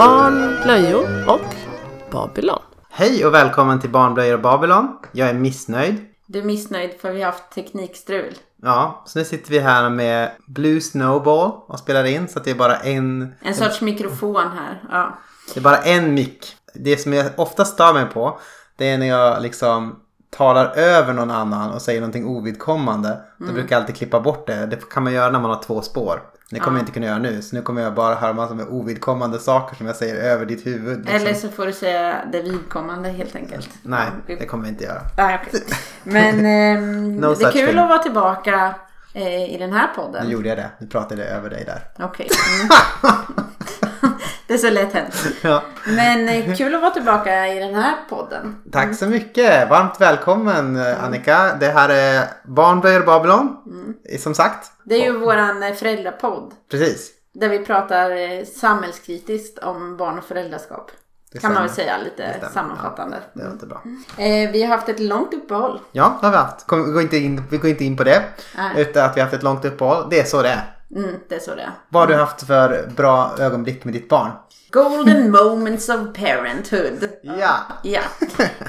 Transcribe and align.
Barn, 0.00 0.62
blöjor 0.62 1.28
och 1.28 1.54
Babylon. 2.10 2.62
Hej 2.90 3.26
och 3.26 3.34
välkommen 3.34 3.80
till 3.80 3.90
Barnblöjor 3.90 4.34
och 4.34 4.40
Babylon. 4.40 4.98
Jag 5.12 5.28
är 5.28 5.34
missnöjd. 5.34 5.96
Du 6.26 6.38
är 6.38 6.42
missnöjd 6.42 6.90
för 7.00 7.12
vi 7.12 7.22
har 7.22 7.32
haft 7.32 7.50
teknikstrul. 7.54 8.34
Ja, 8.62 9.02
så 9.06 9.18
nu 9.18 9.24
sitter 9.24 9.50
vi 9.50 9.58
här 9.58 9.90
med 9.90 10.30
Blue 10.46 10.80
Snowball 10.80 11.50
och 11.66 11.78
spelar 11.78 12.04
in 12.04 12.28
så 12.28 12.38
att 12.38 12.44
det 12.44 12.50
är 12.50 12.54
bara 12.54 12.76
en, 12.76 13.34
En 13.40 13.54
sorts 13.54 13.80
mikrofon 13.80 14.48
här. 14.58 14.82
Ja. 14.90 15.18
det 15.54 15.60
är 15.60 15.64
bara 15.64 15.78
en 15.78 16.14
mick. 16.14 16.56
Det 16.74 16.96
som 16.96 17.12
jag 17.12 17.26
ofta 17.36 17.64
stör 17.64 17.92
mig 17.92 18.06
på 18.06 18.40
det 18.76 18.90
är 18.90 18.98
när 18.98 19.08
jag 19.08 19.42
liksom 19.42 19.96
talar 20.30 20.66
över 20.76 21.12
någon 21.12 21.30
annan 21.30 21.70
och 21.70 21.82
säger 21.82 22.00
någonting 22.00 22.26
ovidkommande. 22.26 23.20
Då 23.38 23.52
brukar 23.52 23.76
jag 23.76 23.80
alltid 23.80 23.96
klippa 23.96 24.20
bort 24.20 24.46
det. 24.46 24.66
Det 24.66 24.90
kan 24.90 25.04
man 25.04 25.12
göra 25.12 25.30
när 25.30 25.40
man 25.40 25.50
har 25.50 25.62
två 25.62 25.82
spår. 25.82 26.22
Det 26.50 26.60
kommer 26.60 26.78
jag 26.78 26.82
inte 26.82 26.92
kunna 26.92 27.06
göra 27.06 27.18
nu. 27.18 27.42
Så 27.42 27.56
nu 27.56 27.62
kommer 27.62 27.82
jag 27.82 27.94
bara 27.94 28.14
höra 28.14 28.32
massor 28.32 28.54
med 28.54 28.66
ovidkommande 28.68 29.38
saker 29.38 29.76
som 29.76 29.86
jag 29.86 29.96
säger 29.96 30.14
över 30.14 30.46
ditt 30.46 30.66
huvud. 30.66 30.98
liksom. 30.98 31.16
Eller 31.16 31.34
så 31.34 31.48
får 31.48 31.66
du 31.66 31.72
säga 31.72 32.16
det 32.32 32.42
vidkommande 32.42 33.08
helt 33.08 33.36
enkelt. 33.36 33.68
Nej, 33.82 34.08
Ja, 34.26 34.36
det 34.38 34.46
kommer 34.46 34.64
jag 34.64 34.72
inte 34.72 34.84
göra. 34.84 35.00
Nej, 35.16 35.40
okej. 35.48 35.62
Men 36.04 36.46
ehm, 36.46 37.16
No 37.16 37.34
det 37.34 37.44
är 37.44 37.52
kul 37.52 37.66
thing. 37.68 37.78
att 37.78 37.88
vara 37.88 37.98
tillbaka 38.02 38.74
eh, 39.14 39.54
i 39.54 39.56
den 39.58 39.72
här 39.72 39.88
podden. 39.96 40.26
Nu 40.26 40.32
gjorde 40.32 40.48
jag 40.48 40.58
det. 40.58 40.70
Nu 40.78 40.86
pratade 40.86 41.24
jag 41.24 41.30
över 41.36 41.50
dig 41.50 41.64
där. 41.64 42.04
Okej. 42.06 42.28
Mm. 43.02 43.49
Det 44.50 44.54
är 44.54 44.58
så 44.58 44.70
lätt 44.70 44.92
hänt. 44.92 45.14
Ja. 45.42 45.62
Men 45.86 46.28
eh, 46.28 46.56
kul 46.56 46.74
att 46.74 46.80
vara 46.80 46.90
tillbaka 46.90 47.48
i 47.48 47.58
den 47.58 47.74
här 47.74 47.94
podden. 48.08 48.56
Tack 48.72 48.96
så 48.96 49.06
mycket! 49.06 49.70
Varmt 49.70 50.00
välkommen 50.00 50.76
eh, 50.76 51.04
Annika. 51.04 51.56
Det 51.60 51.66
här 51.66 51.88
är 51.88 52.24
Barnblöjor 52.44 53.00
Babylon. 53.00 53.56
Som 54.18 54.34
sagt. 54.34 54.72
Det 54.84 54.94
är 54.94 55.04
ju 55.04 55.18
våran 55.18 55.62
eh, 55.62 55.74
föräldrapodd. 55.74 56.54
Precis. 56.70 57.10
Där 57.34 57.48
vi 57.48 57.58
pratar 57.58 58.44
samhällskritiskt 58.44 59.58
om 59.58 59.96
barn 59.96 60.18
och 60.18 60.24
föräldraskap. 60.24 60.90
Det 61.32 61.38
kan 61.38 61.54
man 61.54 61.62
väl 61.62 61.72
säga 61.72 61.98
lite 61.98 62.48
sammanfattande. 62.52 63.16
Det 63.32 63.44
låter 63.44 63.66
bra. 63.66 63.82
Eh, 64.18 64.50
vi 64.50 64.62
har 64.62 64.76
haft 64.76 64.88
ett 64.88 65.00
långt 65.00 65.34
uppehåll. 65.34 65.80
Ja, 65.92 66.18
det 66.20 66.26
har 66.26 66.32
vi 66.32 66.38
haft. 66.38 66.66
Kom, 66.66 66.86
vi, 66.86 66.92
går 66.92 67.02
inte 67.02 67.16
in, 67.16 67.42
vi 67.50 67.58
går 67.58 67.70
inte 67.70 67.84
in 67.84 67.96
på 67.96 68.04
det. 68.04 68.22
Nej. 68.56 68.82
Utan 68.82 69.04
att 69.04 69.16
vi 69.16 69.20
har 69.20 69.26
haft 69.26 69.36
ett 69.36 69.42
långt 69.42 69.64
uppehåll. 69.64 70.06
Det 70.10 70.20
är 70.20 70.24
så 70.24 70.42
det 70.42 70.48
är. 70.48 70.79
Mm, 70.96 71.16
det 71.28 71.34
är 71.34 71.38
så 71.38 71.54
det 71.54 71.62
är. 71.62 71.72
Vad 71.88 72.02
har 72.02 72.08
du 72.08 72.14
haft 72.14 72.46
för 72.46 72.90
bra 72.96 73.34
ögonblick 73.38 73.84
med 73.84 73.94
ditt 73.94 74.08
barn? 74.08 74.30
Golden 74.70 75.30
moments 75.30 75.88
of 75.88 76.00
parenthood. 76.14 77.08
Ja. 77.22 77.56
Ja. 77.82 78.00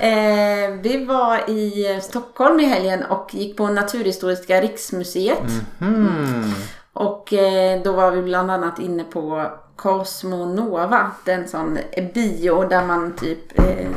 Eh, 0.01 0.71
vi 0.81 1.05
var 1.05 1.49
i 1.49 1.99
Stockholm 2.03 2.59
i 2.59 2.65
helgen 2.65 3.03
och 3.03 3.33
gick 3.33 3.57
på 3.57 3.67
Naturhistoriska 3.67 4.61
riksmuseet. 4.61 5.51
Hmm. 5.79 6.53
Och 6.93 7.33
eh, 7.33 7.81
då 7.83 7.91
var 7.91 8.11
vi 8.11 8.21
bland 8.21 8.51
annat 8.51 8.79
inne 8.79 9.03
på 9.03 9.51
Cosmonova. 9.75 11.11
Den 11.25 11.47
sån 11.47 11.77
bio 12.13 12.63
där 12.63 12.85
man 12.85 13.15
typ 13.15 13.59
eh, 13.59 13.89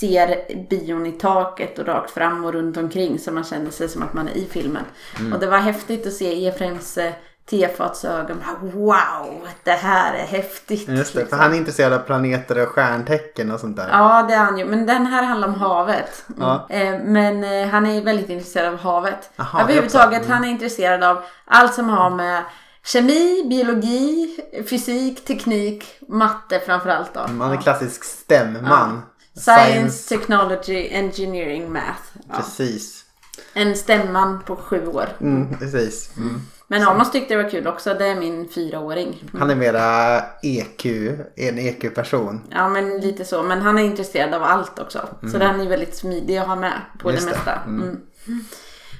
ser 0.00 0.38
bion 0.70 1.06
i 1.06 1.12
taket 1.12 1.78
och 1.78 1.86
rakt 1.86 2.10
fram 2.10 2.44
och 2.44 2.52
runt 2.52 2.76
omkring 2.76 3.18
så 3.18 3.32
man 3.32 3.44
känner 3.44 3.70
sig 3.70 3.88
som 3.88 4.02
att 4.02 4.14
man 4.14 4.28
är 4.28 4.36
i 4.36 4.46
filmen. 4.50 4.84
Mm. 5.18 5.32
Och 5.32 5.40
det 5.40 5.46
var 5.46 5.58
häftigt 5.58 6.06
att 6.06 6.12
se 6.12 6.46
Efraims 6.46 6.98
tefatsögon. 7.50 8.42
Wow, 8.60 9.48
det 9.64 9.70
här 9.70 10.14
är 10.14 10.26
häftigt. 10.26 10.88
Just 10.88 11.12
det, 11.12 11.20
liksom. 11.20 11.38
för 11.38 11.44
han 11.44 11.52
är 11.52 11.56
intresserad 11.56 11.92
av 11.92 11.98
planeter 11.98 12.62
och 12.62 12.68
stjärntecken 12.68 13.50
och 13.50 13.60
sånt 13.60 13.76
där. 13.76 13.88
Ja, 13.90 14.24
det 14.28 14.34
är 14.34 14.38
han 14.38 14.58
ju. 14.58 14.64
Men 14.64 14.86
den 14.86 15.06
här 15.06 15.22
handlar 15.22 15.48
om 15.48 15.54
havet. 15.54 16.24
Mm. 16.28 16.40
Ja. 16.40 16.66
Eh, 16.70 16.98
Men 17.04 17.44
eh, 17.44 17.68
han 17.68 17.86
är 17.86 18.02
väldigt 18.02 18.30
intresserad 18.30 18.74
av 18.74 18.80
havet. 18.80 19.30
Aha, 19.36 19.62
Överhuvudtaget, 19.62 20.28
han 20.28 20.44
är 20.44 20.48
intresserad 20.48 21.02
av 21.04 21.22
allt 21.44 21.74
som 21.74 21.88
har 21.88 22.10
med 22.10 22.42
kemi, 22.84 23.46
biologi, 23.50 24.38
fysik, 24.70 25.24
teknik, 25.24 25.84
matte 26.08 26.60
framförallt 26.66 27.14
då. 27.14 27.20
Han 27.20 27.52
är 27.52 27.56
klassisk 27.56 28.04
stämman. 28.04 29.02
Science, 29.36 30.08
technology, 30.08 30.88
engineering, 30.92 31.72
math. 31.72 32.02
Ja. 32.28 32.36
Precis. 32.36 33.01
En 33.54 33.76
stämman 33.76 34.42
på 34.46 34.56
sju 34.56 34.86
år. 34.86 35.08
Mm, 35.20 35.58
precis. 35.58 36.10
Mm. 36.16 36.40
Men 36.66 36.82
Amos 36.88 37.10
tyckte 37.12 37.34
det 37.36 37.42
var 37.42 37.50
kul 37.50 37.66
också. 37.66 37.94
Det 37.94 38.06
är 38.06 38.14
min 38.14 38.48
fyraåring. 38.48 39.30
Han 39.38 39.50
är 39.50 39.54
mera 39.54 40.16
EQ, 40.42 40.86
en 41.36 41.58
EQ-person. 41.58 42.40
Ja, 42.50 42.68
men 42.68 43.00
lite 43.00 43.24
så. 43.24 43.42
Men 43.42 43.60
han 43.62 43.78
är 43.78 43.82
intresserad 43.82 44.34
av 44.34 44.42
allt 44.42 44.78
också. 44.78 45.08
Så 45.32 45.38
den 45.38 45.60
är 45.60 45.68
väldigt 45.68 45.96
smidig 45.96 46.36
att 46.36 46.46
ha 46.46 46.56
med 46.56 46.80
på 46.98 47.08
Mm. 47.10 47.14
Just 47.14 47.28
det 47.28 47.32
det. 47.34 47.36
mesta. 47.36 47.60
Mm. 47.66 48.00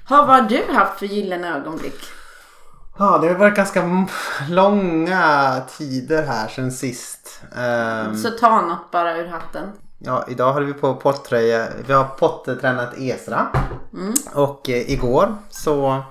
Ha, 0.09 0.27
vad 0.27 0.43
har 0.43 0.49
du 0.49 0.63
haft 0.75 0.99
för 0.99 1.07
gyllene 1.07 1.57
ögonblick? 1.57 2.01
Ja, 2.99 3.19
det 3.19 3.29
har 3.29 3.35
varit 3.35 3.57
ganska 3.57 4.07
långa 4.51 5.57
tider 5.79 6.23
här 6.23 6.49
sen 6.49 6.73
sist. 6.73 7.41
Ehm, 7.57 8.17
Så 8.17 8.31
ta 8.31 8.61
något 8.61 8.91
bara 8.91 9.17
ur 9.17 9.27
hatten. 9.27 9.69
Ja, 10.05 10.25
idag 10.29 10.53
håller 10.53 10.67
vi 10.67 10.73
på 10.73 10.95
pottröja. 10.95 11.67
Vi 11.87 11.93
har 11.93 12.05
pottränat 12.05 12.95
Esra. 12.99 13.47
Mm. 13.95 14.15
Och 14.35 14.71
eh, 14.71 14.91
igår 14.91 15.35
så 15.51 16.03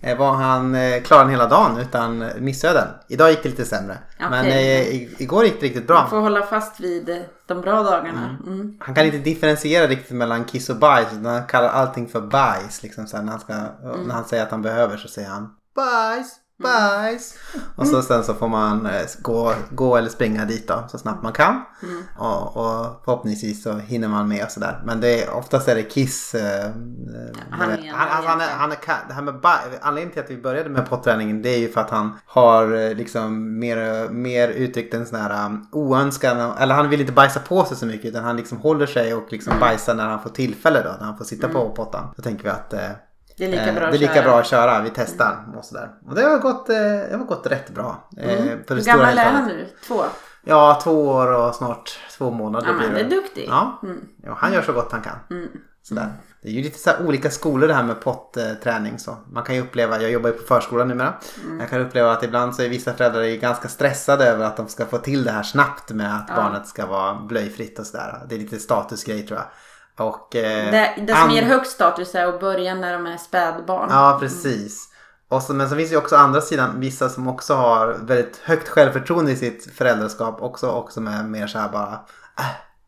eh, 0.00 0.18
var 0.18 0.32
han 0.32 0.74
eh, 0.74 1.02
klar 1.02 1.22
en 1.24 1.30
hela 1.30 1.46
dagen 1.48 1.76
utan 1.78 2.24
missöden. 2.38 2.88
Idag 3.08 3.30
gick 3.30 3.42
det 3.42 3.48
lite 3.48 3.64
sämre. 3.64 3.98
Okej. 4.16 4.30
Men 4.30 4.46
eh, 4.46 4.80
i, 4.80 5.16
igår 5.18 5.44
gick 5.44 5.60
det 5.60 5.66
riktigt 5.66 5.88
Man 5.88 5.96
bra. 5.96 6.06
får 6.10 6.20
hålla 6.20 6.42
fast 6.42 6.80
vid 6.80 7.08
eh, 7.08 7.16
de 7.46 7.60
bra 7.60 7.82
dagarna. 7.82 8.36
Mm. 8.46 8.76
Han 8.80 8.94
kan 8.94 9.04
inte 9.06 9.18
differentiera 9.18 9.86
riktigt 9.86 10.16
mellan 10.16 10.44
kiss 10.44 10.70
och 10.70 10.76
bajs. 10.76 11.08
Utan 11.12 11.24
han 11.26 11.46
kallar 11.46 11.68
allting 11.68 12.08
för 12.08 12.20
bajs. 12.20 12.82
Liksom, 12.82 13.06
så 13.06 13.22
när, 13.22 13.30
han 13.30 13.40
ska, 13.40 13.52
Mm. 13.52 14.00
när 14.06 14.14
han 14.14 14.24
säger 14.24 14.42
att 14.42 14.50
han 14.50 14.62
behöver 14.62 14.96
så 14.96 15.08
säger 15.08 15.28
han 15.28 15.48
bajs, 15.76 16.26
bajs. 16.62 17.34
Och 17.76 17.86
så 17.86 18.02
sen 18.02 18.24
så 18.24 18.34
får 18.34 18.48
man 18.48 18.86
eh, 18.86 18.92
gå, 19.22 19.54
gå 19.70 19.96
eller 19.96 20.08
springa 20.08 20.44
dit 20.44 20.68
då, 20.68 20.84
så 20.88 20.98
snabbt 20.98 21.22
man 21.22 21.32
kan. 21.32 21.62
Mm. 21.82 22.02
Och, 22.18 22.56
och 22.56 23.02
förhoppningsvis 23.04 23.62
så 23.62 23.72
hinner 23.78 24.08
man 24.08 24.28
med 24.28 24.44
och 24.44 24.50
sådär. 24.50 24.82
Men 24.86 25.00
det 25.00 25.22
är, 25.22 25.34
oftast 25.34 25.68
är 25.68 25.74
det 25.74 25.82
kiss. 25.82 26.34
Eh, 26.34 26.64
eh, 26.66 26.70
Han 27.50 27.70
är 27.70 27.76
han, 27.76 27.84
en 27.84 27.94
alltså, 27.94 28.28
han, 28.30 28.40
är, 28.40 28.48
han 28.48 28.72
är, 28.72 28.76
ka- 28.76 29.08
det 29.08 29.14
här 29.14 29.22
med 29.22 29.40
baj, 29.40 29.60
anledningen 29.80 30.12
till 30.12 30.22
att 30.24 30.30
vi 30.38 30.42
började 30.42 30.70
med 30.70 30.88
potträningen 30.88 31.42
det 31.42 31.48
är 31.48 31.58
ju 31.58 31.68
för 31.72 31.80
att 31.80 31.90
han 31.90 32.12
har 32.26 32.74
eh, 32.88 32.94
liksom 32.94 33.58
mer, 33.58 34.08
mer 34.08 34.48
uttryckt 34.48 34.94
en 34.94 35.06
sån 35.06 35.20
här 35.20 35.46
um, 35.46 35.66
oönskan, 35.72 36.52
eller 36.58 36.74
han 36.74 36.88
vill 36.88 37.00
inte 37.00 37.12
bajsa 37.12 37.40
på 37.40 37.64
sig 37.64 37.76
så 37.76 37.86
mycket 37.86 38.06
utan 38.06 38.24
han 38.24 38.36
liksom 38.36 38.58
håller 38.58 38.86
sig 38.86 39.14
och 39.14 39.32
liksom 39.32 39.50
Mm. 39.52 39.60
bajsar 39.60 39.94
när 39.94 40.08
han 40.08 40.22
får 40.22 40.30
tillfälle 40.30 40.82
då, 40.82 40.90
när 41.00 41.06
han 41.06 41.18
får 41.18 41.24
sitta 41.24 41.48
på 41.48 41.70
pottan. 41.70 42.08
Då 42.16 42.22
tänker 42.22 42.44
vi 42.44 42.50
att 42.50 42.72
eh, 42.72 42.80
Det 43.38 43.44
är 43.44 43.48
lika 43.48 43.66
eh, 43.68 43.74
bra 43.74 43.80
det 43.80 43.86
är 43.86 43.94
att 43.94 44.00
lika 44.00 44.14
köra. 44.14 44.24
bra 44.24 44.38
att 44.40 44.46
köra, 44.46 44.82
vi 44.82 44.90
testar 44.94 45.44
och 45.58 45.64
sådär. 45.64 45.90
Och 46.08 46.14
det 46.14 46.22
har 46.22 46.38
gått, 46.38 46.68
eh, 46.68 46.76
det 46.76 47.16
har 47.18 47.24
gått 47.24 47.46
rätt 47.46 47.70
bra. 47.70 48.08
Eh, 48.18 48.32
Mm. 48.40 48.58
Hur 48.68 48.84
gammal 48.84 49.18
är 49.18 49.30
han 49.30 49.46
nu? 49.46 49.68
Två? 49.86 50.02
Ja, 50.44 50.80
två 50.82 51.06
år 51.08 51.32
och 51.32 51.54
snart 51.54 51.98
två 52.18 52.30
månader 52.30 52.66
Ja, 52.66 52.72
men 52.72 52.94
det 52.94 53.00
är 53.00 53.10
duktig. 53.10 53.46
Ja, 53.48 53.80
Mm. 53.82 54.00
ja, 54.22 54.36
han 54.38 54.52
gör 54.52 54.62
så 54.62 54.72
gott 54.72 54.92
han 54.92 55.02
kan. 55.02 55.16
Sådär. 55.82 56.12
Det 56.42 56.48
är 56.48 56.52
ju 56.52 56.62
lite 56.62 56.78
så 56.78 56.90
olika 57.04 57.30
skolor 57.30 57.68
det 57.68 57.74
här 57.74 57.82
med 57.82 58.00
potträning. 58.00 58.98
Så. 58.98 59.16
Man 59.32 59.42
kan 59.44 59.54
ju 59.54 59.60
uppleva, 59.60 60.00
jag 60.02 60.10
jobbar 60.10 60.30
ju 60.30 60.36
på 60.36 60.42
förskola 60.42 60.84
numera. 60.84 61.14
Mm. 61.44 61.60
Jag 61.60 61.70
kan 61.70 61.80
uppleva 61.80 62.12
att 62.12 62.22
ibland 62.22 62.54
så 62.56 62.62
är 62.62 62.68
vissa 62.68 62.92
föräldrar 62.92 63.36
ganska 63.40 63.68
stressade 63.68 64.24
över 64.24 64.44
att 64.44 64.56
de 64.56 64.68
ska 64.68 64.84
få 64.86 64.98
till 64.98 65.24
det 65.24 65.30
här 65.30 65.42
snabbt 65.42 65.90
med 65.90 66.16
att 66.16 66.36
barnet 66.36 66.66
ska 66.66 66.86
vara 66.86 67.14
blöjfritt 67.14 67.78
och 67.78 67.86
sådär. 67.86 68.20
Det 68.28 68.34
är 68.34 68.38
lite 68.38 68.58
statusgrej 68.58 69.26
tror 69.26 69.38
jag. 69.38 69.46
Och, 69.98 70.36
eh, 70.36 70.70
Det, 70.70 71.04
det 71.06 71.16
som 71.16 71.30
ger 71.30 71.42
högst 71.42 71.72
status 71.72 72.14
är 72.14 72.26
att 72.26 72.40
börja 72.40 72.74
när 72.74 72.92
de 72.92 73.06
är 73.06 73.16
spädbarn. 73.16 73.88
Ja, 73.90 74.16
precis. 74.20 74.88
Och 75.28 75.42
så, 75.42 75.54
men 75.54 75.68
så 75.68 75.76
finns 75.76 75.88
det 75.90 75.94
ju 75.94 75.98
också 75.98 76.16
andra 76.16 76.40
sidan 76.40 76.80
vissa 76.80 77.08
som 77.08 77.28
också 77.28 77.54
har 77.54 77.96
väldigt 78.00 78.36
högt 78.36 78.68
självförtroende 78.68 79.32
i 79.32 79.36
sitt 79.36 79.74
föräldraskap 79.76 80.42
också 80.42 80.68
och 80.68 80.92
som 80.92 81.06
är 81.08 81.22
mer 81.22 81.46
så 81.46 81.58
här 81.58 81.68
bara 81.68 81.92
äh, 82.38 82.44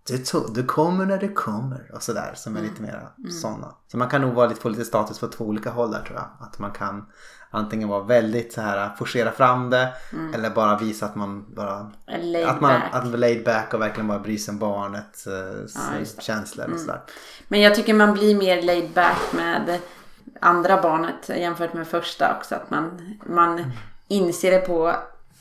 du, 0.08 0.16
to- 0.16 0.50
du 0.54 0.64
kommer 0.64 1.06
när 1.06 1.18
det 1.18 1.28
kommer 1.28 1.90
och 1.94 2.02
sådär 2.02 2.32
som 2.34 2.56
är 2.56 2.60
lite 2.60 2.82
mer 2.82 3.08
sådana. 3.42 3.74
Så 3.90 3.96
man 3.98 4.08
kan 4.08 4.20
nog 4.20 4.34
vara 4.34 4.46
lite, 4.46 4.60
få 4.60 4.68
lite 4.68 4.84
status 4.84 5.18
på 5.18 5.26
två 5.28 5.44
olika 5.44 5.70
håll 5.70 5.90
där 5.90 6.02
tror 6.02 6.16
jag. 6.16 6.46
Att 6.48 6.58
man 6.58 6.70
kan 6.70 7.06
antingen 7.50 7.88
vara 7.88 8.02
väldigt 8.02 8.52
så 8.52 8.60
här 8.60 8.90
forcera 8.98 9.32
fram 9.32 9.70
det 9.70 9.92
eller 10.34 10.50
bara 10.50 10.78
visa 10.78 11.06
att 11.06 11.14
man 11.14 11.54
bara 11.54 11.90
att 12.46 12.60
man 12.60 12.80
back. 12.80 12.82
att 12.92 13.18
laid 13.18 13.44
back 13.44 13.74
och 13.74 13.80
verkligen 13.80 14.08
bara 14.08 14.18
bryr 14.18 14.38
sig 14.38 14.52
om 14.52 14.58
barnets 14.58 15.26
eh, 15.26 15.32
Ja, 15.74 16.22
känslor 16.22 16.72
och 16.72 16.80
sådär. 16.80 17.00
Men 17.48 17.60
jag 17.60 17.74
tycker 17.74 17.94
man 17.94 18.12
blir 18.12 18.34
mer 18.34 18.62
laid 18.62 18.90
back 18.90 19.32
med 19.32 19.78
andra 20.40 20.82
barnet 20.82 21.28
jämfört 21.28 21.74
med 21.74 21.88
första 21.88 22.36
också. 22.38 22.54
Att 22.54 22.70
man, 22.70 23.16
man 23.26 23.72
inser 24.08 24.50
det 24.50 24.58
på, 24.58 24.88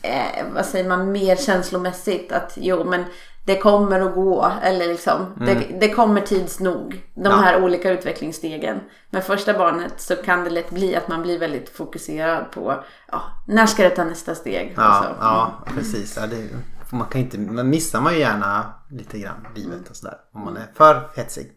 eh, 0.02 0.44
vad 0.54 0.66
säger 0.66 0.88
man, 0.88 1.12
mer 1.12 1.36
känslomässigt. 1.36 2.32
Att 2.32 2.52
jo 2.56 2.84
men 2.84 3.04
det 3.48 3.58
kommer 3.58 4.00
att 4.00 4.14
gå. 4.14 4.52
Eller 4.62 4.86
liksom, 4.86 5.26
det, 5.36 5.54
det 5.80 5.88
kommer 5.88 6.20
tids 6.20 6.60
nog. 6.60 7.04
De 7.14 7.20
Mm. 7.20 7.32
Ja. 7.32 7.36
här 7.44 7.62
olika 7.64 7.90
utvecklingsstegen. 7.90 8.80
Med 9.10 9.24
första 9.24 9.52
barnet 9.58 9.92
så 10.00 10.16
kan 10.16 10.44
det 10.44 10.50
lätt 10.50 10.70
bli 10.70 10.96
att 10.96 11.08
man 11.08 11.22
blir 11.22 11.38
väldigt 11.38 11.68
fokuserad 11.68 12.50
på, 12.50 12.84
ja, 13.12 13.22
när 13.46 13.66
ska 13.66 13.82
det 13.82 13.90
ta 13.90 14.04
nästa 14.04 14.34
steg? 14.34 14.74
Ja, 14.76 14.98
Och 14.98 15.04
så. 15.04 15.10
ja 15.20 15.52
precis. 15.74 16.16
Ja, 16.20 16.26
det, 16.26 16.48
man 16.96 17.06
kan 17.06 17.20
inte, 17.20 17.38
missar 17.38 18.00
man 18.00 18.12
ju 18.12 18.18
gärna 18.18 18.74
lite 18.90 19.18
grann 19.18 19.46
livet 19.54 19.90
och 19.90 19.96
sådär. 19.96 20.16
Om 20.34 20.44
man 20.44 20.56
är 20.56 20.66
för 20.74 21.10
hetsig. 21.16 21.52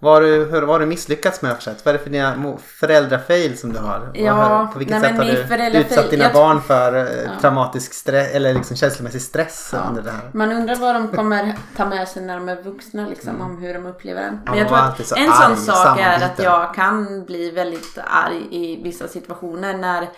Vad 0.00 0.12
har 0.14 0.20
du, 0.20 0.44
hur, 0.44 0.60
vad 0.60 0.68
har 0.68 0.80
du 0.80 0.86
misslyckats 0.86 1.42
med 1.42 1.54
för 1.54 1.62
sätt? 1.62 1.84
Vad 1.84 1.94
är 1.94 1.98
det 1.98 2.04
för 2.04 2.10
dina 2.10 2.56
föräldrafail 2.66 3.58
som 3.58 3.72
du 3.72 3.78
har? 3.78 4.10
Ja, 4.14 4.70
på 4.72 4.78
vilket 4.78 5.00
nej, 5.00 5.10
sätt 5.10 5.18
har 5.18 5.24
du 5.24 5.44
föräldrafail- 5.44 5.80
utsatt 5.80 6.10
dina 6.10 6.24
jag- 6.24 6.32
barn 6.32 6.62
för 6.62 6.96
eh, 6.96 7.40
traumatisk 7.40 7.92
stress 7.94 8.34
eller 8.34 8.54
liksom 8.54 8.76
känslomässig 8.76 9.22
stress 9.22 9.74
under 9.88 10.02
det 10.02 10.10
här? 10.10 10.20
Man 10.32 10.52
undrar 10.52 10.76
vad 10.76 10.94
de 10.94 11.08
kommer 11.08 11.54
ta 11.76 11.86
med 11.86 12.08
sig 12.08 12.22
när 12.22 12.34
de 12.36 12.48
är 12.48 12.62
vuxna 12.62 13.06
liksom, 13.08 13.40
om 13.40 13.58
hur 13.62 13.74
de 13.74 13.86
upplever 13.86 14.20
den. 14.22 14.30
Mm. 14.30 14.42
Ja, 14.46 14.50
Men 14.50 14.58
jag 14.58 14.68
tror 14.68 14.78
att 14.78 15.06
så 15.06 15.16
en 15.16 15.32
sån 15.32 15.56
sak 15.56 15.98
är 16.00 16.24
att 16.24 16.38
jag 16.42 16.74
kan 16.74 17.24
bli 17.24 17.50
väldigt 17.50 17.98
arg 18.06 18.46
i 18.50 18.82
vissa 18.82 19.08
situationer 19.08 19.74
när 19.78 20.08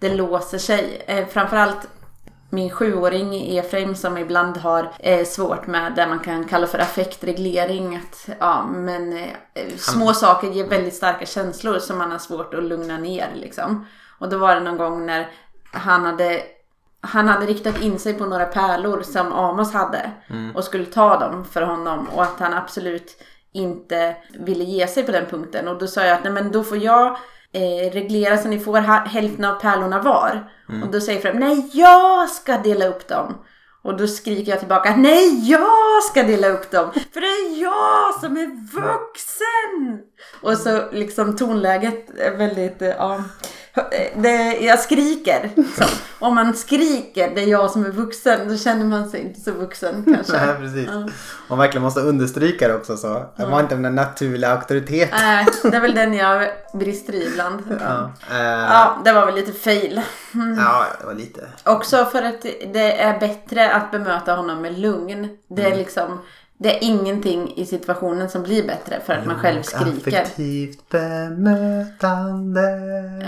det 0.00 0.08
låser 0.08 0.58
sig. 0.58 1.04
Eh, 1.06 1.26
framförallt 1.26 1.88
min 2.50 2.70
sjuåring 2.70 3.58
Efraim 3.58 3.94
som 3.94 4.18
ibland 4.18 4.56
har 4.56 4.92
eh, 4.98 5.26
svårt 5.26 5.66
med 5.66 5.94
det 5.94 6.06
man 6.06 6.20
kan 6.20 6.44
kalla 6.44 6.66
för 6.66 6.78
affektreglering. 6.78 7.96
Att, 7.96 8.28
ja, 8.40 8.66
men 8.66 9.12
eh, 9.12 9.76
små 9.76 10.12
saker 10.12 10.50
ger 10.50 10.68
väldigt 10.68 10.94
starka 10.94 11.26
känslor 11.26 11.78
som 11.78 11.98
man 11.98 12.12
har 12.12 12.18
svårt 12.18 12.54
att 12.54 12.64
lugna 12.64 12.98
ner. 12.98 13.28
Liksom. 13.34 13.86
Och 14.18 14.28
då 14.28 14.38
var 14.38 14.54
det 14.54 14.60
någon 14.60 14.76
gång 14.76 15.06
när 15.06 15.28
han 15.72 16.04
hade 16.04 16.42
han 17.00 17.28
hade 17.28 17.46
riktat 17.46 17.82
in 17.82 17.98
sig 17.98 18.14
på 18.14 18.26
några 18.26 18.44
pärlor 18.44 19.02
som 19.02 19.32
Amos 19.32 19.72
hade 19.72 20.10
och 20.54 20.64
skulle 20.64 20.86
ta 20.86 21.18
dem 21.18 21.44
för 21.44 21.62
honom 21.62 22.08
och 22.08 22.22
att 22.22 22.40
han 22.40 22.54
absolut 22.54 23.22
inte 23.52 24.16
ville 24.38 24.64
ge 24.64 24.86
sig 24.86 25.02
på 25.02 25.12
den 25.12 25.26
punkten. 25.26 25.68
Och 25.68 25.78
då 25.78 25.86
sa 25.86 26.04
jag 26.04 26.18
att 26.18 26.24
nej 26.24 26.32
men 26.32 26.52
då 26.52 26.64
får 26.64 26.76
jag 26.76 27.16
eh, 27.56 27.92
reglera 27.92 28.38
så 28.38 28.48
ni 28.48 28.58
får 28.58 28.78
hälften 29.08 29.44
av 29.44 29.60
pärlorna 29.60 30.02
var. 30.02 30.50
Och 30.84 30.90
då 30.90 31.00
säger 31.00 31.20
Fred, 31.20 31.36
nej 31.36 31.70
jag 31.72 32.28
ska 32.28 32.58
dela 32.58 32.86
upp 32.86 33.08
dem. 33.08 33.38
Och 33.82 33.96
då 33.96 34.06
skriker 34.06 34.52
jag 34.52 34.58
tillbaka, 34.58 34.96
nej 34.96 35.50
jag 35.50 36.02
ska 36.10 36.22
dela 36.22 36.48
upp 36.48 36.70
dem. 36.70 36.92
För 36.92 37.20
det 37.20 37.26
är 37.26 37.62
jag 37.62 38.20
som 38.20 38.36
är 38.36 38.46
vuxen. 38.74 40.00
Och 40.42 40.58
så 40.58 40.90
liksom 40.92 41.36
tonläget 41.36 42.18
är 42.18 42.36
väldigt, 42.36 42.82
eh, 42.82 42.88
ja. 42.88 43.20
Det, 44.16 44.58
jag 44.60 44.78
skriker. 44.80 45.50
Liksom. 45.54 45.86
Om 46.18 46.34
man 46.34 46.54
skriker, 46.54 47.34
det 47.34 47.42
är 47.42 47.46
jag 47.46 47.70
som 47.70 47.84
är 47.84 47.90
vuxen, 47.90 48.48
då 48.48 48.56
känner 48.56 48.84
man 48.84 49.10
sig 49.10 49.20
inte 49.20 49.40
så 49.40 49.52
vuxen 49.52 50.04
kanske. 50.14 50.32
Nej, 50.46 50.54
precis. 50.58 50.88
Man 51.48 51.58
verkligen 51.58 51.82
måste 51.82 52.00
understryka 52.00 52.68
det 52.68 52.74
också 52.74 52.96
så. 52.96 53.26
Jag 53.36 53.46
var 53.46 53.60
inte 53.60 53.74
den 53.74 53.94
naturliga 53.94 54.50
auktoriteten. 54.52 55.18
Nej, 55.22 55.46
det 55.62 55.76
är 55.76 55.80
väl 55.80 55.94
den 55.94 56.14
jag 56.14 56.48
brister 56.74 57.12
i 57.12 57.26
ibland. 57.26 57.62
Ja. 57.80 58.12
Eh, 58.30 58.36
Ja, 58.46 58.96
det 59.04 59.12
var 59.12 59.26
väl 59.26 59.34
lite 59.34 59.52
fail. 59.52 60.00
ja, 60.58 60.84
det 61.00 61.06
var 61.06 61.14
lite. 61.14 61.46
Också 61.64 62.04
för 62.04 62.22
att 62.22 62.42
det 62.72 63.00
är 63.02 63.18
bättre 63.20 63.72
att 63.72 63.90
bemöta 63.90 64.34
honom 64.34 64.62
med 64.62 64.78
lugn. 64.78 65.28
Det 65.48 65.62
är 65.62 65.76
liksom, 65.76 66.18
det 66.58 66.76
är 66.76 66.84
ingenting 66.84 67.52
i 67.56 67.66
situationen 67.66 68.28
som 68.28 68.42
blir 68.42 68.66
bättre 68.66 69.00
för 69.06 69.12
att 69.12 69.26
man 69.26 69.38
själv 69.38 69.62
skriker. 69.62 70.22
Affektivt 70.22 70.88
bemötande. 70.88 72.62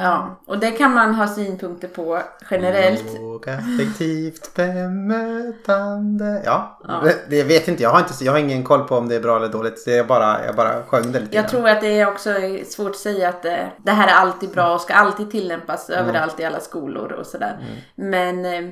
Ja, 0.03 0.41
och 0.47 0.59
det 0.59 0.71
kan 0.71 0.95
man 0.95 1.15
ha 1.15 1.27
synpunkter 1.29 1.89
på 1.89 2.23
generellt. 2.51 3.05
Lågaffektivt 3.21 4.55
bemötande. 4.55 6.43
Ja, 6.45 6.81
Det, 7.05 7.17
det 7.31 7.43
vet 7.45 7.69
inte 7.69 7.83
jag. 7.83 7.91
Har 7.91 7.99
inte. 7.99 8.25
Jag 8.25 8.33
har 8.33 8.39
ingen 8.39 8.65
koll 8.65 8.85
på 8.89 8.97
om 8.97 9.09
det 9.09 9.15
är 9.17 9.21
bra 9.21 9.37
eller 9.37 9.49
dåligt. 9.49 9.79
Så 9.79 9.91
jag 9.91 10.07
bara, 10.07 10.45
jag 10.47 10.57
bara 10.57 10.83
sjöng 10.83 11.13
det 11.13 11.21
lite 11.21 11.37
Jag 11.37 11.43
grann. 11.45 11.51
tror 11.51 11.69
att 11.69 11.81
det 11.81 12.01
är 12.01 12.09
också 12.09 12.35
svårt 12.69 12.91
att 12.91 12.97
säga 12.97 13.29
att 13.29 13.43
det, 13.43 13.71
det 13.85 13.91
här 13.93 14.09
är 14.09 14.13
alltid 14.13 14.51
bra 14.51 14.75
och 14.75 14.81
ska 14.81 14.95
alltid 14.95 15.31
tillämpas 15.31 15.91
överallt 15.91 16.41
i 16.41 16.45
alla 16.45 16.61
skolor 16.61 17.13
och 17.13 17.27
sådär. 17.27 17.59
Men 17.95 18.45
eh, 18.45 18.63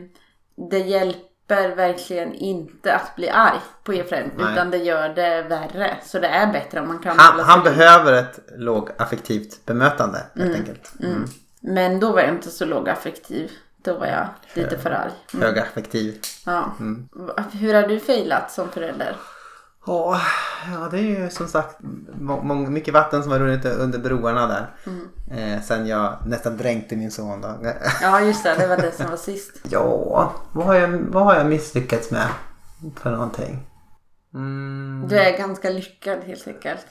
det 0.71 0.79
hjälper 0.79 1.21
verkligen 1.49 2.35
inte 2.35 2.95
att 2.95 3.17
bli 3.17 3.29
arg 3.29 3.61
på 3.85 3.93
Efraim. 3.93 4.31
Nej. 4.37 4.53
Utan 4.53 4.71
det 4.71 4.79
gör 4.79 5.09
det 5.09 5.43
värre. 5.43 5.97
Så 6.05 6.19
det 6.19 6.29
är 6.29 6.53
bättre 6.53 6.81
om 6.81 6.89
man 6.89 6.99
kan 6.99 7.19
Han, 7.19 7.41
han 7.41 7.63
behöver 7.63 8.13
ett 8.13 8.39
lågaffektivt 8.57 9.67
bemötande 9.67 10.19
helt 10.35 10.57
enkelt. 10.57 10.93
Mm. 11.03 11.25
Men 11.61 12.01
då 12.01 12.13
var 12.13 12.21
jag 12.21 12.31
inte 12.31 12.51
så 12.51 12.65
lågaffektiv. 12.65 13.51
Då 13.77 13.99
var 13.99 14.07
jag 14.07 14.29
lite 14.55 14.79
för 14.79 14.91
arg. 14.91 15.41
Högaffektiv. 15.41 16.21
Ja. 16.47 16.75
Mm. 16.81 17.09
Hur 17.53 17.75
har 17.75 17.83
du 17.83 18.01
failat 18.01 18.53
som 18.53 18.69
förälder? 18.69 19.17
Åh, 19.87 20.21
ja, 20.73 20.89
det 20.91 20.99
är 20.99 21.03
ju 21.03 21.31
som 21.31 21.49
sagt 21.49 21.77
må, 22.21 22.55
mycket 22.55 22.95
vatten 22.95 23.23
som 23.23 23.33
har 23.33 23.39
runnit 23.39 23.65
under 23.65 23.99
broarna 23.99 24.47
där. 24.47 24.71
Eh, 25.31 25.63
sen 25.63 25.87
jag 25.87 26.17
nästan 26.27 26.57
dränkte 26.57 26.97
min 26.97 27.11
son 27.11 27.41
då. 27.41 27.55
Ja 28.03 28.21
just 28.21 28.45
det, 28.45 28.55
det 28.59 28.67
var 28.67 28.77
det 28.77 28.93
som 28.93 29.11
var 29.11 29.17
sist. 29.17 29.53
ja, 29.71 30.33
vad 30.53 30.67
har, 30.67 30.75
jag, 30.75 30.89
vad 30.89 31.25
har 31.25 31.35
jag 31.35 31.47
misslyckats 31.47 32.11
med 32.11 32.27
för 33.03 33.11
någonting? 33.11 33.67
Mm, 34.35 35.07
Du 35.09 35.19
är 35.19 35.39
ganska 35.39 35.71
lyckad 35.71 36.19
helt 36.27 36.47
enkelt. 36.49 36.87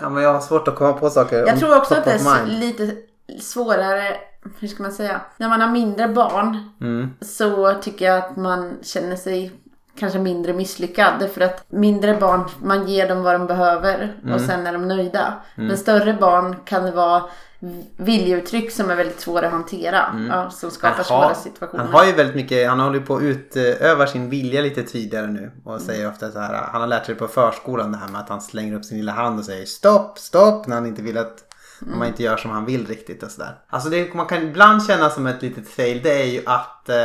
ja, 0.00 0.08
men 0.08 0.22
jag 0.22 0.32
har 0.34 0.40
svårt 0.40 0.68
att 0.68 0.74
komma 0.76 0.92
på 0.92 1.10
saker. 1.10 1.46
Jag 1.46 1.58
tror 1.58 1.76
också 1.76 1.94
att 1.94 2.04
det 2.04 2.12
är 2.12 2.46
lite 2.46 2.96
svårare, 3.40 4.16
hur 4.58 4.68
ska 4.68 4.82
man 4.82 4.92
säga, 4.92 5.20
när 5.36 5.48
man 5.48 5.60
har 5.60 5.68
mindre 5.68 6.08
barn 6.08 6.68
Mm. 6.80 7.10
så 7.20 7.74
tycker 7.74 8.04
jag 8.04 8.18
att 8.18 8.36
man 8.36 8.78
känner 8.82 9.16
sig 9.16 9.52
kanske 9.98 10.18
mindre 10.18 10.52
misslyckad. 10.52 11.12
Därför 11.20 11.40
att 11.40 11.64
mindre 11.68 12.14
barn, 12.20 12.44
man 12.62 12.88
ger 12.88 13.08
dem 13.08 13.22
vad 13.22 13.34
de 13.34 13.46
behöver 13.46 14.14
och 14.22 14.28
Mm. 14.28 14.46
sen 14.46 14.66
är 14.66 14.72
de 14.72 14.88
nöjda. 14.88 15.34
Men 15.54 15.76
större 15.78 16.14
barn 16.14 16.56
kan 16.64 16.84
det 16.84 16.90
vara 16.92 17.22
viljeuttryck 17.96 18.70
som 18.72 18.90
är 18.90 18.96
väldigt 18.96 19.20
svåra 19.20 19.46
att 19.46 19.52
hantera. 19.52 20.26
Ja, 20.30 20.50
som 20.50 20.70
skapar 20.70 20.96
Han 20.96 21.04
svåra 21.04 21.18
har, 21.18 21.34
situationer. 21.34 21.84
han 21.84 21.92
har 21.92 22.04
ju 22.04 22.12
väldigt 22.12 22.36
mycket, 22.36 22.68
han 22.68 22.80
håller 22.80 23.00
på 23.00 23.16
att 23.16 23.22
utöva 23.22 24.06
sin 24.06 24.30
vilja 24.30 24.60
lite 24.60 24.82
tydligare 24.82 25.26
nu. 25.26 25.50
Och 25.64 25.80
säger 25.80 26.08
ofta 26.08 26.30
så 26.30 26.38
här, 26.38 26.68
han 26.72 26.80
har 26.80 26.88
lärt 26.88 27.06
sig 27.06 27.14
på 27.14 27.28
förskolan 27.28 27.92
det 27.92 27.98
här 27.98 28.08
med 28.08 28.20
att 28.20 28.28
han 28.28 28.40
slänger 28.40 28.74
upp 28.76 28.84
sin 28.84 28.96
lilla 28.98 29.12
hand 29.12 29.38
och 29.38 29.44
säger 29.44 29.66
stopp, 29.66 30.18
stopp 30.18 30.66
när 30.66 30.76
han 30.76 30.86
inte 30.86 31.02
vill 31.02 31.18
att 31.18 31.38
när 31.80 31.96
man 31.96 32.08
inte 32.08 32.22
gör 32.22 32.36
som 32.36 32.50
han 32.50 32.64
vill 32.64 32.86
riktigt 32.86 33.22
och 33.22 33.30
sådär. 33.30 33.54
Alltså 33.68 33.88
det 33.88 34.14
man 34.14 34.26
kan 34.26 34.42
ibland 34.42 34.86
känna 34.86 35.10
som 35.10 35.26
ett 35.26 35.42
litet 35.42 35.68
fail 35.68 36.00
det 36.02 36.22
är 36.22 36.26
ju 36.26 36.42
att 36.46 36.88
eh, 36.88 36.96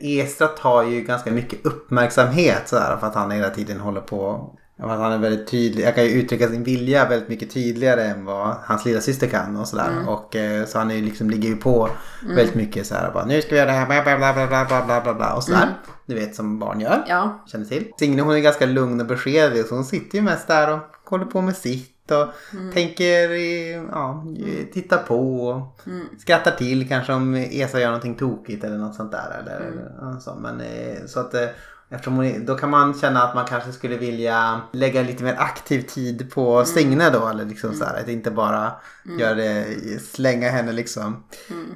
Estra 0.00 0.46
tar 0.46 0.82
ju 0.82 1.00
ganska 1.00 1.30
mycket 1.30 1.66
uppmärksamhet 1.66 2.68
sådär 2.68 2.96
för 3.00 3.06
att 3.06 3.14
han 3.14 3.30
hela 3.30 3.50
tiden 3.50 3.80
håller 3.80 4.00
på. 4.00 4.50
Att 4.78 4.98
han 4.98 5.12
är 5.12 5.18
väldigt 5.18 5.50
tydlig. 5.50 5.84
Han 5.84 5.92
kan 5.92 6.04
ju 6.04 6.10
uttrycka 6.10 6.48
sin 6.48 6.64
vilja 6.64 7.08
väldigt 7.08 7.28
mycket 7.28 7.50
tydligare 7.50 8.04
än 8.04 8.24
vad 8.24 8.56
hans 8.64 8.84
lilla 8.84 9.00
syster 9.00 9.26
kan 9.26 9.56
och 9.56 9.68
sådär. 9.68 9.90
Mm. 9.90 10.08
Och, 10.08 10.36
eh, 10.36 10.66
så 10.66 10.78
han 10.78 10.90
är 10.90 11.02
liksom, 11.02 11.30
ligger 11.30 11.48
ju 11.48 11.56
på 11.56 11.88
mm. 12.22 12.36
väldigt 12.36 12.54
mycket 12.54 12.86
så. 12.86 12.94
Bara, 13.14 13.24
nu 13.24 13.42
ska 13.42 13.50
vi 13.50 13.56
göra 13.56 13.70
det 13.70 13.76
här. 13.76 13.86
Bla 13.86 14.02
bla 14.04 14.16
bla 14.16 14.46
bla 14.66 14.84
bla 14.84 15.00
bla 15.00 15.14
bla, 15.14 15.34
och 15.34 15.44
sådär. 15.44 15.62
Mm. 15.62 15.74
Du 16.06 16.14
vet 16.14 16.34
som 16.34 16.58
barn 16.58 16.80
gör. 16.80 17.04
Ja. 17.08 17.44
Känner 17.46 17.64
till. 17.64 17.90
Signe 17.98 18.22
hon 18.22 18.34
är 18.34 18.38
ganska 18.38 18.66
lugn 18.66 19.00
och 19.00 19.06
beskedlig. 19.06 19.64
Så 19.66 19.74
hon 19.74 19.84
sitter 19.84 20.18
ju 20.18 20.24
mest 20.24 20.48
där 20.48 20.72
och 20.72 20.80
håller 21.04 21.24
på 21.24 21.40
med 21.40 21.56
sitt 21.56 21.93
och 22.10 22.26
tänker, 22.72 23.30
i- 23.32 23.86
ja, 23.92 24.24
tittar 24.72 24.98
på 24.98 25.46
och 25.46 25.80
skrattar 26.20 26.50
till 26.50 26.88
kanske 26.88 27.12
om 27.12 27.34
Esa 27.34 27.80
gör 27.80 27.86
någonting 27.86 28.14
tokigt 28.14 28.64
eller 28.64 28.78
något 28.78 28.94
sånt 28.94 29.12
där. 29.12 29.38
Eller, 29.40 29.72
ja, 30.00 30.20
så. 30.20 30.34
Men, 30.34 30.60
eh, 30.60 31.06
så 31.06 31.20
att, 31.20 31.34
eh, 31.34 31.48
eftersom 31.90 32.16
hon, 32.16 32.46
då 32.46 32.54
kan 32.54 32.70
man 32.70 32.94
känna 32.94 33.22
att 33.22 33.34
man 33.34 33.44
kanske 33.46 33.72
skulle 33.72 33.96
vilja 33.96 34.60
lägga 34.72 35.02
lite 35.02 35.24
mer 35.24 35.36
aktiv 35.38 35.82
tid 35.82 36.30
på 36.34 36.64
Signe 36.64 37.10
då. 37.10 37.26
Eller 37.28 37.44
liksom 37.44 37.74
så 37.74 37.84
här, 37.84 38.00
att 38.00 38.08
inte 38.08 38.30
bara 38.30 38.72
göra 39.18 39.34
det, 39.34 39.64
slänga 40.02 40.50
henne 40.50 40.72
liksom 40.72 41.24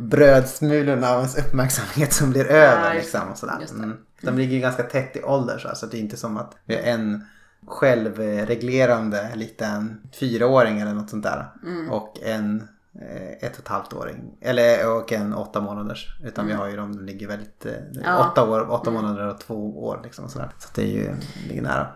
brödsmulorna 0.01 1.09
av 1.11 1.17
ens 1.17 1.39
uppmärksamhet 1.39 2.13
som 2.13 2.31
blir 2.31 2.47
över. 2.47 2.91
det. 2.95 3.01
liksom, 3.01 3.21
och. 3.35 3.59
Just 3.61 3.75
det. 3.77 3.83
Mm. 3.83 3.97
De 4.23 4.39
ligger 4.39 4.55
ju 4.55 4.61
ganska 4.61 4.83
tätt 4.83 5.17
i 5.17 5.23
ålder 5.23 5.59
så, 5.59 5.69
här, 5.69 5.75
så 5.75 5.87
det 5.87 5.97
är 5.97 6.01
inte 6.01 6.17
som 6.17 6.37
att 6.37 6.57
vi 6.65 6.75
har 6.75 6.83
en 6.83 7.25
självreglerande 7.67 9.31
liten 9.35 10.01
fyraåring 10.21 10.81
eller 10.81 10.95
något 10.95 11.11
sånt 11.11 11.25
där. 11.25 11.53
Mm. 11.67 11.91
Och 11.91 12.19
en 12.23 12.69
eh, 13.01 13.47
ett 13.49 13.53
och 13.53 13.59
ett 13.63 13.69
halvt 13.69 13.93
åring. 13.93 14.37
Eller 14.41 14.97
och 14.97 15.13
en 15.13 15.35
åtta 15.35 15.61
månaders. 15.61 16.07
Utan 16.25 16.47
vi 16.47 16.53
har 16.53 16.69
ju 16.69 16.77
de 16.77 16.95
som 16.95 17.05
ligger 17.05 17.29
väldigt 17.29 17.67
eh, 17.67 17.73
Mm. 17.73 18.03
Ja. 18.05 18.09
Mm. 18.11 18.21
åtta, 18.31 18.49
år, 18.51 18.71
åtta 18.71 18.91
månader 18.91 19.27
och 19.29 19.41
två 19.41 19.85
år 19.87 20.01
liksom. 20.05 20.25
och 20.25 20.31
Sådär. 20.31 20.51
Så 20.59 20.69
det 20.75 20.83
är 20.83 20.87
ju 20.87 21.11
ligger 21.49 21.63
nära. 21.63 21.87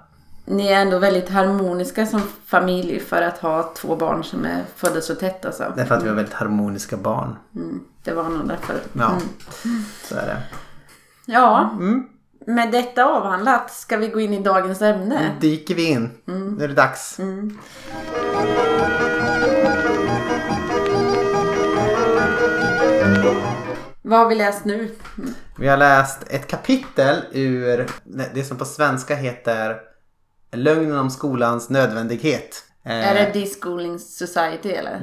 ni 0.45 0.67
är 0.69 0.81
ändå 0.83 0.99
väldigt 0.99 1.29
harmoniska 1.29 2.07
som 2.07 2.21
familj 2.47 3.01
för 3.01 3.23
att 3.23 3.39
ha 3.39 3.73
två 3.77 3.97
barn 3.97 4.25
som 4.25 4.45
är 4.45 4.63
födda 4.77 5.01
så 5.01 5.15
tätt 5.15 5.45
alltså. 5.45 5.73
Därför 5.77 5.95
att 5.95 6.03
vi 6.05 6.09
har 6.09 6.15
väldigt 6.17 6.35
harmoniska 6.35 6.97
barn. 6.97 7.37
Mm, 7.55 7.81
det 8.05 8.13
var 8.15 8.29
nog 8.29 8.49
därför. 8.49 8.77
Ja, 8.93 9.11
Mm. 9.65 9.85
så 10.05 10.15
är 10.17 10.27
det. 10.27 10.43
Ja, 11.27 11.71
Mm. 11.73 12.09
Med 12.47 12.73
detta 12.73 13.05
avhandlat 13.05 13.71
ska 13.73 13.97
vi 13.97 14.09
gå 14.09 14.21
in 14.21 14.33
i 14.33 14.43
dagens 14.43 14.83
ämne. 14.83 15.21
Nu 15.41 15.49
dyker 15.49 15.75
vi 15.75 15.89
in. 15.89 16.11
Mm. 16.29 16.55
Nu 16.55 16.65
är 16.65 16.69
det 16.69 16.75
dags. 16.75 17.19
Vad 24.03 24.19
har 24.19 24.29
vi 24.29 24.35
läst 24.35 24.65
nu? 24.65 24.91
Vi 25.59 25.69
har 25.69 25.77
läst 25.77 26.19
ett 26.31 26.47
kapitel 26.47 27.17
ur 27.33 27.87
det 28.35 28.45
som 28.45 28.57
på 28.59 28.65
svenska 28.65 29.15
heter 29.15 29.77
Lögnen 30.53 30.99
om 30.99 31.11
skolans 31.11 31.71
nödvändighet. 31.71 32.65
Eh, 32.85 33.09
Är 33.11 33.15
det 33.15 33.41
Deschooling 33.41 33.99
Society 33.99 34.69
eller? 34.71 34.99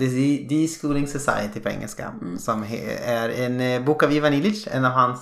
Deschooling 0.50 1.08
Society 1.08 1.60
på 1.60 1.70
engelska. 1.70 2.12
Som 2.40 2.64
he- 2.64 2.98
är 3.06 3.30
en 3.30 3.62
eh, 3.62 3.82
bok 3.82 4.04
av 4.04 4.12
Ivan 4.12 4.34
Illich, 4.34 4.68
en 4.72 4.86
av 4.86 4.92
hans 4.92 5.20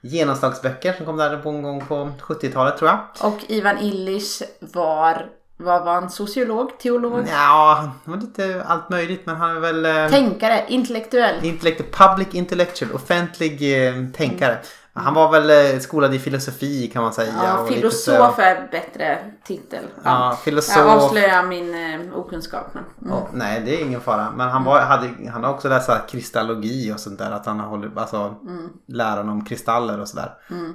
genomslagsböcker 0.00 0.92
som 0.92 1.06
kom 1.06 1.16
där 1.16 1.36
på 1.36 1.48
en 1.48 1.62
gång 1.62 1.86
på 1.86 2.10
70-talet 2.20 2.76
tror 2.78 2.90
jag. 2.90 3.32
Och 3.32 3.38
Ivan 3.48 3.78
Illich 3.78 4.42
var 4.60 5.26
vad 5.62 5.84
var 5.84 5.92
han? 5.94 6.10
Sociolog? 6.10 6.78
Teolog? 6.78 7.24
Ja, 7.30 7.92
han 8.04 8.14
var 8.14 8.20
lite 8.20 8.64
allt 8.66 8.88
möjligt 8.88 9.26
men 9.26 9.36
han 9.36 9.56
är 9.56 9.60
väl... 9.60 9.84
Eh, 9.84 10.08
Tänkare? 10.08 10.64
Intellektuell? 10.68 11.44
intellect, 11.44 11.92
public 11.92 12.28
intellectual, 12.34 12.92
offentlig 12.92 13.86
eh, 13.86 13.94
tänkare. 14.16 14.58
Han 14.92 15.14
var 15.14 15.30
väl 15.32 15.74
eh, 15.74 15.80
skolad 15.80 16.14
i 16.14 16.18
filosofi 16.18 16.88
kan 16.88 17.02
man 17.02 17.12
säga. 17.12 17.32
Ja, 17.44 17.66
filosof 17.68 18.34
så- 18.36 18.42
är 18.42 18.68
bättre 18.70 19.18
titel. 19.44 19.84
Ja, 20.04 20.38
filosof. 20.44 20.76
Jag 20.76 20.88
avslöjar 20.88 21.42
min 21.42 21.74
eh, 21.74 22.18
okunskap. 22.18 22.74
Mm. 22.74 22.84
Ja, 23.10 23.28
nej, 23.32 23.62
det 23.64 23.80
är 23.80 23.84
ingen 23.86 24.00
fara. 24.00 24.30
Men 24.36 24.48
han, 24.48 24.64
var, 24.64 24.80
hade, 24.80 25.10
han 25.32 25.44
har 25.44 25.50
också 25.54 25.68
läst 25.68 25.90
kristallogi 26.08 26.92
och 26.94 27.00
sånt 27.00 27.18
där. 27.18 27.30
Att 27.30 27.46
han 27.46 27.60
har 27.60 27.66
hållit, 27.68 27.98
alltså 27.98 28.34
Mm. 28.48 28.68
läran 28.88 29.28
om 29.28 29.44
kristaller 29.44 30.00
och 30.00 30.08
sådär. 30.08 30.32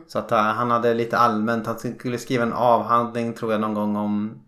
Så 0.08 0.20
att 0.20 0.32
eh, 0.32 0.38
han 0.38 0.72
hade 0.72 0.94
lite 0.94 1.18
allmänt, 1.18 1.68
han 1.68 1.80
skulle 1.80 2.18
skriva 2.18 2.44
en 2.44 2.54
avhandling 2.54 3.34
tror 3.34 3.52
jag 3.52 3.62
någon 3.62 3.74
gång 3.74 3.96
om, 3.96 4.42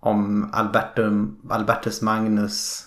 om 0.00 0.50
Albertum, 0.52 1.36
Albertus 1.50 2.02
Magnus. 2.02 2.86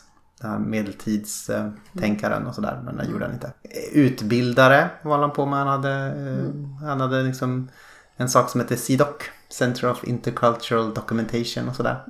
Medeltidstänkaren 0.59 2.47
och 2.47 2.55
sådär. 2.55 2.81
Men 2.85 2.97
det 2.97 3.05
gjorde 3.05 3.25
han 3.25 3.33
inte. 3.33 3.53
Utbildare 3.91 4.89
var 5.01 5.19
han 5.19 5.31
på 5.31 5.45
med. 5.45 5.59
Han 5.59 5.67
hade, 5.67 5.91
eh, 5.91 6.85
han 6.87 7.01
hade 7.01 7.23
liksom 7.23 7.69
en 8.17 8.29
sak 8.29 8.49
som 8.49 8.61
heter 8.61 8.75
CIDOC. 8.75 9.15
Center 9.49 9.91
of 9.91 10.03
Intercultural 10.03 10.93
Documentation 10.93 11.69
och 11.69 11.75
sådär. 11.75 12.03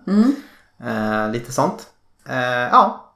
Eh, 0.84 1.32
lite 1.32 1.52
sånt. 1.52 1.88
Eh, 2.30 2.68
ja. 2.72 3.12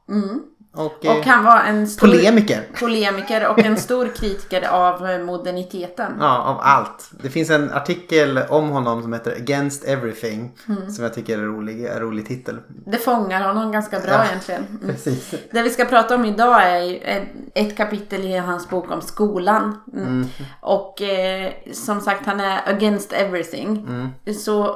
Och, 0.79 1.05
eh, 1.05 1.17
Och 1.17 1.25
han 1.25 1.43
var 1.45 1.59
en 1.63 1.87
stor 1.87 2.07
polemiker. 2.07 2.61
polemiker 2.79 3.47
och 3.47 3.59
en 3.59 3.77
stor 3.87 4.07
kritiker 4.07 4.67
av 4.69 5.09
eh, 5.09 5.19
moderniteten. 5.19 6.13
Ja, 6.19 6.37
av 6.41 6.57
allt. 6.61 7.09
Det 7.23 7.29
finns 7.29 7.49
en 7.49 7.71
artikel 7.73 8.39
om 8.49 8.69
honom 8.69 9.01
som 9.01 9.13
heter 9.13 9.31
Against 9.35 9.83
Everything. 9.83 10.51
Som 10.95 11.03
jag 11.03 11.13
tycker 11.13 11.33
är 11.37 11.41
en 11.41 11.47
rolig, 11.47 11.85
en 11.85 11.99
rolig 11.99 12.27
titel. 12.27 12.57
Det 12.85 12.97
fångar 12.97 13.47
honom 13.47 13.71
ganska 13.71 13.99
bra 13.99 14.11
Ja. 14.11 14.25
egentligen. 14.25 14.65
Mm. 14.81 14.95
Precis. 14.95 15.33
Det 15.51 15.61
vi 15.61 15.69
ska 15.69 15.85
prata 15.85 16.15
om 16.15 16.25
idag 16.25 16.61
är 16.63 16.99
ett- 17.55 17.77
kapitel 17.77 18.25
i 18.25 18.37
hans 18.37 18.69
bok 18.69 18.91
om 18.91 19.01
skolan. 19.01 19.81
Mm. 19.93 20.25
Och 20.61 21.01
eh, 21.01 21.51
som 21.73 22.01
sagt, 22.01 22.25
han 22.25 22.39
är 22.39 22.61
against 22.69 23.13
everything. 23.13 23.87
Så 24.39 24.63
eh, 24.69 24.75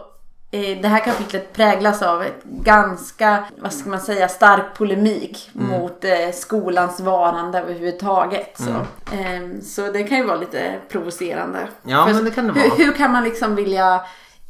det 0.61 0.87
här 0.87 0.99
kapitlet 0.99 1.53
präglas 1.53 2.01
av 2.01 2.23
ett 2.23 2.43
ganska, 2.43 3.43
vad 3.61 3.73
ska 3.73 3.89
man 3.89 3.99
säga, 3.99 4.27
stark 4.27 4.63
polemik 4.77 5.49
mot 5.53 6.03
eh, 6.05 6.31
skolans 6.33 6.99
varande 6.99 7.59
överhuvudtaget. 7.59 8.57
Så, 8.59 8.69
Ehm, 9.15 9.61
så 9.61 9.91
det 9.91 10.03
kan 10.03 10.17
ju 10.17 10.23
vara 10.23 10.37
lite 10.37 10.73
provocerande. 10.89 11.59
Ja, 11.83 12.05
För 12.07 12.13
men 12.13 12.25
det 12.25 12.31
kan 12.31 12.47
det 12.47 12.53
hur, 12.53 12.69
vara. 12.69 12.77
hur 12.77 12.91
kan 12.93 13.11
man 13.11 13.23
liksom 13.23 13.55
vilja 13.55 14.01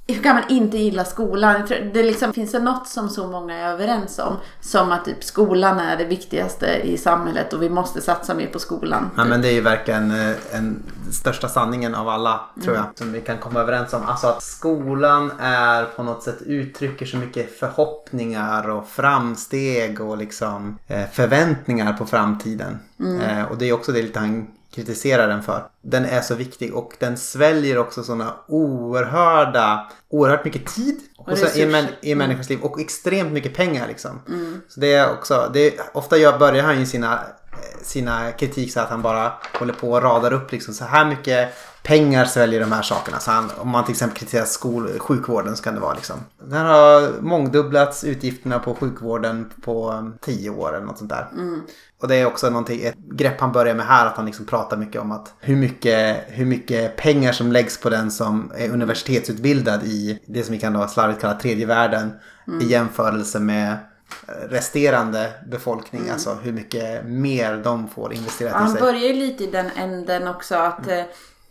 hur 0.08 0.24
kan 0.24 0.36
man 0.36 0.44
inte 0.50 0.78
gilla 0.78 1.06
skolan? 1.06 1.68
Det 1.94 2.04
liksom, 2.04 2.34
finns 2.34 2.52
det 2.52 2.60
något 2.60 2.88
som 2.88 3.10
så 3.10 3.28
många 3.28 3.58
är 3.58 3.74
överens 3.74 4.20
om? 4.20 4.38
Som 4.62 4.92
att 4.92 5.06
typ, 5.06 5.24
skolan 5.24 5.80
är 5.80 5.98
det 5.98 6.06
viktigaste 6.06 6.66
i 6.84 6.98
samhället 6.98 7.54
och 7.54 7.62
vi 7.62 7.70
måste 7.70 8.02
satsa 8.02 8.34
mer 8.34 8.48
på 8.48 8.60
skolan. 8.60 9.10
Ja, 9.18 9.26
men 9.26 9.42
det 9.42 9.48
är 9.48 9.54
ju 9.54 9.62
verkligen 9.62 10.12
eh, 10.12 10.36
en 10.52 10.84
största 11.12 11.48
sanningen 11.48 11.96
av 11.96 12.10
alla 12.10 12.42
tror 12.64 12.76
jag. 12.76 12.86
Som 12.96 13.12
vi 13.12 13.22
kan 13.22 13.38
komma 13.38 13.60
överens 13.60 13.94
om. 13.94 14.02
Alltså 14.06 14.28
att 14.28 14.44
skolan 14.44 15.32
är 15.40 15.84
på 15.86 16.04
något 16.04 16.24
sätt 16.24 16.42
uttrycker 16.42 17.06
så 17.06 17.18
mycket 17.18 17.60
förhoppningar 17.60 18.70
och 18.70 18.88
framsteg 18.88 20.02
och 20.02 20.18
liksom 20.18 20.78
eh, 20.88 21.06
förväntningar 21.12 21.94
på 21.94 22.06
framtiden. 22.06 22.80
Eh, 23.00 23.44
och 23.52 23.58
det 23.58 23.70
är 23.70 23.74
också 23.74 23.92
det 23.92 24.02
lite 24.02 24.20
han 24.20 24.48
kritiserar 24.76 25.28
den 25.28 25.44
för. 25.44 25.64
Den 25.82 26.06
är 26.06 26.22
så 26.22 26.36
viktig 26.36 26.76
och 26.76 26.94
den 27.00 27.18
sväljer 27.18 27.78
också 27.78 28.04
sådana 28.04 28.34
oerhörda, 28.48 29.92
oerhört 30.10 30.46
mycket 30.46 30.66
tid 30.66 31.00
och 31.18 31.38
så, 31.38 31.46
i, 31.60 31.66
män- 31.66 31.88
i 32.02 32.12
en 32.12 32.18
människors 32.18 32.50
liv 32.50 32.60
och 32.62 32.80
extremt 32.80 33.32
mycket 33.32 33.56
pengar 33.56 33.88
liksom. 33.88 34.22
Så 34.68 34.80
det 34.80 34.94
är 34.94 35.12
också, 35.14 35.50
det 35.54 35.68
är, 35.68 35.82
ofta 35.94 36.18
gör, 36.18 36.40
börjar 36.40 36.64
han 36.64 36.80
ju 36.80 36.86
sina, 36.86 37.20
sina 37.82 38.32
kritik 38.32 38.74
så 38.74 38.80
att 38.80 38.90
han 38.90 39.02
bara 39.02 39.32
håller 39.60 39.74
på 39.74 39.92
och 39.92 40.02
radar 40.04 40.34
upp 40.34 40.52
liksom 40.52 40.74
så 40.74 40.86
här 40.86 41.06
mycket 41.06 41.50
pengar 41.84 42.26
sväljer 42.26 42.60
de 42.60 42.72
här 42.72 42.82
sakerna. 42.82 43.20
Så 43.20 43.32
han, 43.32 43.52
om 43.58 43.70
man 43.70 43.86
till 43.86 43.92
exempel 43.92 44.18
kritiserar 44.18 44.46
skol, 44.46 45.00
sjukvården 45.00 45.58
så 45.58 45.64
kan 45.64 45.74
det 45.76 45.80
vara 45.82 45.94
liksom. 45.94 46.16
Den 46.44 46.66
har 46.66 47.22
mångdubblats 47.22 48.04
utgifterna 48.04 48.60
på 48.60 48.76
sjukvården 48.76 49.52
på 49.66 49.92
um, 49.92 50.14
tio 50.22 50.50
år 50.50 50.76
eller 50.76 50.86
något 50.86 50.98
sånt 50.98 51.10
där. 51.10 51.28
Och 52.04 52.10
det 52.10 52.16
är 52.16 52.26
också 52.26 52.50
någonting, 52.50 52.84
ett 52.84 52.96
grepp 52.98 53.40
han 53.40 53.52
börjar 53.52 53.76
med 53.76 53.86
här 53.86 54.06
att 54.06 54.18
han 54.18 54.26
liksom 54.26 54.46
pratar 54.46 54.78
mycket 54.78 55.02
om 55.02 55.12
att 55.12 55.34
hur 55.40 55.56
mycket, 55.56 56.24
hur 56.28 56.46
mycket 56.46 56.96
pengar 56.96 57.32
som 57.32 57.52
läggs 57.52 57.80
på 57.80 57.90
den 57.90 58.12
som 58.12 58.52
är 58.56 58.70
universitetsutbildad 58.70 59.84
i 59.84 60.20
det 60.26 60.44
som 60.44 60.54
vi 60.54 60.60
kan 60.60 60.74
då 60.74 60.88
slarvigt 60.88 61.22
kalla 61.22 61.40
tredje 61.40 61.66
världen 61.66 62.12
i 62.62 62.66
jämförelse 62.66 63.40
med 63.40 63.78
resterande 64.50 65.34
befolkning. 65.48 66.10
Alltså 66.10 66.38
hur 66.44 66.52
mycket 66.52 67.06
mer 67.06 67.58
de 67.64 67.88
får 67.88 68.14
investerat 68.14 68.52
i 68.52 68.56
Han 68.56 68.72
sig. 68.72 68.82
börjar 68.82 69.08
ju 69.08 69.14
lite 69.14 69.44
i 69.44 69.48
den 69.48 69.70
änden 69.76 70.28
också 70.28 70.56
att 70.56 70.88
eh, 70.88 71.00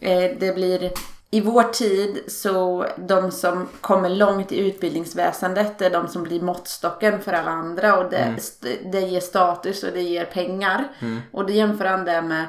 eh, 0.00 0.30
det 0.40 0.54
blir 0.54 0.90
i 1.34 1.40
vår 1.40 1.62
tid 1.62 2.18
så 2.28 2.86
de 2.96 3.30
som 3.30 3.68
kommer 3.80 4.08
långt 4.08 4.52
i 4.52 4.58
utbildningsväsendet 4.68 5.82
är 5.82 5.90
de 5.90 6.08
som 6.08 6.22
blir 6.22 6.40
måttstocken 6.42 7.20
för 7.20 7.32
alla 7.32 7.50
andra 7.50 7.98
och 7.98 8.10
det, 8.10 8.34
st- 8.36 8.78
det 8.92 9.00
ger 9.00 9.20
status 9.20 9.82
och 9.82 9.92
det 9.92 10.02
ger 10.02 10.24
pengar. 10.24 10.88
Och 11.32 11.46
det 11.46 11.52
jämför 11.52 11.84
han 11.84 12.04
det 12.04 12.22
med 12.22 12.46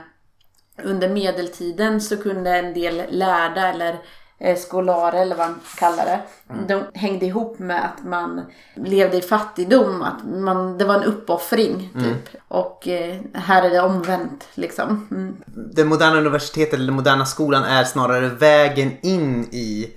under 0.84 1.10
medeltiden 1.10 2.02
så 2.02 2.18
kunde 2.18 2.50
en 2.58 2.74
del 2.74 3.04
lärda 3.10 3.68
eller 3.68 3.98
eh, 4.44 4.58
skolarer 4.58 5.22
eller 5.22 5.36
vad 5.36 5.50
man 5.50 5.60
kallar 5.78 6.06
det. 6.06 6.22
De 6.68 7.00
hängde 7.00 7.26
ihop 7.26 7.60
med 7.60 7.86
att 7.86 8.06
man 8.06 8.42
levde 8.76 9.18
i 9.18 9.22
fattigdom. 9.22 10.02
Att 10.02 10.26
man, 10.26 10.78
det 10.78 10.86
var 10.86 10.96
en 10.96 11.04
uppoffring 11.04 11.90
typ. 11.94 12.42
Och 12.48 12.88
eh, 12.88 13.20
här 13.34 13.64
är 13.64 13.70
det 13.70 13.82
omvänt 13.82 14.48
liksom. 14.54 15.08
Mm. 15.12 15.36
det 15.76 15.86
moderna 15.86 16.18
universitetet 16.18 16.74
eller 16.74 16.86
den 16.86 16.96
moderna 16.96 17.26
skolan 17.26 17.64
är 17.64 17.84
snarare 17.84 18.28
vägen 18.28 18.92
in 19.02 19.44
i 19.44 19.92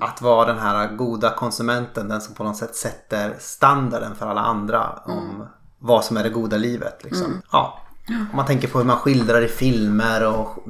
att 0.00 0.22
vara 0.22 0.46
den 0.46 0.58
här 0.58 0.96
goda 0.96 1.34
konsumenten. 1.34 2.08
Den 2.08 2.20
som 2.20 2.34
på 2.34 2.44
något 2.44 2.56
sätt 2.56 2.76
sätter 2.76 3.34
standarden 3.38 4.14
för 4.14 4.26
alla 4.26 4.40
andra 4.40 5.02
om 5.04 5.46
vad 5.78 6.04
som 6.04 6.16
är 6.16 6.22
det 6.22 6.30
goda 6.30 6.56
livet. 6.56 7.04
Liksom. 7.04 7.42
Ja. 7.52 7.80
Om 8.08 8.36
man 8.36 8.46
tänker 8.46 8.68
på 8.68 8.78
hur 8.78 8.86
man 8.86 8.96
skildrar 8.96 9.42
i 9.42 9.48
filmer 9.48 10.26
och 10.26 10.64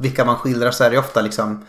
vilka 0.00 0.24
man 0.24 0.36
skildrar 0.36 0.70
så 0.70 0.84
är 0.84 0.90
det 0.90 0.98
ofta 0.98 1.20
liksom 1.20 1.64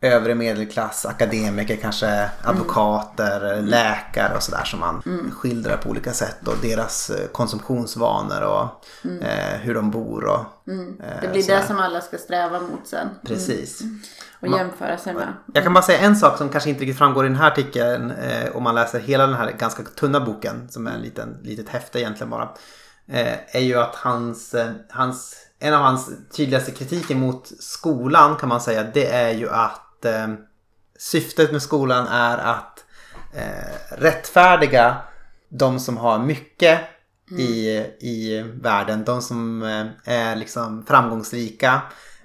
övre 0.00 0.34
medelklass, 0.34 1.06
akademiker, 1.06 1.76
kanske 1.76 2.30
advokater, 2.44 3.62
läkare 3.62 4.36
och 4.36 4.42
sådär 4.42 4.64
som 4.64 4.80
man 4.80 5.02
skildrar 5.36 5.76
på 5.76 5.90
olika 5.90 6.12
sätt 6.12 6.48
och 6.48 6.54
deras 6.62 7.10
eh, 7.10 7.26
konsumtionsvanor 7.28 8.42
och 8.42 8.84
eh, 9.22 9.58
hur 9.60 9.74
de 9.74 9.90
bor 9.90 10.24
och 10.24 10.40
eh, 10.72 11.20
Det 11.22 11.28
blir 11.32 11.42
sådär. 11.42 11.60
det 11.60 11.66
som 11.66 11.78
alla 11.78 12.00
ska 12.00 12.18
sträva 12.18 12.60
mot 12.60 12.86
sen. 12.86 13.08
Precis. 13.26 13.80
Och 14.40 14.48
jämföra 14.48 14.98
sig 14.98 15.14
med. 15.14 15.32
Jag 15.54 15.64
kan 15.64 15.74
bara 15.74 15.84
säga 15.84 15.98
en 15.98 16.16
sak 16.16 16.38
som 16.38 16.48
kanske 16.48 16.70
inte 16.70 16.82
riktigt 16.82 16.98
framgår 16.98 17.24
i 17.24 17.28
den 17.28 17.36
här 17.36 17.50
artikeln 17.50 18.10
eh, 18.10 18.56
om 18.56 18.62
man 18.62 18.74
läser 18.74 19.00
hela 19.00 19.26
den 19.26 19.36
här 19.36 19.52
ganska 19.58 19.82
tunna 19.82 20.20
boken 20.20 20.68
som 20.70 20.86
är 20.86 20.90
en 20.92 21.00
liten, 21.00 21.36
litet 21.42 21.68
häfte 21.68 22.00
egentligen 22.00 22.30
bara. 22.30 22.48
Eh, 23.08 23.56
är 23.56 23.60
ju 23.60 23.78
att 23.78 23.94
hans, 23.94 24.54
eh, 24.54 24.70
hans, 24.90 25.36
en 25.58 25.74
av 25.74 25.82
hans 25.82 26.10
tydligaste 26.36 26.70
kritiker 26.70 27.14
mot 27.14 27.52
skolan 27.60 28.36
kan 28.36 28.48
man 28.48 28.60
säga 28.60 28.84
det 28.94 29.06
är 29.12 29.30
ju 29.30 29.50
att 29.50 29.80
eh, 30.04 30.28
syftet 30.98 31.52
med 31.52 31.62
skolan 31.62 32.06
är 32.06 32.38
att 32.38 32.84
eh, 33.34 33.96
rättfärdiga 33.98 34.96
de 35.48 35.80
som 35.80 35.96
har 35.96 36.18
mycket 36.18 36.80
i, 37.38 37.68
i 38.00 38.44
världen. 38.62 39.04
De 39.04 39.22
som 39.22 39.62
eh, 39.62 39.86
är 40.14 40.36
liksom 40.36 40.84
framgångsrika, 40.86 41.82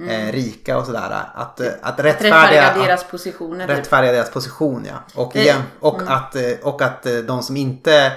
eh, 0.09 0.31
rika 0.31 0.77
och 0.77 0.85
sådär. 0.85 1.23
Att, 1.35 1.59
eh, 1.59 1.67
att 1.81 1.99
rättfärdiga, 1.99 2.33
Rättfärdiga 2.41 2.85
deras 2.85 3.03
positioner. 3.03 3.67
Typ. 3.67 3.77
rättfärdiga 3.77 4.11
deras 4.11 4.31
position 4.31 4.85
ja. 4.89 5.21
Och, 5.23 5.31
Det- 5.33 5.41
igen, 5.41 5.61
och, 5.79 6.01
att, 6.07 6.35
eh, 6.35 6.51
och 6.61 6.81
att 6.81 7.05
eh, 7.05 7.15
de 7.17 7.43
som 7.43 7.57
inte 7.57 8.11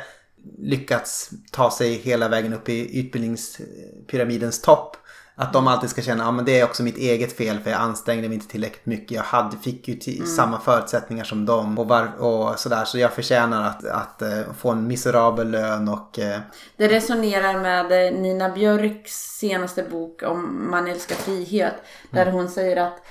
lyckats 0.59 1.31
ta 1.53 1.71
sig 1.71 1.93
hela 1.93 2.29
vägen 2.29 2.53
upp 2.53 2.69
i 2.69 3.01
utbildningspyramidens 3.01 4.63
topp. 4.63 4.97
Att 5.39 5.53
de 5.53 5.69
alltid 5.69 5.91
ska 5.91 6.03
känna 6.03 6.29
att 6.29 6.35
men 6.35 6.45
det 6.45 6.61
är 6.61 6.65
också 6.65 6.83
mitt 6.83 6.97
eget 6.97 7.37
fel 7.37 7.59
för 7.61 7.71
jag 7.71 7.81
ansträngde 7.81 8.29
mig 8.29 8.35
inte 8.35 8.49
tillräckligt 8.49 8.87
mycket. 8.87 9.11
Jag 9.11 9.23
hade, 9.23 9.57
fick 9.57 9.89
ju 9.89 9.95
till, 9.95 10.27
samma 10.27 10.61
förutsättningar 10.61 11.25
som 11.25 11.47
dem 11.47 11.79
och, 11.79 11.89
var, 11.89 12.17
och 12.19 12.59
sådär. 12.59 12.85
Så 12.85 12.99
jag 12.99 13.13
förtjänar 13.13 13.69
att, 13.69 13.87
att 13.87 14.23
eh, 14.23 14.41
få 14.59 14.71
en 14.71 14.87
miserabel 14.87 15.51
lön 15.51 15.89
och 15.89 16.19
eh, 16.19 16.41
Det 16.77 16.89
resonerar 16.89 17.61
med 17.61 18.07
eh, 18.07 18.21
Nina 18.21 18.49
Björks 18.49 19.13
senaste 19.13 19.83
bok 19.83 20.23
om 20.23 20.71
Man 20.71 20.87
älskar 20.87 21.15
frihet. 21.17 21.75
Där 22.11 22.31
hon 22.31 22.49
säger 22.49 22.77
att 22.77 23.07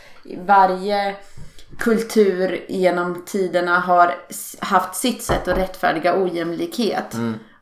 varje 0.46 1.16
kultur 1.80 2.66
genom 2.70 3.24
tiderna 3.26 3.80
har 3.80 4.16
haft 4.60 4.96
sitt 4.96 5.24
sätt 5.24 5.48
att 5.48 5.58
rättfärdiga 5.58 6.24
ojämlikhet. 6.24 7.14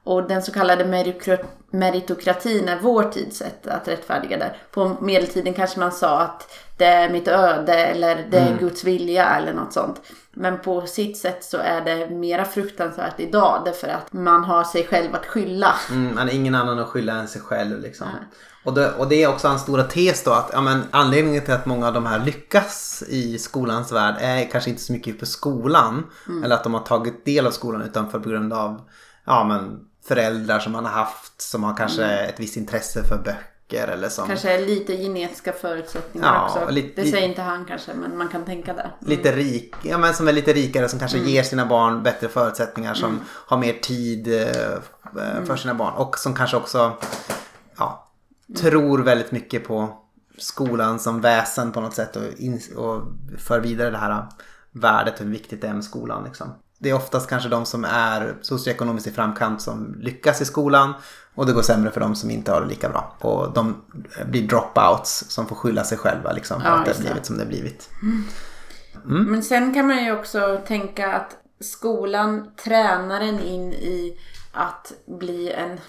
Och 0.03 0.27
den 0.27 0.41
så 0.41 0.51
kallade 0.51 0.83
meritokra- 0.83 1.45
meritokratin 1.71 2.67
är 2.67 2.79
vår 2.81 3.03
tids 3.03 3.37
sätt 3.37 3.67
att 3.67 3.87
rättfärdiga 3.87 4.37
det. 4.37 4.55
På 4.71 4.97
medeltiden 5.01 5.53
kanske 5.53 5.79
man 5.79 5.91
sa 5.91 6.19
att 6.19 6.53
det 6.77 6.85
är 6.85 7.09
mitt 7.09 7.27
öde 7.27 7.73
eller 7.73 8.27
det 8.31 8.37
är 8.37 8.57
Guds 8.57 8.83
vilja 8.83 9.29
eller 9.29 9.53
något 9.53 9.73
sånt. 9.73 10.01
Men 10.33 10.59
på 10.59 10.87
sitt 10.87 11.17
sätt 11.17 11.43
så 11.43 11.57
är 11.57 11.81
det 11.81 12.09
mera 12.09 12.45
fruktansvärt 12.45 13.19
idag 13.19 13.61
därför 13.65 13.87
att 13.87 14.13
man 14.13 14.43
har 14.43 14.63
sig 14.63 14.87
själv 14.87 15.15
att 15.15 15.25
skylla. 15.25 15.75
Mm, 15.89 16.15
man 16.15 16.29
är 16.29 16.33
ingen 16.33 16.55
annan 16.55 16.79
att 16.79 16.87
skylla 16.87 17.13
än 17.13 17.27
sig 17.27 17.41
själv 17.41 17.79
liksom. 17.79 18.07
Och 18.65 18.73
det, 18.73 18.91
och 18.91 19.07
det 19.07 19.23
är 19.23 19.29
också 19.29 19.47
hans 19.47 19.61
stora 19.61 19.83
tes 19.83 20.23
då 20.23 20.31
att 20.31 20.49
ja, 20.53 20.61
men, 20.61 20.83
anledningen 20.91 21.41
till 21.41 21.53
att 21.53 21.65
många 21.65 21.87
av 21.87 21.93
de 21.93 22.05
här 22.05 22.19
lyckas 22.19 23.03
i 23.07 23.37
skolans 23.37 23.91
värld 23.91 24.15
är 24.19 24.49
kanske 24.51 24.69
inte 24.69 24.81
så 24.81 24.93
mycket 24.93 25.19
för 25.19 25.25
skolan. 25.25 26.03
Eller 26.43 26.55
att 26.55 26.63
de 26.63 26.73
har 26.73 26.81
tagit 26.81 27.25
del 27.25 27.47
av 27.47 27.51
skolan 27.51 27.81
utan 27.81 28.11
för 28.11 28.19
på 28.19 28.29
grund 28.29 28.53
av 28.53 28.81
ja, 29.25 29.43
men, 29.43 29.79
föräldrar 30.07 30.59
som 30.59 30.71
man 30.71 30.85
har 30.85 30.91
haft 30.91 31.41
som 31.41 31.63
har 31.63 31.77
kanske 31.77 32.05
ett 32.05 32.39
visst 32.39 32.57
intresse 32.57 33.03
för 33.03 33.17
böcker 33.17 33.87
eller 33.87 34.09
som 34.09 34.27
Kanske 34.27 34.59
lite 34.65 34.97
genetiska 34.97 35.53
förutsättningar 35.53 36.33
Ja, 36.33 36.45
också. 36.61 36.71
lite- 36.73 37.01
det 37.01 37.11
säger 37.11 37.27
inte 37.27 37.41
han 37.41 37.65
kanske 37.65 37.93
men 37.93 38.17
man 38.17 38.27
kan 38.29 38.45
tänka 38.45 38.73
det. 38.73 38.91
lite 38.99 39.31
rik, 39.31 39.75
ja, 39.83 39.97
men 39.97 40.13
som 40.13 40.27
är 40.27 40.31
lite 40.33 40.53
rikare 40.53 40.89
som 40.89 40.99
kanske 40.99 41.17
ger 41.17 41.43
sina 41.43 41.65
barn 41.65 42.03
bättre 42.03 42.27
förutsättningar 42.29 42.93
som 42.93 43.19
har 43.29 43.57
mer 43.57 43.73
tid 43.73 44.27
eh, 44.27 44.41
eh, 44.41 45.43
för 45.45 45.55
sina 45.55 45.73
barn 45.73 45.93
och 45.93 46.17
som 46.17 46.35
kanske 46.35 46.57
också 46.57 46.93
ja, 47.77 48.09
tror 48.57 48.99
väldigt 48.99 49.31
mycket 49.31 49.67
på 49.67 49.97
skolan 50.37 50.99
som 50.99 51.21
väsen 51.21 51.71
på 51.71 51.81
något 51.81 51.93
sätt 51.93 52.15
och, 52.15 52.23
in, 52.37 52.61
och 52.77 53.01
för 53.37 53.59
vidare 53.59 53.89
det 53.89 53.97
här 53.97 54.25
värdet 54.71 55.13
och 55.19 55.25
hur 55.25 55.31
viktigt 55.31 55.61
det 55.61 55.67
är 55.67 55.73
med 55.73 55.83
skolan. 55.83 56.23
Liksom. 56.23 56.47
Det 56.83 56.89
är 56.89 56.93
oftast 56.93 57.29
kanske 57.29 57.49
de 57.49 57.65
som 57.65 57.85
är 57.85 58.35
socioekonomiskt 58.41 59.07
i 59.07 59.11
framkant 59.11 59.61
som 59.61 59.95
lyckas 59.99 60.41
i 60.41 60.45
skolan 60.45 60.93
och 61.35 61.45
det 61.45 61.53
går 61.53 61.61
sämre 61.61 61.91
för 61.91 61.99
de 61.99 62.15
som 62.15 62.31
inte 62.31 62.51
har 62.51 62.61
det 62.61 62.67
lika 62.67 62.89
bra. 62.89 63.15
Och 63.19 63.53
de 63.53 63.81
blir 64.25 64.47
dropouts 64.47 65.25
som 65.29 65.47
får 65.47 65.55
skylla 65.55 65.83
sig 65.83 65.97
själva 65.97 66.31
liksom, 66.31 66.61
för 66.61 66.67
Ja, 66.67 66.75
att 66.75 66.85
det 66.85 66.91
har 66.93 66.99
blivit 66.99 67.25
som 67.25 67.37
det 67.37 67.43
har 67.43 67.49
blivit. 67.49 67.89
Men 69.03 69.43
sen 69.43 69.73
kan 69.73 69.87
man 69.87 70.05
ju 70.05 70.11
också 70.11 70.61
tänka 70.67 71.13
att 71.13 71.35
skolan 71.59 72.51
tränar 72.63 73.21
en 73.21 73.39
in 73.39 73.73
i 73.73 74.19
att 74.51 74.91
bli 75.05 75.51
en 75.51 75.79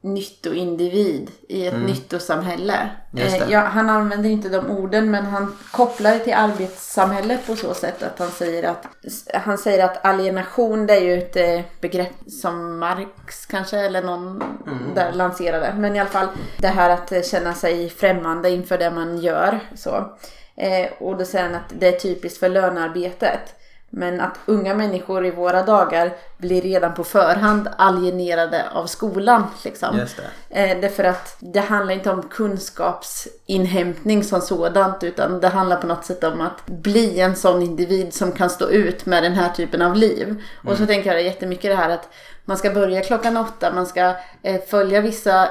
nyttoindivid 0.00 1.30
i 1.48 1.66
ett 1.66 1.80
nyttosamhälle. 1.80 2.90
Just 3.12 3.38
det. 3.38 3.44
Eh, 3.44 3.50
ja, 3.50 3.60
han 3.60 3.90
använder 3.90 4.30
inte 4.30 4.48
de 4.48 4.70
orden 4.70 5.10
men 5.10 5.26
han 5.26 5.56
kopplar 5.70 6.10
det 6.10 6.18
till 6.18 6.34
arbetssamhället 6.34 7.46
på 7.46 7.56
så 7.56 7.74
sätt 7.74 8.02
att 8.02 8.18
han 8.18 8.30
säger 8.30 8.68
att 8.68 8.86
han 9.34 9.58
säger 9.58 9.84
att 9.84 10.04
alienation 10.04 10.86
det 10.86 10.94
är 10.94 11.00
ju 11.00 11.18
ett 11.18 11.36
eh, 11.36 11.60
begrepp 11.80 12.12
som 12.26 12.78
Marx 12.78 13.46
kanske 13.46 13.78
eller 13.78 14.02
någon 14.02 14.42
där 14.94 15.12
lanserade. 15.12 15.74
Men 15.76 15.96
i 15.96 16.00
alla 16.00 16.10
fall 16.10 16.28
det 16.58 16.68
här 16.68 16.90
att 16.90 17.26
känna 17.26 17.54
sig 17.54 17.90
främmande 17.90 18.50
inför 18.50 18.78
det 18.78 18.90
man 18.90 19.18
gör. 19.18 19.60
Så. 19.74 20.18
Eh, 20.56 20.92
och 20.98 21.16
då 21.16 21.24
säger 21.24 21.44
han 21.44 21.54
att 21.54 21.72
det 21.78 21.88
är 21.88 21.98
typiskt 21.98 22.38
för 22.38 22.48
lönearbetet. 22.48 23.59
Men 23.90 24.20
att 24.20 24.38
unga 24.46 24.74
människor 24.74 25.26
i 25.26 25.30
våra 25.30 25.62
dagar 25.62 26.12
blir 26.38 26.62
redan 26.62 26.94
på 26.94 27.04
förhand 27.04 27.68
alienerade 27.78 28.64
av 28.72 28.86
skolan. 28.86 29.46
Liksom. 29.64 29.98
Just 29.98 30.16
det. 30.16 30.22
Eh, 30.70 30.80
därför 30.80 31.04
att 31.04 31.36
det 31.38 31.60
handlar 31.60 31.94
inte 31.94 32.10
om 32.10 32.22
kunskapsinhämtning 32.22 34.24
som 34.24 34.40
sådant 34.40 35.04
utan 35.04 35.40
det 35.40 35.48
handlar 35.48 35.76
på 35.76 35.86
något 35.86 36.04
sätt 36.04 36.24
om 36.24 36.40
att 36.40 36.66
bli 36.66 37.20
en 37.20 37.36
sån 37.36 37.62
individ 37.62 38.14
som 38.14 38.32
kan 38.32 38.50
stå 38.50 38.68
ut 38.68 39.06
med 39.06 39.22
den 39.22 39.32
här 39.32 39.52
typen 39.52 39.82
av 39.82 39.96
liv. 39.96 40.42
Och 40.64 40.76
så 40.76 40.86
tänker 40.86 41.12
jag 41.12 41.22
jättemycket 41.22 41.70
det 41.70 41.76
här 41.76 41.90
att 41.90 42.08
man 42.44 42.56
ska 42.56 42.70
börja 42.70 43.00
klockan 43.00 43.36
åtta, 43.36 43.72
man 43.74 43.86
ska 43.86 44.14
eh, 44.42 44.60
följa 44.68 45.00
vissa 45.00 45.48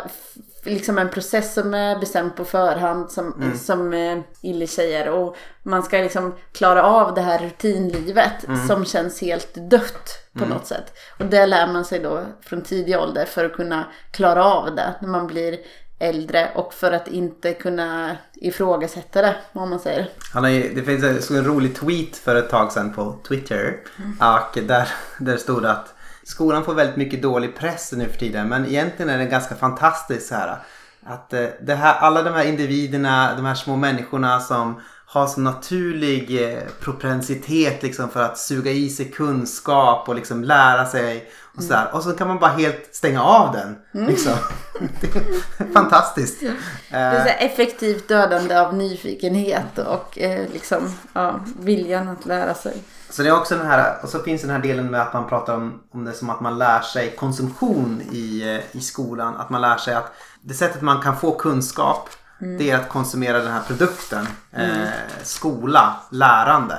liksom 0.70 0.98
en 0.98 1.10
process 1.10 1.54
som 1.54 1.74
är 1.74 2.00
bestämd 2.00 2.36
på 2.36 2.46
förhand 2.46 3.12
som, 3.12 3.54
som 3.56 3.94
eh, 3.94 4.18
Illy 4.42 4.68
säger 4.68 5.10
och 5.10 5.36
man 5.64 5.84
ska 5.84 5.98
liksom 5.98 6.36
klara 6.52 6.84
av 6.84 7.14
det 7.14 7.22
här 7.22 7.40
rutinlivet 7.40 8.46
som 8.68 8.86
känns 8.86 9.22
helt 9.22 9.70
dött 9.70 10.10
på 10.34 10.46
något 10.46 10.68
sätt. 10.68 10.94
Och 11.20 11.26
det 11.26 11.46
lär 11.46 11.68
man 11.68 11.86
sig 11.86 12.00
då 12.00 12.24
från 12.42 12.62
tidig 12.62 13.00
ålder 13.00 13.26
för 13.26 13.46
att 13.46 13.54
kunna 13.54 13.86
klara 14.12 14.46
av 14.46 14.76
det 14.76 14.96
när 15.02 15.10
man 15.10 15.28
blir 15.28 15.58
äldre 16.00 16.50
och 16.56 16.74
för 16.74 16.92
att 16.92 17.08
inte 17.08 17.54
kunna 17.54 18.18
ifrågasätta 18.36 19.22
det 19.22 19.36
om 19.54 19.70
man 19.70 19.80
säger. 19.80 20.10
Han 20.34 20.44
har 20.44 20.52
ju, 20.52 20.74
det 20.74 20.84
finns 20.84 21.30
en, 21.32 21.38
en 21.38 21.46
rolig 21.46 21.76
tweet 21.76 22.16
för 22.18 22.36
ett 22.36 22.50
tag 22.50 22.72
sedan 22.72 22.94
på 22.94 23.16
Twitter. 23.28 23.78
Och 24.20 24.60
där, 24.64 24.88
där 25.20 25.38
stod 25.38 25.66
att 25.66 25.94
skolan 26.24 26.64
får 26.64 26.74
väldigt 26.74 26.96
mycket 26.98 27.22
dålig 27.22 27.56
press 27.56 27.94
nu 27.98 28.06
för 28.06 28.20
tiden. 28.20 28.50
Men 28.50 28.66
egentligen 28.66 29.10
är 29.10 29.18
det 29.18 29.26
ganska 29.26 29.56
fantastiskt 29.56 30.28
så 30.28 30.36
här. 30.36 30.58
Att 31.06 31.34
eh, 31.34 31.46
det 31.62 31.76
här, 31.76 31.96
alla 31.96 32.24
de 32.24 32.34
här 32.34 32.46
individerna, 32.46 33.36
de 33.36 33.46
här 33.46 33.56
små 33.56 33.76
människorna 33.76 34.40
som 34.40 34.82
har 35.12 35.28
så 35.28 35.42
naturlig 35.42 36.44
eh, 36.44 36.64
propensitet 36.80 37.84
liksom 37.84 38.10
för 38.10 38.24
att 38.24 38.38
suga 38.38 38.72
i 38.72 38.90
sig 38.90 39.12
kunskap 39.12 40.10
och 40.10 40.16
liksom 40.16 40.44
lära 40.44 40.86
sig. 40.86 41.32
Och, 41.56 41.64
så 41.64 41.70
där. 41.70 41.88
och 41.94 42.04
så 42.04 42.12
kan 42.12 42.28
man 42.28 42.40
bara 42.40 42.52
helt 42.52 42.90
stänga 42.92 43.24
av 43.24 43.54
den. 43.54 43.78
Liksom. 44.08 44.34
det 45.02 45.16
är 45.16 45.74
fantastiskt. 45.74 46.40
Det 46.40 46.96
är 46.96 47.24
så 47.24 47.46
effektivt 47.46 48.08
dödande 48.08 48.60
av 48.60 48.76
nyfikenhet 48.76 49.78
och 49.78 50.20
eh, 50.20 50.50
liksom 50.54 50.96
ja, 51.14 51.40
viljan 51.60 52.10
att 52.10 52.26
lära 52.26 52.54
sig. 52.54 52.84
Så 53.10 53.24
det 53.24 53.30
är 53.30 53.38
också 53.38 53.58
den 53.58 53.68
här, 53.68 53.96
och 54.04 54.10
så 54.10 54.20
finns 54.20 54.42
den 54.42 54.52
här 54.52 54.60
delen 54.60 54.92
med 54.92 55.02
att 55.02 55.14
man 55.14 55.30
pratar 55.30 55.56
om, 55.56 55.82
om 55.92 56.06
det 56.06 56.14
som 56.14 56.30
att 56.30 56.42
man 56.42 56.58
lär 56.58 56.82
sig 56.82 57.16
konsumtion 57.16 58.02
i, 58.12 58.42
eh, 58.56 58.78
i 58.78 58.82
skolan. 58.82 59.36
Att 59.38 59.50
man 59.50 59.62
lär 59.62 59.78
sig 59.78 59.94
att 59.94 60.12
det 60.42 60.54
sättet 60.54 60.82
man 60.82 61.02
kan 61.02 61.18
få 61.18 61.32
kunskap 61.32 62.10
det 62.40 62.72
är 62.72 62.76
att 62.76 62.90
konsumera 62.90 63.40
den 63.40 63.52
här 63.52 63.62
produkten. 63.68 64.28
Eh, 64.52 64.88
skola, 65.24 65.96
lärande. 66.10 66.78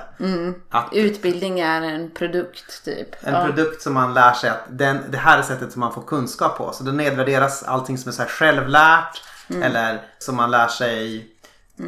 Att 0.71 0.89
Utbildning 0.93 1.61
är 1.61 1.83
en 1.83 2.11
produkt 2.11 2.85
typ. 2.85 3.09
en 3.21 3.35
Ja. 3.35 3.45
produkt 3.45 3.83
som 3.83 3.95
man 3.95 4.15
lär 4.15 4.33
sig 4.33 4.51
att 4.51 4.65
den, 4.69 4.99
det 5.11 5.19
här 5.19 5.39
är 5.39 5.43
sättet 5.43 5.73
som 5.73 5.81
man 5.81 5.93
får 5.93 6.03
kunskap 6.03 6.59
på. 6.59 6.73
Så 6.73 6.85
då 6.85 6.93
nedvärderas 6.93 7.63
allting 7.63 7.99
som 7.99 8.09
är 8.09 8.13
så 8.13 8.23
självlärt. 8.23 9.23
Eller 9.63 10.01
som 10.19 10.37
man 10.37 10.51
lär 10.51 10.69
sig 10.69 11.29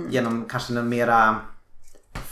genom 0.08 0.44
kanske 0.44 0.72
en 0.74 0.88
mera 0.88 1.36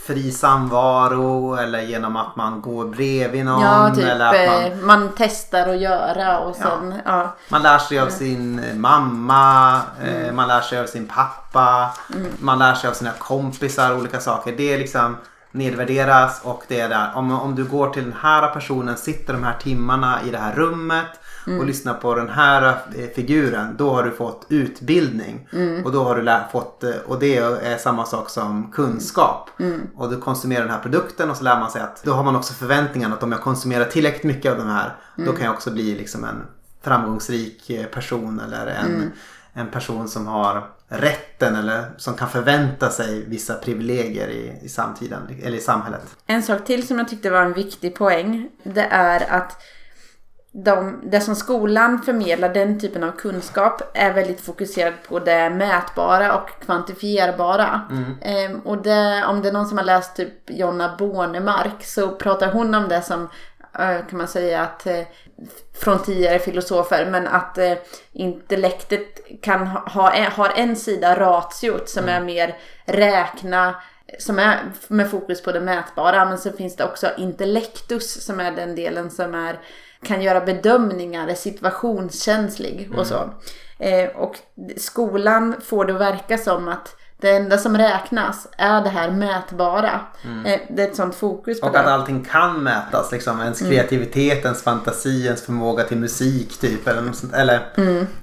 fri 0.07 0.33
samvaro 0.33 1.57
eller 1.57 1.81
genom 1.81 2.17
att 2.17 2.37
man 2.37 2.61
går 2.61 2.85
bredvid 2.85 3.45
någon. 3.45 3.63
Ja, 3.63 3.95
typ 3.95 4.05
eller 4.05 4.27
att 4.27 4.49
man, 4.49 4.73
eh, 4.73 4.79
man 4.79 5.09
testar 5.17 5.69
att 5.69 5.81
göra 5.81 6.39
och 6.39 6.57
sen, 6.57 6.95
ja. 7.05 7.37
man 7.49 7.63
lär 7.63 7.79
sig 7.79 7.99
av 7.99 8.09
sin 8.09 8.81
mamma, 8.81 9.81
eh, 10.05 10.33
man 10.33 10.49
lär 10.49 10.61
sig 10.61 10.79
av 10.79 10.87
sin 10.87 11.07
pappa, 11.07 11.91
man 12.39 12.59
lär 12.59 12.75
sig 12.75 12.91
av 12.91 12.95
sina 12.95 13.13
kompisar, 13.19 13.97
olika 13.97 14.21
saker. 14.21 14.55
Det 14.57 14.75
är 14.75 14.79
liksom 14.79 15.17
nedvärderas 15.53 16.41
och 16.45 16.63
det 16.69 16.81
är 16.81 16.89
där. 16.89 17.11
Om, 17.15 17.41
om 17.41 17.55
du 17.55 17.65
går 17.65 17.91
till 17.91 18.05
den 18.05 18.17
här 18.23 18.49
personen, 18.49 18.97
sitter 18.97 19.33
de 19.33 19.45
här 19.45 19.57
timmarna 19.63 20.19
i 20.27 20.31
det 20.31 20.39
här 20.39 20.53
rummet 20.53 21.20
och 21.47 21.67
lyssnar 21.67 21.95
på 21.95 22.15
den 22.15 22.29
här 22.29 22.79
eh, 22.97 23.09
figuren. 23.15 23.75
Då 23.79 23.91
har 23.91 24.03
du 24.03 24.11
fått 24.11 24.47
utbildning. 24.49 25.49
Och 25.85 25.93
då 25.93 26.05
har 26.05 26.17
du 26.17 26.53
fått, 26.53 26.85
eh, 26.85 26.91
och 27.07 27.19
det 27.19 27.37
är 27.37 27.77
samma 27.77 28.05
sak 28.05 28.31
som 28.31 28.71
kunskap. 28.73 29.51
Och 29.97 30.11
du 30.11 30.17
konsumerar 30.17 30.61
den 30.61 30.71
här 30.71 30.81
produkten 30.83 31.31
och 31.31 31.37
så 31.37 31.45
lär 31.45 31.61
man 31.61 31.71
sig 31.71 31.83
att 31.83 32.03
då 32.05 32.13
har 32.13 32.23
man 32.23 32.37
också 32.37 32.55
förväntningar 32.55 33.13
att 33.13 33.23
om 33.23 33.33
jag 33.33 33.41
konsumerar 33.41 33.85
tillräckligt 33.85 34.25
mycket 34.25 34.53
av 34.53 34.59
de 34.59 34.69
här 34.69 34.97
då 35.17 35.33
kan 35.33 35.45
jag 35.45 35.55
också 35.55 35.71
bli 35.71 35.95
liksom 35.95 36.25
en 36.25 36.43
framgångsrik 36.83 37.71
eh, 37.71 37.87
person 37.87 38.41
eller 38.41 38.67
en, 38.67 39.13
en 39.53 39.71
person 39.71 40.09
som 40.09 40.27
har 40.27 40.71
rätten 40.89 41.57
eller 41.57 41.85
som 41.97 42.15
kan 42.15 42.29
förvänta 42.29 42.91
sig 42.91 43.25
vissa 43.27 43.55
privilegier 43.55 44.29
i, 44.29 44.59
i 44.63 44.69
samtiden 44.69 45.23
eller 45.43 45.59
i 45.59 45.61
samhället. 45.61 46.17
En 46.27 46.43
sak 46.43 46.65
till 46.65 46.87
som 46.87 46.99
jag 46.99 47.09
tyckte 47.09 47.31
var 47.31 47.43
en 47.43 47.53
viktig 47.53 47.95
poäng. 47.95 48.51
Det 48.63 48.87
är 48.91 49.33
att 49.33 49.63
de, 50.53 51.01
det 51.03 51.21
som 51.21 51.35
skolan 51.35 52.03
förmedlar, 52.03 52.55
den 52.55 52.81
typen 52.81 53.05
av 53.05 53.13
kunskap, 53.13 53.83
är 53.95 54.13
väldigt 54.13 54.41
fokuserad 54.41 54.95
på 55.09 55.19
det 55.19 55.51
mätbara 55.51 56.37
och 56.37 56.51
kvantifierbara. 56.61 57.81
Ehm, 58.23 58.61
och 58.61 58.83
det, 58.83 59.25
om 59.29 59.43
det 59.43 59.49
är 59.49 59.53
någon 59.53 59.67
som 59.67 59.79
har 59.79 59.85
läst 59.85 60.17
typ 60.17 60.51
Jonna 60.51 60.97
Bornemark 60.99 61.85
så 61.85 62.09
pratar 62.09 62.53
hon 62.53 62.75
om 62.75 62.89
det 62.89 63.03
som 63.03 63.29
eh, 63.79 64.07
kan 64.09 64.19
man 64.19 64.29
säga 64.29 64.63
att 64.63 64.87
eh, 64.87 65.03
från 65.75 66.03
tidigare 66.03 66.39
filosofer 66.39 67.11
men 67.11 67.29
att 67.29 67.59
eh, 67.59 67.75
intellektet 68.13 69.43
kan 69.43 69.67
ha, 69.67 70.13
har 70.31 70.53
en 70.57 70.77
sida 70.77 71.21
ratiot 71.21 71.89
som 71.89 72.09
är 72.09 72.21
mer 72.21 72.57
räkna 72.85 73.75
som 74.19 74.39
är 74.39 74.59
med 74.89 75.11
fokus 75.11 75.43
på 75.43 75.53
det 75.53 75.61
mätbara 75.61 76.25
men 76.25 76.39
så 76.39 76.53
finns 76.53 76.77
det 76.77 76.85
också 76.85 77.11
intellektus 77.19 78.25
som 78.25 78.41
är 78.41 78.53
den 78.53 78.75
delen 78.75 79.11
som 79.11 79.35
är 79.35 79.61
kan 80.05 80.23
göra 80.23 80.41
bedömningar, 80.41 81.29
är 81.29 81.35
situationskänslig 81.35 82.91
och 82.97 83.07
så. 83.07 83.31
Eh, 83.79 84.09
och 84.17 84.39
skolan 84.77 85.55
får 85.65 85.85
det 85.85 85.95
att 85.95 86.01
verka 86.01 86.39
som 86.39 86.69
att 86.69 86.97
det 87.21 87.31
enda 87.31 87.59
som 87.59 87.77
räknas 87.79 88.49
är 88.59 88.81
det 88.83 88.89
här 88.89 89.11
mätbara. 89.11 90.01
Eh, 90.47 90.61
Det 90.71 90.83
är 90.83 90.89
ett 90.89 90.97
sånt 90.97 91.15
fokus 91.15 91.61
på 91.61 91.67
Och 91.67 91.77
att 91.77 91.85
det. 91.85 91.93
allting 91.93 92.25
kan 92.25 92.63
mätas. 92.63 93.13
Liksom. 93.13 93.41
Ens 93.41 93.61
Mm. 93.61 93.73
kreativitet, 93.73 94.45
ens 94.45 94.63
fantasi, 94.63 95.25
ens 95.27 95.43
förmåga 95.43 95.85
till 95.85 95.97
musik 95.99 96.59
typ. 96.61 96.87
Eller, 96.89 97.03
något 97.03 97.17
sånt. 97.17 97.35
eller 97.35 97.61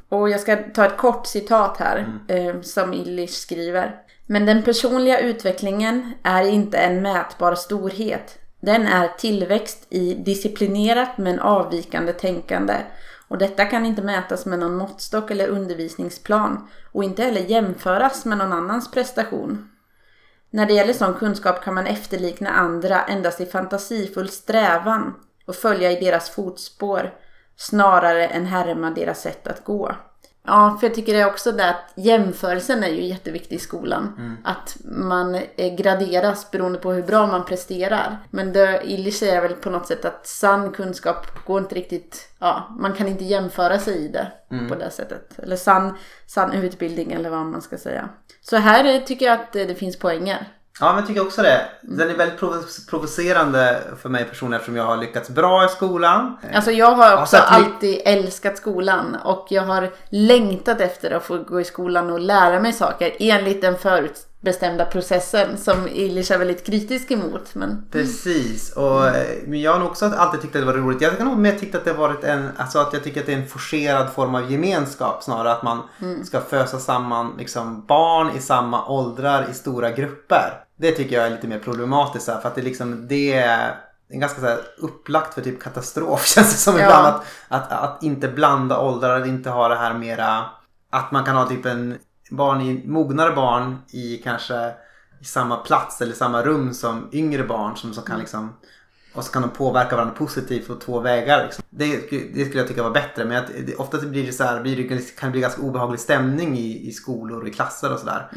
Och 0.09 0.29
jag 0.29 0.39
ska 0.39 0.55
ta 0.55 0.85
ett 0.85 0.97
kort 0.97 1.27
citat 1.27 1.77
här 1.77 2.07
eh, 2.27 2.61
som 2.61 2.93
Illich 2.93 3.31
skriver. 3.33 3.95
Men 4.25 4.45
den 4.45 4.63
personliga 4.63 5.19
utvecklingen 5.19 6.13
är 6.23 6.41
inte 6.43 6.77
en 6.77 7.01
mätbar 7.01 7.55
storhet. 7.55 8.37
Den 8.67 8.87
är 8.87 9.07
tillväxt 9.07 9.87
i 9.89 10.13
disciplinerat 10.13 11.17
men 11.17 11.39
avvikande 11.39 12.13
tänkande. 12.13 12.73
Och 13.27 13.37
detta 13.37 13.65
kan 13.65 13.85
inte 13.85 14.01
mätas 14.01 14.45
med 14.45 14.59
någon 14.59 14.77
måttstock 14.77 15.31
eller 15.31 15.47
undervisningsplan 15.47 16.67
och 16.91 17.03
inte 17.03 17.23
heller 17.23 17.41
jämföras 17.41 18.25
med 18.25 18.37
någon 18.37 18.53
annans 18.53 18.91
prestation. 18.91 19.69
När 20.49 20.65
det 20.65 20.73
gäller 20.73 20.93
sån 20.93 21.13
kunskap 21.13 21.63
kan 21.63 21.73
man 21.73 21.87
efterlikna 21.87 22.49
andra 22.49 23.03
endast 23.03 23.41
i 23.41 23.45
fantasifull 23.45 24.29
strävan 24.29 25.13
och 25.45 25.55
följa 25.55 25.91
i 25.91 26.05
deras 26.05 26.29
fotspår 26.29 27.13
snarare 27.55 28.27
än 28.27 28.45
härma 28.45 28.91
deras 28.91 29.21
sätt 29.21 29.47
att 29.47 29.63
gå. 29.63 29.95
Ja, 30.47 30.77
för 30.79 30.87
jag 30.87 30.95
tycker 30.95 31.13
det 31.13 31.19
är 31.19 31.27
också 31.27 31.51
det 31.51 31.69
att 31.69 31.91
jämförelsen 31.95 32.83
är 32.83 32.87
ju 32.87 33.01
jätteviktig 33.01 33.55
i 33.55 33.59
skolan. 33.59 34.13
Att 34.43 34.77
man 34.83 35.35
eh, 35.35 35.75
graderas 35.75 36.51
beroende 36.51 36.79
på 36.79 36.91
hur 36.91 37.03
bra 37.03 37.27
man 37.27 37.45
presterar. 37.45 38.17
Men 38.29 38.53
det 38.53 39.11
säger 39.11 39.41
väl 39.41 39.53
på 39.53 39.69
något 39.69 39.87
sätt 39.87 40.05
att 40.05 40.27
sann 40.27 40.71
kunskap 40.71 41.45
går 41.45 41.61
inte 41.61 41.75
riktigt, 41.75 42.29
ja, 42.39 42.75
man 42.79 42.93
kan 42.93 43.07
inte 43.07 43.23
jämföra 43.25 43.79
sig 43.79 44.05
i 44.05 44.07
det 44.07 44.31
på 44.69 44.75
det 44.75 44.91
sättet. 44.91 45.39
Eller 45.39 45.55
sann, 45.55 45.97
sann 46.27 46.53
utbildning 46.53 47.11
eller 47.11 47.29
vad 47.29 47.45
man 47.45 47.61
ska 47.61 47.77
säga. 47.77 48.09
Så 48.41 48.57
här 48.57 48.95
eh, 48.95 49.01
tycker 49.03 49.25
jag 49.25 49.39
att 49.39 49.55
eh, 49.55 49.67
det 49.67 49.75
finns 49.75 49.99
poänger. 49.99 50.47
Ja, 50.79 50.87
men 50.87 50.95
jag 50.97 51.07
tycker 51.07 51.21
också 51.21 51.41
det. 51.41 51.61
Den 51.81 52.09
är 52.09 52.13
väldigt 52.15 52.39
provo- 52.39 52.89
provocerande 52.89 53.77
för 54.01 54.09
mig 54.09 54.25
personligen 54.25 54.59
eftersom 54.59 54.75
jag 54.75 54.83
har 54.83 54.97
lyckats 54.97 55.29
bra 55.29 55.65
i 55.65 55.67
skolan. 55.69 56.37
Alltså 56.53 56.71
jag 56.71 56.91
har 56.95 57.21
också 57.21 57.35
vi- 57.37 57.41
alltid 57.55 58.01
älskat 58.05 58.57
skolan 58.57 59.17
och 59.23 59.47
jag 59.49 59.63
har 59.63 59.89
längtat 60.09 60.81
efter 60.81 61.11
att 61.11 61.23
få 61.23 61.37
gå 61.37 61.61
i 61.61 61.63
skolan 61.63 62.09
och 62.11 62.19
lära 62.19 62.59
mig 62.59 62.73
saker 62.73 63.11
enligt 63.19 63.61
den 63.61 63.77
förutbestämda 63.77 64.85
processen 64.85 65.57
som 65.57 65.87
Illich 65.87 66.31
är 66.31 66.37
väldigt 66.37 66.65
kritisk 66.65 67.11
emot. 67.11 67.55
Men 67.55 67.85
Precis, 67.91 68.73
och, 68.75 69.07
eh, 69.07 69.13
men 69.45 69.61
jag 69.61 69.71
har 69.71 69.79
nog 69.79 69.87
också 69.87 70.05
alltid 70.17 70.41
tyckt 70.41 70.55
att 70.55 70.61
det 70.61 70.65
var 70.65 70.73
roligt. 70.73 71.01
Jag 71.01 71.17
kan 71.17 71.27
nog 71.27 71.37
mer 71.37 71.55
tyckt 71.55 71.75
att 71.75 71.85
det 71.85 71.93
varit 71.93 72.23
en, 72.23 72.49
alltså 72.57 72.79
att 72.79 72.93
jag 72.93 73.03
tycker 73.03 73.19
att 73.19 73.25
det 73.25 73.33
är 73.33 73.37
en 73.37 73.47
forcerad 73.47 74.09
form 74.13 74.35
av 74.35 74.51
gemenskap 74.51 75.23
snarare. 75.23 75.51
Att 75.51 75.63
man 75.63 75.81
ska 76.25 76.41
fösa 76.41 76.79
samman 76.79 77.35
liksom, 77.37 77.85
barn 77.87 78.31
i 78.37 78.39
samma 78.39 78.87
åldrar 78.87 79.47
i 79.51 79.53
stora 79.53 79.91
grupper. 79.91 80.63
Det 80.77 80.91
tycker 80.91 81.15
jag 81.15 81.25
är 81.25 81.29
lite 81.29 81.47
mer 81.47 81.59
problematiskt 81.59 82.27
här, 82.27 82.39
för 82.39 82.49
att 82.49 82.55
det, 82.55 82.61
liksom, 82.61 83.07
det 83.07 83.33
är 83.33 83.75
en 84.09 84.19
ganska 84.19 84.41
så 84.41 84.47
här, 84.47 84.59
upplagt 84.77 85.33
för 85.33 85.41
typ 85.41 85.61
katastrof 85.61 86.25
känns 86.35 86.51
det 86.51 86.57
som 86.59 86.77
Ja. 86.77 86.83
ibland. 86.83 87.07
Att, 87.07 87.23
att, 87.47 87.71
att 87.71 88.03
inte 88.03 88.27
blanda 88.27 88.79
åldrar, 88.79 89.21
att 89.21 89.27
inte 89.27 89.49
ha 89.49 89.67
det 89.67 89.75
här 89.75 89.93
mera 89.93 90.45
att 90.89 91.11
man 91.11 91.23
kan 91.25 91.35
ha 91.35 91.45
typ 91.47 91.65
en 91.65 91.97
barn 92.31 92.61
i, 92.61 92.87
mognare 92.87 93.31
barn 93.31 93.77
i 93.91 94.17
kanske 94.17 94.73
i 95.21 95.25
samma 95.25 95.57
plats 95.57 96.01
eller 96.01 96.13
samma 96.13 96.41
rum 96.41 96.73
som 96.73 97.09
yngre 97.13 97.43
barn 97.43 97.77
som, 97.77 97.93
som 97.93 98.03
kan 98.03 98.19
liksom 98.19 98.53
och 99.17 99.23
så 99.23 99.31
kan 99.31 99.41
de 99.41 99.51
påverka 99.51 99.95
varandra 99.95 100.15
positivt 100.15 100.67
på 100.67 100.75
två 100.75 100.99
vägar. 100.99 101.43
Liksom. 101.43 101.63
Det, 101.69 101.97
det 102.33 102.45
skulle 102.45 102.61
jag 102.61 102.67
tycka 102.67 102.83
var 102.83 102.91
bättre 102.91 103.25
men 103.25 103.37
att, 103.37 103.47
det, 103.65 103.75
ofta 103.75 103.97
blir 103.97 104.25
det 104.25 104.31
så 104.31 104.43
här, 104.43 104.61
blir 104.61 104.75
det, 104.77 105.17
kan 105.17 105.27
det 105.29 105.31
bli 105.31 105.41
ganska 105.41 105.61
obehaglig 105.61 105.99
stämning 105.99 106.57
i, 106.57 106.87
i 106.87 106.91
skolor 106.91 107.41
och 107.41 107.47
i 107.47 107.51
klasser 107.51 107.93
och 107.93 107.99
sådär. 107.99 108.27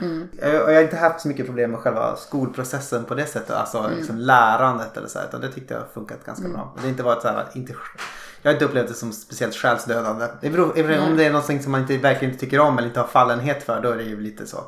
Jag, 0.42 0.62
och 0.64 0.70
jag 0.70 0.76
har 0.76 0.82
inte 0.82 0.96
haft 0.96 1.20
så 1.20 1.28
mycket 1.28 1.46
problem 1.46 1.70
med 1.70 1.80
själva 1.80 2.16
skolprocessen 2.16 3.04
på 3.04 3.14
det 3.14 3.26
sättet, 3.26 3.50
alltså 3.50 3.90
liksom 3.96 4.18
lärandet 4.18 4.96
eller 4.96 5.08
så 5.08 5.18
här, 5.18 5.26
utan 5.26 5.40
det 5.40 5.48
tyckte 5.48 5.74
jag 5.74 5.80
har 5.80 5.88
funkat 5.94 6.24
ganska 6.26 6.48
bra. 6.48 6.74
Det 6.76 6.82
har 6.82 6.88
inte 6.88 7.02
varit 7.02 7.22
så 7.22 7.28
här, 7.28 7.46
inte, 7.54 7.74
jag 8.42 8.50
har 8.50 8.52
inte 8.52 8.64
upplevt 8.64 8.88
det 8.88 8.94
som 8.94 9.12
speciellt 9.12 9.54
själsdödande. 9.54 10.26
Det 10.40 10.50
beror, 10.50 10.68
om 11.08 11.16
det 11.16 11.24
är 11.24 11.30
någonting 11.30 11.62
som 11.62 11.72
man 11.72 11.80
inte, 11.80 11.96
verkligen 11.96 12.34
inte 12.34 12.44
tycker 12.44 12.60
om 12.60 12.78
eller 12.78 12.88
inte 12.88 13.00
har 13.00 13.06
fallenhet 13.06 13.62
för, 13.62 13.80
då 13.82 13.90
är 13.90 13.96
det 13.96 14.02
ju 14.02 14.20
lite 14.20 14.46
så. 14.46 14.64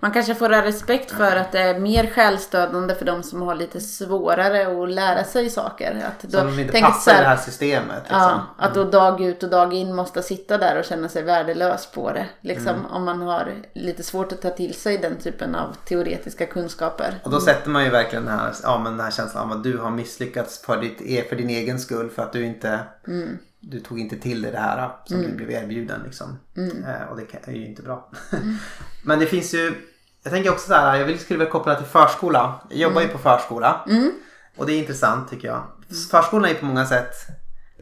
Man 0.00 0.10
kanske 0.12 0.34
får 0.34 0.50
ha 0.50 0.62
respekt 0.62 1.10
för 1.10 1.36
att 1.36 1.52
det 1.52 1.58
är 1.60 1.78
mer 1.78 2.06
självstödande 2.06 2.94
för 2.94 3.04
de 3.04 3.22
som 3.22 3.42
har 3.42 3.54
lite 3.54 3.80
svårare 3.80 4.82
att 4.82 4.90
lära 4.90 5.24
sig 5.24 5.50
saker. 5.50 6.02
Att 6.06 6.22
då, 6.22 6.38
Som 6.38 6.58
inte 6.58 6.72
tänk 6.72 6.86
så 6.86 6.90
passar 6.92 7.12
i 7.12 7.14
här- 7.14 7.22
det 7.22 7.28
här 7.28 7.36
systemet. 7.36 8.02
Liksom. 8.02 8.20
Ja, 8.20 8.40
att 8.58 8.74
då 8.74 8.84
dag 8.84 9.20
ut 9.20 9.42
och 9.42 9.50
dag 9.50 9.74
in 9.74 9.94
måste 9.94 10.22
sitta 10.22 10.58
där 10.58 10.78
och 10.78 10.84
känna 10.84 11.08
sig 11.08 11.22
värdelös 11.22 11.86
på 11.86 12.12
det. 12.12 12.26
Liksom 12.40 12.68
Mm. 12.74 12.86
om 12.86 13.04
man 13.04 13.22
har 13.22 13.52
lite 13.74 14.02
svårt 14.02 14.32
att 14.32 14.42
ta 14.42 14.50
till 14.50 14.74
sig 14.74 14.98
den 14.98 15.16
typen 15.16 15.54
av 15.54 15.76
teoretiska 15.84 16.46
kunskaper. 16.46 17.14
Och 17.24 17.30
då 17.30 17.40
sätter 17.40 17.70
man 17.70 17.84
ju 17.84 17.90
verkligen 17.90 18.24
den 18.24 18.38
här, 18.38 18.52
ja, 18.62 18.78
men 18.78 18.92
den 18.96 19.04
här 19.04 19.10
känslan 19.12 19.50
av 19.50 19.56
att 19.58 19.64
du 19.64 19.78
har 19.78 19.90
misslyckats 19.90 20.62
för, 20.62 20.76
ditt, 20.80 21.00
e- 21.00 21.24
för 21.28 21.36
din 21.36 21.50
egen 21.50 21.78
skull 21.80 22.10
för 22.10 22.22
att 22.22 22.32
du 22.32 22.44
inte 22.46 22.78
du 23.70 23.80
tog 23.80 24.00
inte 24.00 24.16
till 24.16 24.42
dig 24.42 24.52
det 24.52 24.58
här 24.58 24.90
som 25.04 25.22
du 25.22 25.32
blev 25.32 25.50
erbjuden. 25.50 26.00
Liksom. 26.04 26.38
Eh, 26.56 27.08
och 27.10 27.16
det 27.16 27.48
är 27.48 27.52
ju 27.52 27.66
inte 27.66 27.82
bra. 27.82 28.10
men 29.04 29.18
det 29.18 29.26
finns 29.26 29.54
ju, 29.54 29.74
jag 30.22 30.32
tänker 30.32 30.50
också 30.50 30.66
så 30.66 30.74
här, 30.74 30.98
jag 30.98 31.06
vill 31.06 31.18
skulle 31.18 31.38
vilja 31.38 31.52
koppla 31.52 31.74
till 31.74 31.86
förskola. 31.86 32.60
Jag 32.68 32.78
jobbar 32.78 33.02
ju 33.02 33.08
på 33.08 33.18
förskola. 33.18 33.84
Och 34.56 34.66
det 34.66 34.72
är 34.72 34.78
intressant 34.78 35.30
tycker 35.30 35.48
jag. 35.48 35.62
Förskolan 36.10 36.44
är 36.44 36.48
ju 36.48 36.54
på 36.54 36.64
många 36.64 36.86
sätt, 36.86 37.14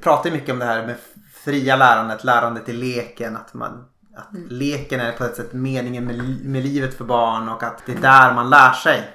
pratar 0.03 0.31
ju 0.31 0.37
mycket 0.37 0.53
om 0.53 0.59
det 0.59 0.64
här 0.64 0.87
med 0.87 0.96
fria 1.44 1.77
lärandet, 1.77 2.25
lärandet 2.25 2.68
i 2.68 2.72
leken. 2.72 3.37
Att 3.37 3.55
man 3.55 3.85
att 4.16 4.51
leken 4.51 5.01
är 5.01 5.12
på 5.12 5.25
ett 5.25 5.37
sätt 5.37 5.53
meningen 5.53 6.05
med, 6.05 6.40
med 6.44 6.62
livet 6.62 6.94
för 6.94 7.05
barn 7.05 7.49
och 7.49 7.62
att 7.62 7.83
det 7.87 7.92
är 7.92 8.01
där 8.01 8.35
man 8.35 8.51
lär 8.51 8.72
sig. 8.72 9.11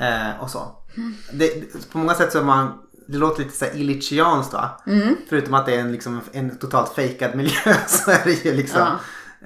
Eh, 0.00 0.42
och 0.42 0.50
så. 0.50 0.76
Det, 1.32 1.72
på 1.92 1.98
många 1.98 2.14
sätt 2.14 2.32
så 2.32 2.38
är 2.38 2.42
man, 2.42 2.78
det 3.10 3.18
låter 3.18 3.42
lite 3.42 3.56
så 3.56 3.64
här 3.64 3.76
illichianskt 3.76 4.52
va? 4.52 4.70
Förutom 5.28 5.54
att 5.54 5.66
det 5.66 5.74
är 5.74 5.80
en, 5.80 5.92
liksom, 5.92 6.20
en 6.32 6.58
totalt 6.58 6.94
fejkad 6.94 7.34
miljö 7.34 7.74
så 7.86 8.10
är 8.10 8.24
det 8.24 8.44
ju 8.44 8.54
liksom. 8.54 8.86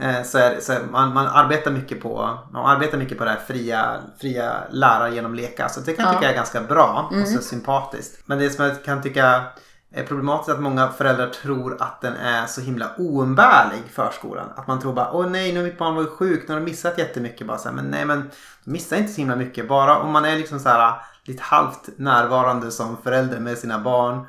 Eh, 0.00 0.22
så 0.22 0.38
är, 0.38 0.61
så 0.61 0.72
man, 0.90 1.14
man 1.14 1.27
arbetar 1.27 1.70
mycket 1.70 2.00
på 2.03 2.38
man 2.53 2.66
arbetar 2.66 2.98
mycket 2.98 3.18
på 3.18 3.24
det 3.24 3.31
här 3.31 3.40
fria, 3.46 3.96
fria 4.20 4.55
lära 4.70 5.09
genom 5.09 5.35
leka. 5.35 5.68
Så 5.68 5.81
det 5.81 5.92
kan 5.92 6.05
jag 6.05 6.14
tycka 6.14 6.31
är 6.31 6.35
ganska 6.35 6.61
bra 6.61 7.12
och 7.22 7.29
så 7.29 7.38
sympatiskt. 7.38 8.22
Men 8.27 8.38
det 8.38 8.50
som 8.50 8.64
jag 8.64 8.85
kan 8.85 9.03
tycka 9.03 9.42
är 9.92 10.05
problematiskt 10.05 10.48
är 10.48 10.55
att 10.55 10.61
många 10.61 10.88
föräldrar 10.88 11.29
tror 11.29 11.83
att 11.83 12.00
den 12.00 12.16
är 12.16 12.46
så 12.46 12.61
himla 12.61 12.90
oumbärlig 12.98 13.83
förskolan. 13.92 14.46
Att 14.57 14.66
man 14.66 14.81
tror 14.81 14.92
bara 14.92 15.12
åh 15.12 15.31
nej 15.31 15.53
nu 15.53 15.59
har 15.59 15.66
mitt 15.66 15.79
barn 15.79 15.94
varit 15.94 16.11
sjukt, 16.11 16.48
nu 16.48 16.55
har 16.55 16.61
de 16.61 16.64
missat 16.64 16.98
jättemycket. 16.98 17.46
Bara 17.46 17.59
så 17.59 17.68
här, 17.68 17.77
men 17.77 17.85
nej 17.85 18.05
men 18.05 18.31
de 18.64 18.70
missar 18.70 18.96
inte 18.96 19.12
så 19.12 19.20
himla 19.20 19.37
mycket. 19.37 19.68
Bara 19.68 19.98
om 19.98 20.12
man 20.12 20.24
är 20.24 20.37
liksom 20.37 20.61
så 20.61 20.68
här 20.68 20.94
lite 21.24 21.42
halvt 21.42 21.88
närvarande 21.96 22.70
som 22.70 22.96
förälder 22.96 23.40
med 23.40 23.58
sina 23.58 23.78
barn. 23.78 24.26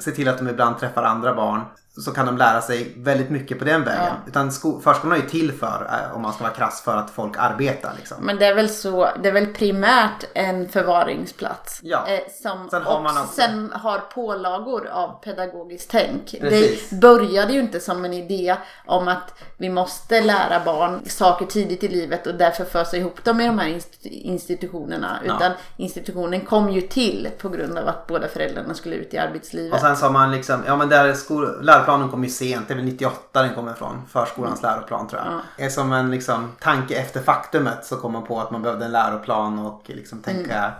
Se 0.00 0.10
till 0.10 0.28
att 0.28 0.38
de 0.38 0.48
ibland 0.48 0.78
träffar 0.78 1.02
andra 1.02 1.34
barn. 1.34 1.60
Så 2.04 2.10
kan 2.12 2.26
de 2.26 2.36
lära 2.36 2.60
sig 2.60 2.92
väldigt 2.96 3.30
mycket 3.30 3.58
på 3.58 3.64
den 3.64 3.84
vägen. 3.84 4.12
Utan 4.26 4.52
sko- 4.52 4.80
förskolan 4.80 5.18
är 5.18 5.22
ju 5.22 5.28
till 5.28 5.52
för, 5.52 5.90
eh, 5.92 6.16
om 6.16 6.22
man 6.22 6.32
ska 6.32 6.44
vara 6.44 6.52
krass, 6.54 6.82
för 6.82 6.96
att 6.96 7.10
folk 7.10 7.34
arbetar 7.38 7.92
liksom. 7.96 8.16
Men 8.20 8.36
det 8.38 8.46
är 8.46 8.54
väl 8.54 8.68
så, 8.68 9.08
det 9.22 9.28
är 9.28 9.32
väl 9.32 9.46
primärt 9.46 10.24
en 10.34 10.68
förvaringsplats. 10.68 11.80
Ja. 11.82 12.06
Eh, 12.08 12.20
som 12.42 12.68
Sen 12.70 12.82
har 12.82 13.00
man 13.02 13.18
också- 13.18 13.32
sen 13.32 13.72
har 13.74 13.98
pålagor 13.98 14.86
av 14.92 15.22
pedagogiskt 15.24 15.90
tänk. 15.90 16.34
Precis. 16.40 16.90
Det 16.90 16.96
började 16.96 17.52
ju 17.52 17.60
inte 17.60 17.80
som 17.80 18.04
en 18.04 18.12
idé 18.12 18.56
om 18.86 19.08
att 19.08 19.34
vi 19.56 19.68
måste 19.70 20.20
lära 20.20 20.64
barn 20.64 21.00
saker 21.06 21.46
tidigt 21.46 21.84
i 21.84 21.88
livet 21.88 22.26
och 22.26 22.34
därför 22.34 22.64
fösa 22.64 22.96
ihop 22.96 23.24
dem 23.24 23.40
i 23.40 23.46
de 23.46 23.58
här 23.58 23.68
inst- 23.68 24.06
institutionerna. 24.08 25.18
Utan 25.24 25.52
institutionen 25.76 26.40
kom 26.40 26.70
ju 26.70 26.80
till 26.80 27.28
på 27.42 27.48
grund 27.48 27.78
av 27.78 27.88
att 27.88 28.06
båda 28.06 28.28
föräldrarna 28.28 28.74
skulle 28.74 28.96
ut 28.96 29.14
i 29.14 29.18
arbetslivet. 29.18 29.74
Och 29.74 29.80
sen 29.80 29.96
så 29.96 30.04
har 30.06 30.12
man 30.12 30.30
liksom, 30.30 30.62
ja 30.66 30.76
men 30.76 30.88
där 30.88 31.12
skol, 31.14 31.58
läroplanen 31.88 32.10
kom 32.10 32.24
ju 32.24 32.30
sent, 32.30 32.68
det 32.68 32.74
är 32.74 32.76
väl 32.76 32.84
98 32.84 33.42
den 33.42 33.54
kommer 33.54 33.72
ifrån. 33.72 34.02
Förskolans 34.08 34.62
läroplan 34.62 35.08
tror 35.08 35.22
jag. 35.24 35.40
Det 35.56 35.64
är 35.64 35.70
som 35.70 35.92
en 35.92 36.10
liksom 36.10 36.52
tanke 36.60 36.94
efter 36.94 37.22
faktumet 37.22 37.84
så 37.84 37.96
kom 37.96 38.12
man 38.12 38.24
på 38.24 38.40
att 38.40 38.50
man 38.50 38.62
behövde 38.62 38.84
en 38.84 38.92
läroplan 38.92 39.58
och 39.58 39.82
liksom 39.86 40.22
tänka, 40.22 40.72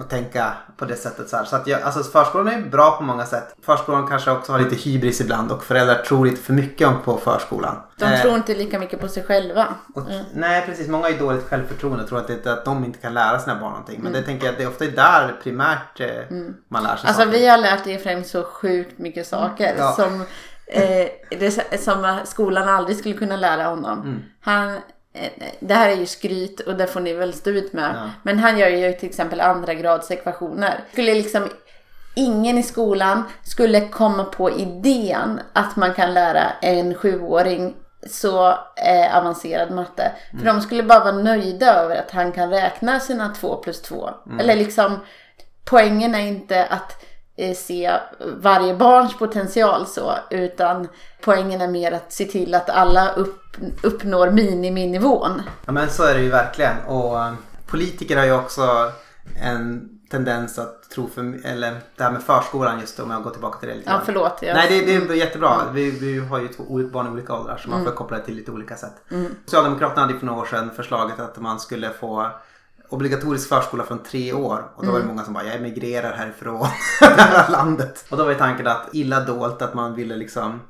och 0.00 0.08
tänka 0.08 0.52
på 0.76 0.84
det 0.84 0.96
sättet 0.96 1.28
så 1.28 1.36
här. 1.36 1.44
Så 1.44 1.56
att 1.56 1.66
jag, 1.66 1.82
alltså 1.82 2.02
förskolan 2.02 2.48
är 2.48 2.60
bra 2.60 2.90
på 2.96 3.02
många 3.02 3.26
sätt. 3.26 3.54
Förskolan 3.62 4.06
kanske 4.06 4.30
också 4.30 4.52
har 4.52 4.58
lite 4.58 4.76
hybris 4.76 5.20
ibland 5.20 5.52
och 5.52 5.64
föräldrar 5.64 5.94
tror 5.94 6.26
lite 6.26 6.40
för 6.42 6.52
mycket 6.52 6.88
om 6.88 6.94
på 7.04 7.16
förskolan. 7.18 7.76
De 7.98 8.04
Eh, 8.04 8.20
tror 8.20 8.34
inte 8.34 8.54
lika 8.54 8.78
mycket 8.78 9.00
på 9.00 9.08
sig 9.08 9.22
själva. 9.24 9.66
och, 9.94 10.02
Nej 10.34 10.62
precis, 10.66 10.88
många 10.88 11.04
har 11.04 11.10
ju 11.10 11.18
dåligt 11.18 11.48
självförtroende 11.48 12.02
och 12.02 12.08
tror 12.08 12.18
att, 12.18 12.26
det, 12.44 12.46
att 12.52 12.64
de 12.64 12.84
inte 12.84 12.98
kan 12.98 13.14
lära 13.14 13.38
sina 13.38 13.54
barn 13.60 13.70
någonting. 13.70 14.00
Men 14.02 14.12
det 14.12 14.22
tänker 14.22 14.44
jag 14.46 14.52
att 14.52 14.58
det 14.58 14.64
är 14.64 14.68
ofta 14.68 14.84
där 14.84 15.36
primärt 15.42 16.00
eh, 16.00 16.08
man 16.68 16.82
lär 16.82 16.96
sig 16.96 17.08
Alltså 17.08 17.22
saker. 17.22 17.38
vi 17.38 17.46
har 17.48 17.58
lärt 17.58 17.86
Efraim 17.86 18.24
så 18.24 18.42
sjukt 18.44 18.98
mycket 18.98 19.26
saker 19.26 19.74
Ja. 19.78 19.92
som, 19.92 20.20
eh, 20.66 21.06
det, 21.30 21.80
som 21.80 22.18
skolan 22.24 22.68
aldrig 22.68 22.96
skulle 22.98 23.14
kunna 23.14 23.36
lära 23.36 23.64
honom. 23.64 24.00
Mm. 24.02 24.22
Han, 24.40 24.78
det 25.60 25.74
här 25.74 25.88
är 25.88 25.96
ju 25.96 26.06
skryt 26.06 26.60
och 26.60 26.76
det 26.76 26.86
får 26.86 27.00
ni 27.00 27.12
väl 27.12 27.32
stå 27.32 27.50
ut 27.50 27.72
med. 27.72 28.10
Men 28.22 28.38
han 28.38 28.58
gör 28.58 28.68
ju 28.68 28.92
till 28.92 29.08
exempel 29.08 29.40
andra 29.40 29.74
grads 29.74 30.10
ekvationer. 30.10 30.84
Skulle 30.92 31.14
liksom 31.14 31.48
Ingen 32.18 32.58
i 32.58 32.62
skolan 32.62 33.22
skulle 33.42 33.80
komma 33.80 34.24
på 34.24 34.50
idén 34.50 35.40
att 35.52 35.76
man 35.76 35.94
kan 35.94 36.14
lära 36.14 36.42
en 36.62 36.94
sjuåring 36.94 37.76
så 38.06 38.48
eh, 38.86 39.16
avancerad 39.16 39.70
matte. 39.70 40.12
För 40.38 40.44
de 40.44 40.60
skulle 40.60 40.82
bara 40.82 41.00
vara 41.00 41.12
nöjda 41.12 41.74
över 41.74 41.96
att 41.96 42.10
han 42.10 42.32
kan 42.32 42.50
räkna 42.50 43.00
sina 43.00 43.28
två 43.28 43.56
plus 43.56 43.82
två. 43.82 44.10
Eller 44.40 44.56
liksom, 44.56 44.98
poängen 45.64 46.14
är 46.14 46.26
inte 46.26 46.64
att 46.64 47.04
se 47.56 47.92
varje 48.36 48.74
barns 48.74 49.18
potential 49.18 49.86
så, 49.86 50.14
utan 50.30 50.88
poängen 51.20 51.60
är 51.60 51.68
mer 51.68 51.92
att 51.92 52.12
se 52.12 52.24
till 52.24 52.54
att 52.54 52.70
alla 52.70 53.12
upp, 53.12 53.56
uppnår 53.82 54.30
miniminivån. 54.30 55.42
Ja 55.66 55.72
men 55.72 55.90
så 55.90 56.04
är 56.04 56.14
det 56.14 56.20
ju 56.20 56.30
verkligen. 56.30 56.76
Och 56.86 57.20
eh, 57.20 57.32
politiker 57.66 58.16
har 58.16 58.24
ju 58.24 58.32
också 58.32 58.92
en 59.42 59.88
tendens 60.10 60.58
att 60.58 60.90
tro 60.90 61.08
för, 61.08 61.46
eller 61.46 61.80
det 61.96 62.02
här 62.02 62.10
med 62.10 62.22
förskolan 62.22 62.80
just 62.80 63.00
om 63.00 63.10
jag 63.10 63.22
går 63.22 63.30
tillbaka 63.30 63.58
till 63.58 63.68
det 63.68 63.74
lite 63.74 63.90
Ja, 63.90 64.00
förlåt. 64.04 64.38
Jag, 64.42 64.54
Nej 64.54 64.66
det, 64.68 64.98
det 65.04 65.12
är 65.12 65.16
jättebra. 65.16 65.54
Vi, 65.72 65.90
vi 65.90 66.18
har 66.18 66.40
ju 66.40 66.48
två 66.48 66.64
barn 66.92 67.06
i 67.06 67.10
olika 67.10 67.34
åldrar 67.34 67.56
så 67.56 67.68
man 67.68 67.84
får 67.84 67.92
koppla 67.92 68.16
det 68.16 68.24
till 68.24 68.34
lite 68.34 68.50
olika 68.50 68.76
sätt. 68.76 68.94
Socialdemokraterna 69.44 70.00
hade 70.00 70.18
för 70.18 70.26
några 70.26 70.40
år 70.40 70.46
sedan 70.46 70.70
förslaget 70.76 71.20
att 71.20 71.38
man 71.38 71.60
skulle 71.60 71.90
få 71.90 72.30
obligatorisk 72.88 73.48
förskola 73.48 73.84
från 73.84 74.02
tre 74.02 74.32
år. 74.32 74.70
Och 74.74 74.86
då 74.86 74.92
var 74.92 75.00
det 75.00 75.06
många 75.06 75.24
som 75.24 75.34
bara, 75.34 75.44
jag 75.44 75.54
emigrerar 75.54 76.16
härifrån 76.16 76.68
det 77.00 77.06
här 77.22 77.50
landet. 77.50 78.04
Och 78.10 78.16
då 78.16 78.24
var 78.24 78.30
ju 78.30 78.38
tanken 78.38 78.66
att 78.66 78.88
illa 78.92 79.20
dolt 79.20 79.62
att 79.62 79.74
man 79.74 79.94
ville 79.94 80.16
liksom 80.16 80.60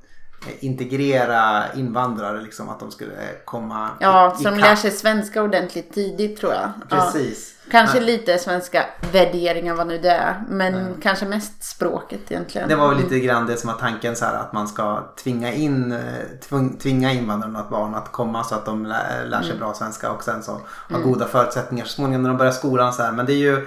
integrera 0.61 1.65
invandrare 1.75 2.41
liksom 2.41 2.69
att 2.69 2.81
de 2.81 2.91
skulle 2.91 3.13
komma 3.45 3.89
Ja, 4.01 4.37
i, 4.41 4.43
som 4.43 4.55
i 4.55 4.61
lär 4.61 4.77
sig 4.77 4.91
svenska 4.91 5.43
ordentligt 5.43 5.95
tidigt 5.95 6.41
tror 6.41 6.53
jag. 6.53 6.71
Ja. 6.91 6.97
Precis. 6.97 7.55
Kanske 7.71 7.99
Ja. 7.99 8.05
lite 8.05 8.39
svenska 8.39 8.85
värderingar 9.13 9.75
vad 9.75 9.87
nu 9.87 9.99
det 9.99 10.11
är. 10.11 10.43
Men 10.49 10.95
kanske 11.03 11.27
mest 11.27 11.65
språket 11.65 12.21
egentligen. 12.31 12.69
Det 12.69 12.77
var 12.77 12.89
väl 12.89 12.99
lite 12.99 13.21
grann 13.21 13.47
det 13.47 13.57
som 13.57 13.69
var 13.73 13.79
tanken 13.79 14.17
så 14.17 14.25
här 14.25 14.35
att 14.35 14.53
man 14.53 14.69
ska 14.69 15.05
tvinga 15.23 15.53
in 15.53 15.93
eh, 15.93 15.99
tvung- 16.49 16.79
tvinga 16.79 17.13
invandrarna 17.13 17.63
och 17.63 17.71
barn 17.71 17.95
att 17.95 18.13
komma 18.13 18.45
så 18.45 18.55
att 18.55 18.65
de 18.67 18.87
lär, 18.87 19.27
lär 19.27 19.43
sig 19.43 19.59
bra 19.59 19.75
svenska 19.75 20.11
och 20.11 20.23
sen 20.25 20.43
så 20.43 20.61
ha 20.91 20.99
goda 20.99 21.27
förutsättningar 21.27 21.85
så 21.85 21.93
småningom 21.93 22.23
när 22.23 22.29
de 22.31 22.39
börjar 22.39 22.53
skolan 22.53 22.93
så 22.93 23.03
här. 23.03 23.13
Men 23.13 23.27
det 23.27 23.33
är 23.33 23.37
ju 23.37 23.67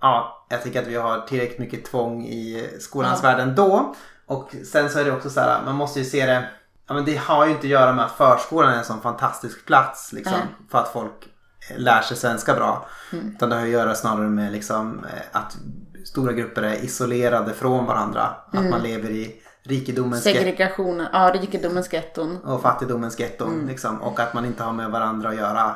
ja, 0.00 0.46
jag 0.48 0.62
tycker 0.62 0.82
att 0.82 0.88
vi 0.88 0.96
har 0.96 1.20
tillräckligt 1.20 1.58
mycket 1.58 1.84
tvång 1.84 2.24
i 2.24 2.68
skolans 2.80 3.24
värld 3.24 3.40
ändå. 3.40 3.94
Och 4.26 4.54
sen 4.72 4.90
så 4.90 4.98
är 4.98 5.04
det 5.04 5.12
också 5.12 5.30
så 5.30 5.40
här, 5.40 5.64
man 5.64 5.74
måste 5.74 5.98
ju 5.98 6.04
se 6.04 6.26
det 6.26 6.48
Ja, 6.86 6.94
men 6.94 7.04
det 7.04 7.16
har 7.16 7.46
ju 7.46 7.50
inte 7.52 7.66
att 7.66 7.70
göra 7.70 7.92
med 7.92 8.04
att 8.04 8.12
förskolan 8.12 8.72
är 8.72 8.78
en 8.78 8.84
sån 8.84 9.00
fantastisk 9.00 9.66
plats 9.66 10.12
liksom, 10.12 10.32
Nej. 10.38 10.68
för 10.70 10.78
att 10.78 10.92
folk 10.92 11.28
lär 11.76 12.00
sig 12.02 12.16
svenska 12.16 12.54
bra. 12.54 12.86
Utan 13.12 13.48
det 13.48 13.56
har 13.56 13.62
att 13.62 13.68
göra 13.68 13.94
snarare 13.94 14.28
med 14.28 14.52
liksom, 14.52 15.04
eh, 15.04 15.40
att 15.40 15.56
stora 16.04 16.32
grupper 16.32 16.62
är 16.62 16.84
isolerade 16.84 17.54
från 17.54 17.86
varandra. 17.86 18.34
Att 18.52 18.70
man 18.70 18.82
lever 18.82 19.10
i 19.10 19.42
rikedomens 19.62 20.22
Segregationen, 20.22 21.06
ja 21.12 21.30
rikedomens 21.34 21.92
getton. 21.92 22.38
och 22.44 22.62
fattigdomens 22.62 23.20
getton. 23.20 23.66
Liksom, 23.66 24.02
och 24.02 24.20
att 24.20 24.34
man 24.34 24.44
inte 24.44 24.62
har 24.62 24.72
med 24.72 24.90
varandra 24.90 25.28
att 25.28 25.36
göra. 25.36 25.74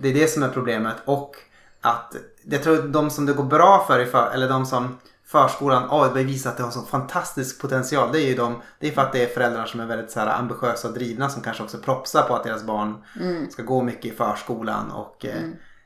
Det 0.00 0.08
är 0.08 0.14
det 0.14 0.30
som 0.30 0.42
är 0.42 0.48
problemet. 0.48 0.96
Och 1.04 1.36
att 1.80 2.16
jag 2.44 2.62
tror 2.62 2.82
de 2.82 3.10
som 3.10 3.26
det 3.26 3.32
går 3.32 3.44
bra 3.44 3.84
för, 3.88 4.00
i 4.00 4.06
för 4.06 4.30
eller 4.34 4.48
de 4.48 4.66
som 4.66 4.98
förskolan 5.32 5.90
oh, 5.90 6.14
bevisar 6.14 6.50
att 6.50 6.56
det 6.56 6.62
har 6.62 6.70
så 6.70 6.82
fantastisk 6.82 7.60
potential. 7.60 8.12
Det 8.12 8.22
är 8.22 8.28
ju 8.28 8.34
de, 8.34 8.62
det 8.78 8.88
är 8.88 8.92
för 8.92 9.02
att 9.02 9.12
det 9.12 9.24
är 9.24 9.28
föräldrar 9.28 9.66
som 9.66 9.80
är 9.80 9.86
väldigt 9.86 10.10
så 10.10 10.20
här, 10.20 10.38
ambitiösa 10.38 10.88
och 10.88 10.94
drivna 10.94 11.28
som 11.28 11.42
kanske 11.42 11.62
också 11.62 11.78
propsar 11.78 12.22
på 12.22 12.34
att 12.34 12.44
deras 12.44 12.64
barn 12.64 13.04
ska 13.50 13.62
gå 13.62 13.82
mycket 13.82 14.04
i 14.04 14.10
förskolan 14.10 14.90
och 14.90 15.24
eh, 15.24 15.42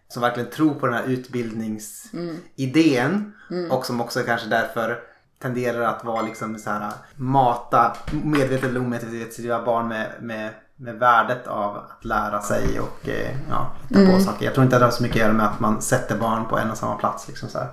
som 0.09 0.23
verkligen 0.23 0.51
tror 0.51 0.75
på 0.75 0.87
den 0.87 0.95
här 0.95 1.05
utbildningsidén 1.05 3.33
och 3.71 3.87
som 3.87 4.01
också 4.01 4.23
kanske 4.23 4.49
därför 4.49 5.01
tenderar 5.39 5.81
att 5.81 6.05
vara 6.05 6.23
liksom 6.23 6.59
så 6.59 6.71
här 6.71 6.93
mata 7.17 7.97
medvetet 8.25 8.71
eller 8.71 8.81
omedvetet 8.81 9.35
sina 9.35 9.65
barn 9.65 9.89
med, 9.89 10.13
med, 10.21 10.51
med 10.77 10.95
värdet 10.95 11.47
av 11.47 11.77
att 11.77 12.05
lära 12.05 12.43
sig 12.43 12.81
och 12.81 13.09
eh, 13.09 13.37
ja, 13.51 13.71
hitta 13.89 14.13
på 14.13 14.21
saker. 14.21 14.45
Jag 14.45 14.55
tror 14.55 14.65
inte 14.65 14.77
att 14.77 14.81
det 14.81 14.87
har 14.87 14.93
så 14.93 15.03
mycket 15.03 15.17
att 15.17 15.23
göra 15.23 15.33
med 15.33 15.47
att 15.47 15.61
man 15.61 15.83
sätter 15.83 16.17
barn 16.17 16.49
på 16.49 16.59
en 16.59 16.71
och 16.71 16.77
samma 16.77 16.97
plats. 16.97 17.29
Liksom 17.29 17.49
så 17.49 17.59
här. 17.59 17.69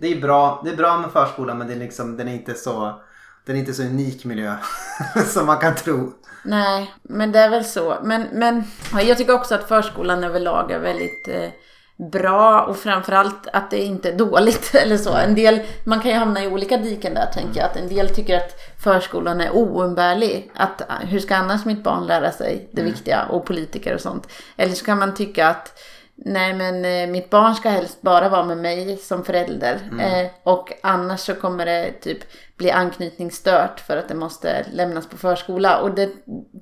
Det, 0.00 0.06
är 0.06 0.20
bra, 0.20 0.60
det 0.64 0.70
är 0.70 0.76
bra 0.76 0.98
med 0.98 1.10
förskolan 1.10 1.58
men 1.58 1.66
det 1.66 1.74
är 1.74 1.78
liksom, 1.78 2.16
den 2.16 2.28
är 2.28 2.34
inte 2.34 2.54
så 2.54 3.00
den 3.46 3.56
är 3.56 3.60
inte 3.60 3.74
så 3.74 3.82
unik 3.82 4.24
miljö 4.24 4.56
som 5.26 5.46
man 5.46 5.58
kan 5.58 5.74
tro. 5.74 6.12
Nej, 6.44 6.94
men 7.02 7.32
det 7.32 7.38
är 7.38 7.50
väl 7.50 7.64
så. 7.64 7.98
Men, 8.02 8.26
men 8.32 8.64
ja, 8.92 9.02
jag 9.02 9.18
tycker 9.18 9.32
också 9.32 9.54
att 9.54 9.68
förskolan 9.68 10.24
överlag 10.24 10.70
är 10.70 10.78
väldigt 10.78 11.28
eh, 11.28 11.50
bra 11.96 12.62
och 12.62 12.76
framförallt 12.76 13.46
att 13.52 13.70
det 13.70 13.82
inte 13.82 14.08
är 14.08 14.16
dåligt 14.16 14.74
eller 14.82 14.96
så. 14.96 15.14
En 15.14 15.34
del, 15.34 15.60
man 15.84 16.00
kan 16.00 16.10
ju 16.10 16.16
hamna 16.16 16.44
i 16.44 16.48
olika 16.48 16.76
diken 16.76 17.14
där 17.14 17.26
tänker 17.26 17.60
jag. 17.60 17.70
Att 17.70 17.76
en 17.76 17.88
del 17.88 18.08
tycker 18.08 18.36
att 18.36 18.60
förskolan 18.78 19.40
är 19.40 19.56
oumbärlig. 19.56 20.50
Att 20.54 20.82
hur 21.00 21.20
ska 21.20 21.36
annars 21.36 21.64
mitt 21.64 21.84
barn 21.84 22.06
lära 22.06 22.30
sig 22.30 22.68
det 22.72 22.82
viktiga 22.82 23.24
och 23.24 23.44
politiker 23.44 23.94
och 23.94 24.00
sånt. 24.00 24.28
Eller 24.56 24.74
så 24.74 24.84
kan 24.84 24.98
man 24.98 25.14
tycka 25.14 25.48
att 25.48 25.80
Nej 26.16 26.54
men 26.54 26.84
eh, 26.84 27.12
mitt 27.12 27.30
barn 27.30 27.54
ska 27.54 27.68
helst 27.68 28.02
bara 28.02 28.28
vara 28.28 28.44
med 28.44 28.58
mig 28.58 28.96
som 28.96 29.24
förälder. 29.24 29.80
Eh, 30.00 30.30
och 30.42 30.72
annars 30.82 31.20
så 31.20 31.34
kommer 31.34 31.66
det 31.66 31.92
typ 31.92 32.18
bli 32.56 32.70
anknytningsstört 32.70 33.80
för 33.80 33.96
att 33.96 34.08
det 34.08 34.14
måste 34.14 34.66
lämnas 34.72 35.06
på 35.06 35.16
förskola. 35.16 35.80
Och 35.80 35.94
det 35.94 36.10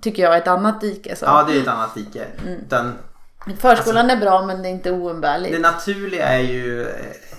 tycker 0.03 0.23
jag 0.23 0.35
är 0.35 0.39
ett 0.39 0.49
annat 0.49 0.81
dike. 0.81 1.17
Så. 1.17 1.25
Ja, 1.25 1.45
det 1.49 1.57
är 1.57 1.61
ett 1.61 1.69
annat 1.69 1.95
dike. 1.95 2.27
Utan 2.47 2.99
Förskolan 3.59 4.11
är 4.11 4.17
bra 4.17 4.47
men 4.47 4.63
det 4.63 4.69
är 4.69 4.71
inte 4.71 4.91
oumbärligt. 4.91 5.53
det 5.53 5.59
naturliga 5.59 6.27
är 6.27 6.41
ju, 6.41 6.87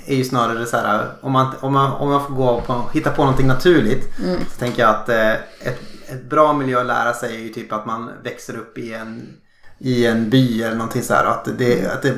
är 0.06 0.16
ju 0.16 0.24
snarare 0.24 0.66
så 0.66 0.78
här 0.78 1.08
om 1.22 1.32
man, 1.32 1.56
om 1.60 1.74
man, 1.74 1.92
om 1.92 2.10
man 2.10 2.26
får 2.28 2.34
gå 2.34 2.62
på, 2.62 2.90
hitta 2.94 3.12
på 3.12 3.22
någonting 3.22 3.48
naturligt 3.48 4.08
så 4.52 4.60
tänker 4.60 4.82
jag 4.82 4.90
att 4.90 5.10
eh, 5.10 5.32
ett, 5.34 5.80
ett 6.08 6.24
bra 6.24 6.54
miljö 6.54 6.80
att 6.80 6.86
lära 6.86 7.14
sig 7.14 7.36
är 7.36 7.40
ju 7.40 7.50
typ 7.50 7.74
att 7.74 7.86
man 7.86 8.12
växer 8.24 8.58
upp 8.58 8.78
i 8.78 8.94
en 8.94 9.38
i 9.84 10.06
en 10.06 10.30
by 10.30 10.64
eller 10.64 10.76
någonting 10.76 11.02
så 11.02 11.14
här. 11.14 11.26
Att, 11.26 11.58
det, 11.58 11.88
att 11.88 12.02
det, 12.02 12.16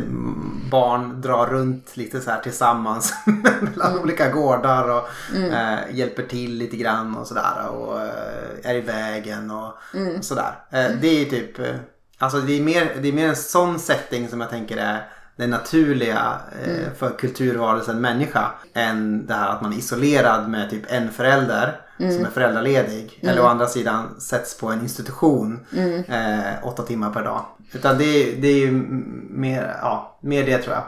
barn 0.72 1.22
drar 1.22 1.48
runt 1.48 1.98
lite 1.98 2.22
så 2.22 2.32
här 2.32 2.42
tillsammans 2.42 3.14
mellan 3.62 4.00
olika 4.00 4.30
gårdar 4.30 4.90
och 4.90 5.36
eh, 5.38 5.80
hjälper 5.92 6.24
till 6.24 6.58
lite 6.58 6.78
grann 6.78 7.16
och 7.16 7.28
sådär. 7.28 7.68
Och 7.68 8.02
eh, 8.02 8.70
är 8.72 8.76
i 8.76 8.82
vägen 8.82 9.52
och, 9.52 9.74
och 10.18 10.26
sådär. 10.26 10.56
Eh, 10.72 10.88
det 11.02 11.08
är 11.08 11.20
ju 11.20 11.26
typ, 11.26 11.60
eh, 11.60 11.76
alltså 12.18 12.38
det 12.40 12.54
är, 12.60 12.62
mer, 12.64 12.92
det 13.02 13.08
är 13.08 13.14
mer 13.14 13.28
en 13.28 13.36
sån 13.36 13.80
setting 13.80 14.28
som 14.28 14.42
jag 14.42 14.50
tänker 14.50 14.78
är 14.78 15.08
det 15.38 15.48
naturliga 15.48 16.40
eh, 16.66 16.94
för 16.98 17.10
kulturvarelsen 17.18 18.02
människa 18.02 18.52
än 18.74 19.26
det 19.26 19.34
här 19.34 19.50
att 19.50 19.62
man 19.62 19.74
är 19.74 19.78
isolerad 19.78 20.50
med 20.50 20.70
typ 20.70 20.84
en 20.92 21.10
förälder 21.12 21.80
som 21.98 22.26
är 22.26 22.30
föräldraledig 22.30 23.20
eller 23.22 23.42
å 23.42 23.46
andra 23.48 23.68
sidan 23.68 24.20
sätts 24.20 24.58
på 24.58 24.68
en 24.68 24.82
institution 24.82 25.66
eh, 26.08 26.68
åtta 26.68 26.84
timmar 26.84 27.10
per 27.12 27.24
dag. 27.24 27.46
Utan 27.74 27.98
det, 27.98 28.04
är- 28.06 28.42
det 28.42 28.48
är 28.48 28.60
ju 28.60 28.72
mer, 29.30 29.76
ja, 29.82 30.20
mer 30.22 30.46
det 30.46 30.58
tror 30.58 30.76
jag. 30.76 30.84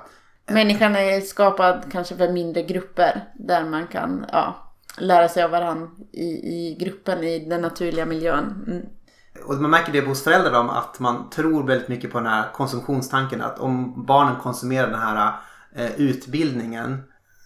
Människan 0.55 0.95
är 0.95 1.21
skapad 1.21 1.83
kanske 1.91 2.15
för 2.17 2.29
mindre 2.29 2.63
grupper. 2.63 3.23
Där 3.35 3.63
man 3.65 3.87
kan 3.87 4.25
ja, 4.31 4.73
lära 4.97 5.27
sig 5.29 5.43
av 5.43 5.51
varandra 5.51 5.87
i, 6.11 6.23
i 6.27 6.77
gruppen, 6.79 7.23
i 7.23 7.39
den 7.49 7.61
naturliga 7.61 8.05
miljön. 8.05 8.65
Mm. 9.37 9.47
Och 9.47 9.61
man 9.61 9.71
märker 9.71 9.91
det 9.91 10.01
hos 10.01 10.23
föräldrar 10.23 10.59
om 10.59 10.69
att 10.69 10.99
man 10.99 11.29
tror 11.29 11.63
väldigt 11.63 11.87
mycket 11.87 12.11
på 12.11 12.17
den 12.17 12.27
här 12.27 12.51
konsumtionstanken. 12.53 13.41
Att 13.41 13.59
om 13.59 14.05
barnen 14.05 14.35
konsumerar 14.35 14.87
den 14.87 14.99
här 14.99 15.33
eh, 15.75 16.01
utbildningen 16.01 17.03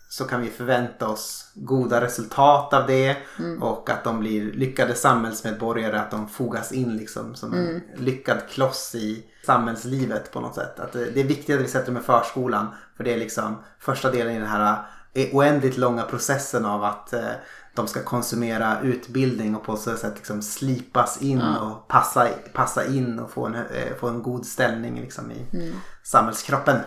så 0.09 0.25
kan 0.25 0.41
vi 0.41 0.49
förvänta 0.49 1.07
oss 1.07 1.51
goda 1.53 2.01
resultat 2.01 2.73
av 2.73 2.87
det 2.87 3.17
och 3.61 3.89
att 3.89 4.03
de 4.03 4.19
blir 4.19 4.53
lyckade 4.53 4.95
samhällsmedborgare, 4.95 5.99
att 5.99 6.11
de 6.11 6.27
fogas 6.27 6.71
in 6.71 6.97
liksom 6.97 7.35
som 7.35 7.53
en 7.53 7.81
lyckad 7.97 8.37
kloss 8.49 8.95
i 8.95 9.23
samhällslivet 9.45 10.31
på 10.31 10.39
något 10.39 10.55
sätt. 10.55 10.79
Att 10.79 10.91
det, 10.91 11.11
det 11.11 11.19
är 11.19 11.27
viktigt 11.27 11.55
att 11.55 11.61
vi 11.61 11.67
sätter 11.67 11.91
dem 11.91 11.97
i 11.97 12.05
förskolan 12.05 12.67
för 12.97 13.03
det 13.03 13.13
är 13.13 13.17
liksom 13.17 13.57
första 13.79 14.11
delen 14.11 14.35
i 14.35 14.39
den 14.39 14.47
här 14.47 14.77
eh, 15.13 15.35
oändligt 15.35 15.77
långa 15.77 16.03
processen 16.03 16.65
av 16.65 16.83
att 16.83 17.13
eh, 17.13 17.31
de 17.73 17.87
ska 17.87 18.03
konsumera 18.03 18.81
utbildning 18.81 19.55
och 19.55 19.63
på 19.63 19.77
så 19.77 19.97
sätt 19.97 20.13
liksom 20.15 20.41
slipas 20.41 21.21
in 21.21 21.41
och 21.41 21.87
passa, 21.87 22.27
passa 22.53 22.87
in 22.87 23.19
och 23.19 23.31
få 23.31 23.45
en, 23.45 23.55
eh, 23.55 23.95
få 23.99 24.07
en 24.07 24.23
god 24.23 24.45
ställning 24.45 25.01
liksom 25.01 25.31
i 25.31 25.71
samhällskroppen. 26.03 26.77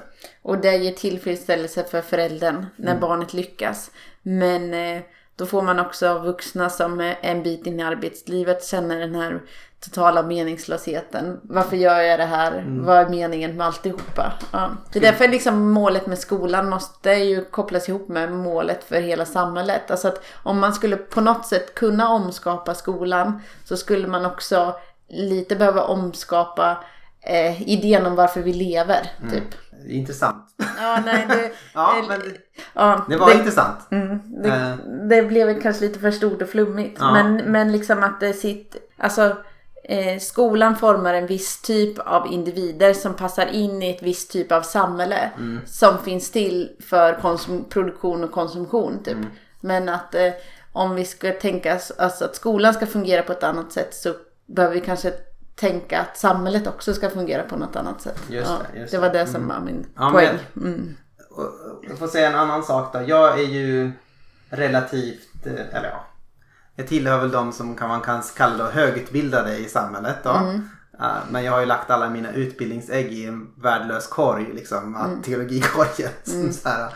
Och 0.42 0.58
det 0.58 0.76
ger 0.76 0.92
tillfredsställelse 0.92 1.84
för 1.84 2.02
föräldern 2.02 2.66
när 2.76 3.00
barnet 3.00 3.34
lyckas. 3.34 3.90
Men 4.22 4.74
eh, 4.74 5.02
då 5.36 5.46
får 5.46 5.62
man 5.62 5.78
också 5.80 6.18
vuxna 6.18 6.70
som 6.70 7.00
är 7.00 7.18
en 7.20 7.42
bit 7.42 7.66
in 7.66 7.80
i 7.80 7.82
arbetslivet 7.82 8.64
känner 8.64 8.98
den 8.98 9.14
här 9.14 9.40
totala 9.84 10.22
meningslösheten. 10.22 11.40
Varför 11.42 11.76
gör 11.76 12.00
jag 12.00 12.20
det 12.20 12.24
här? 12.24 12.64
Vad 12.68 12.96
är 12.96 13.08
meningen 13.08 13.56
med 13.56 13.66
alltihopa? 13.66 14.32
Ja. 14.52 14.70
Det 14.92 14.98
är 14.98 15.02
därför 15.02 15.28
liksom 15.28 15.72
målet 15.72 16.06
med 16.06 16.18
skolan 16.18 16.68
måste 16.68 17.10
ju 17.10 17.44
kopplas 17.44 17.88
ihop 17.88 18.08
med 18.08 18.32
målet 18.32 18.84
för 18.84 19.00
hela 19.00 19.24
samhället. 19.24 19.90
Alltså 19.90 20.08
att 20.08 20.24
om 20.42 20.58
man 20.58 20.74
skulle 20.74 20.96
på 20.96 21.20
något 21.20 21.46
sätt 21.46 21.74
kunna 21.74 22.08
omskapa 22.08 22.74
skolan 22.74 23.40
så 23.64 23.76
skulle 23.76 24.08
man 24.08 24.26
också 24.26 24.74
lite 25.08 25.56
behöva 25.56 25.82
omskapa 25.82 26.84
eh, 27.20 27.62
idén 27.70 28.06
om 28.06 28.14
varför 28.14 28.42
vi 28.42 28.52
lever. 28.52 29.10
Typ. 29.30 29.63
Intressant. 29.88 30.44
Ja, 30.78 31.02
nej, 31.04 31.26
det, 31.28 31.50
Ja, 31.74 32.04
men 32.08 32.20
det, 32.20 32.36
ja, 32.74 33.04
det 33.08 33.16
var 33.16 33.34
intressant. 33.34 33.78
Mm, 33.90 34.20
det, 34.42 34.48
Eh. 34.48 34.76
det 35.08 35.22
blev 35.22 35.60
kanske 35.62 35.84
lite 35.84 35.98
för 35.98 36.10
stort 36.10 36.42
och 36.42 36.48
flummigt. 36.48 36.96
Ja. 37.00 37.12
Men, 37.12 37.36
men 37.36 37.72
liksom 37.72 38.02
att 38.02 38.20
det 38.20 38.32
sitt... 38.32 38.76
Alltså, 38.96 39.36
eh, 39.84 40.18
skolan 40.20 40.76
formar 40.76 41.14
en 41.14 41.26
viss 41.26 41.62
typ 41.62 41.98
av 41.98 42.32
individer 42.32 42.92
som 42.94 43.14
passar 43.14 43.46
in 43.46 43.82
i 43.82 43.90
ett 43.90 44.02
visst 44.02 44.32
typ 44.32 44.52
av 44.52 44.62
samhälle 44.62 45.30
som 45.66 45.98
finns 45.98 46.30
till 46.30 46.70
för 46.88 47.12
produktion 47.68 48.24
och 48.24 48.32
konsumtion. 48.32 49.02
Typ. 49.04 49.16
Men 49.60 49.88
att 49.88 50.14
eh, 50.14 50.32
om 50.72 50.94
vi 50.94 51.04
ska 51.04 51.32
tänka 51.32 51.76
oss 51.76 51.90
alltså 51.98 52.24
att 52.24 52.36
skolan 52.36 52.74
ska 52.74 52.86
fungera 52.86 53.22
på 53.22 53.32
ett 53.32 53.42
annat 53.42 53.72
sätt 53.72 53.94
så 53.94 54.14
behöver 54.46 54.74
vi 54.74 54.80
kanske 54.80 55.12
tänka 55.54 56.00
att 56.00 56.16
samhället 56.16 56.66
också 56.66 56.94
ska 56.94 57.10
fungera 57.10 57.42
på 57.42 57.56
något 57.56 57.76
annat 57.76 58.00
sätt. 58.00 58.20
Just 58.28 58.50
det, 58.72 58.78
just 58.80 58.92
det 58.92 58.98
var 58.98 59.10
det. 59.10 59.26
som 59.26 59.48
var 59.48 59.60
min 59.60 59.86
Ja, 59.96 60.10
poäng. 60.10 60.38
men- 60.52 60.64
Mm. 60.64 60.94
Jag 61.88 61.98
får 61.98 62.06
säga 62.08 62.28
en 62.28 62.34
annan 62.38 62.62
sak 62.62 62.92
då. 62.92 63.02
Jag 63.06 63.40
är 63.40 63.44
ju 63.44 63.92
relativt, 64.48 65.46
eh, 65.46 65.52
eller 65.76 65.88
ja. 65.88 66.04
Jag 66.76 66.86
tillhör 66.86 67.18
väl 67.18 67.30
de 67.30 67.52
som 67.52 67.74
kan, 67.74 67.88
man 67.88 68.00
kan 68.00 68.22
kalla 68.36 68.64
då 68.64 68.70
högutbildade 68.70 69.56
i 69.58 69.64
samhället 69.64 70.16
då. 70.22 70.30
Eh, 71.00 71.06
Men 71.30 71.44
jag 71.44 71.52
har 71.52 71.60
ju 71.60 71.66
lagt 71.66 71.90
alla 71.90 72.10
mina 72.10 72.32
utbildningsägg 72.32 73.12
i 73.12 73.26
en 73.26 73.50
värdelös 73.62 74.06
korg. 74.06 74.46
Liksom, 74.54 74.96
mm. 74.96 75.22
teologikorgen. 75.22 76.10
Som 76.24 76.52
så 76.62 76.68
här, 76.68 76.88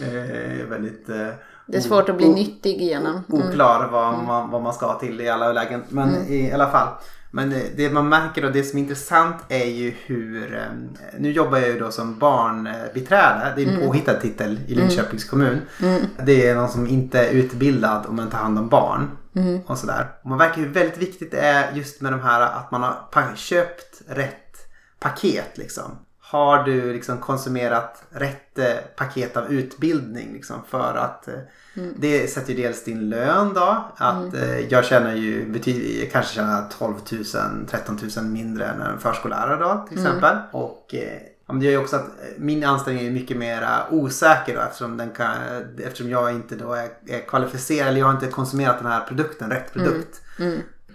eh, 0.00 0.66
väldigt 0.66 1.08
eh, 1.08 1.28
Det 1.66 1.76
är 1.76 1.80
svårt 1.80 2.08
att 2.08 2.16
bli 2.16 2.28
nyttig 2.28 2.82
igenom. 2.82 3.22
oklar 3.28 3.88
vad, 3.92 4.18
man, 4.24 4.50
vad 4.50 4.62
man 4.62 4.72
ska 4.74 4.98
till 4.98 5.20
i 5.20 5.28
alla 5.28 5.52
lägen. 5.52 5.82
Men 5.88 6.26
i 6.28 6.52
alla 6.52 6.70
fall. 6.70 6.88
Men 7.32 7.50
det, 7.50 7.76
det 7.76 7.90
man 7.90 8.08
märker 8.08 8.44
och 8.44 8.52
det 8.52 8.62
som 8.64 8.78
är 8.78 8.82
intressant 8.82 9.36
är 9.48 9.64
ju 9.66 9.94
hur, 10.06 10.54
eh, 10.54 10.60
nu 11.18 11.32
jobbar 11.32 11.58
jag 11.58 11.68
ju 11.68 11.78
då 11.78 11.90
som 11.90 12.18
barnbiträde, 12.18 13.52
det 13.56 13.62
är 13.62 13.66
en 13.68 13.80
påhittad 13.86 14.14
titel 14.14 14.60
i 14.66 14.74
Linköpings 14.74 15.24
kommun. 15.24 15.58
Det 16.26 16.48
är 16.48 16.54
någon 16.54 16.68
som 16.68 16.86
inte 16.86 17.26
är 17.26 17.30
utbildad 17.32 18.06
om 18.06 18.16
man 18.16 18.30
tar 18.30 18.38
hand 18.38 18.58
om 18.58 18.68
barn 18.68 19.10
och 19.66 19.78
sådär. 19.78 20.08
Och 20.22 20.28
man 20.28 20.38
verkar 20.38 20.60
ju 20.62 20.68
väldigt 20.68 20.98
viktigt 20.98 21.30
det 21.30 21.40
är 21.40 21.72
just 21.74 22.00
med 22.00 22.12
de 22.12 22.20
här 22.20 22.40
att 22.40 22.70
man 22.70 22.82
har 22.82 23.36
köpt 23.36 24.02
rätt 24.08 24.36
paket 25.00 25.58
liksom. 25.58 25.98
Har 26.30 26.62
du 26.64 26.92
liksom 26.92 27.18
konsumerat 27.18 28.02
rätt 28.10 28.58
eh, 28.58 28.66
paket 28.96 29.36
av 29.36 29.52
utbildning 29.52 30.32
liksom 30.32 30.56
för 30.68 30.94
att 30.96 31.28
eh, 31.28 31.34
det 31.96 32.28
sätter 32.30 32.52
ju 32.54 32.62
dels 32.62 32.84
din 32.84 33.08
lön 33.10 33.54
då. 33.54 33.84
Att 33.96 34.34
eh, 34.34 34.58
jag 34.60 34.84
tjänar 34.84 35.14
ju 35.14 35.48
betyd- 35.52 36.12
kanske 36.12 36.34
tjänar 36.34 36.64
12 36.78 36.94
000, 37.12 37.24
13 37.70 37.98
000 38.16 38.24
mindre 38.24 38.66
än 38.66 38.80
en 38.80 38.98
förskollärare 38.98 39.56
då 39.56 39.86
till 39.88 39.98
exempel. 39.98 40.36
Och 40.52 40.94
eh, 40.94 41.18
ja, 41.46 41.52
men 41.52 41.60
det 41.60 41.64
gör 41.66 41.72
ju 41.72 41.78
också 41.78 41.96
att 41.96 42.06
min 42.38 42.64
anställning 42.64 43.06
är 43.06 43.10
mycket 43.10 43.36
mer 43.36 43.68
osäker 43.90 44.54
då 44.54 44.60
eftersom, 44.60 44.96
den 44.96 45.10
kan, 45.10 45.36
eftersom 45.84 46.10
jag 46.10 46.32
inte 46.32 46.56
då 46.56 46.72
är, 46.72 46.88
är 47.06 47.20
kvalificerad 47.28 47.88
eller 47.88 47.98
jag 47.98 48.06
har 48.06 48.14
inte 48.14 48.26
konsumerat 48.26 48.78
den 48.78 48.86
här 48.92 49.00
produkten, 49.06 49.50
rätt 49.50 49.72
produkt. 49.72 50.20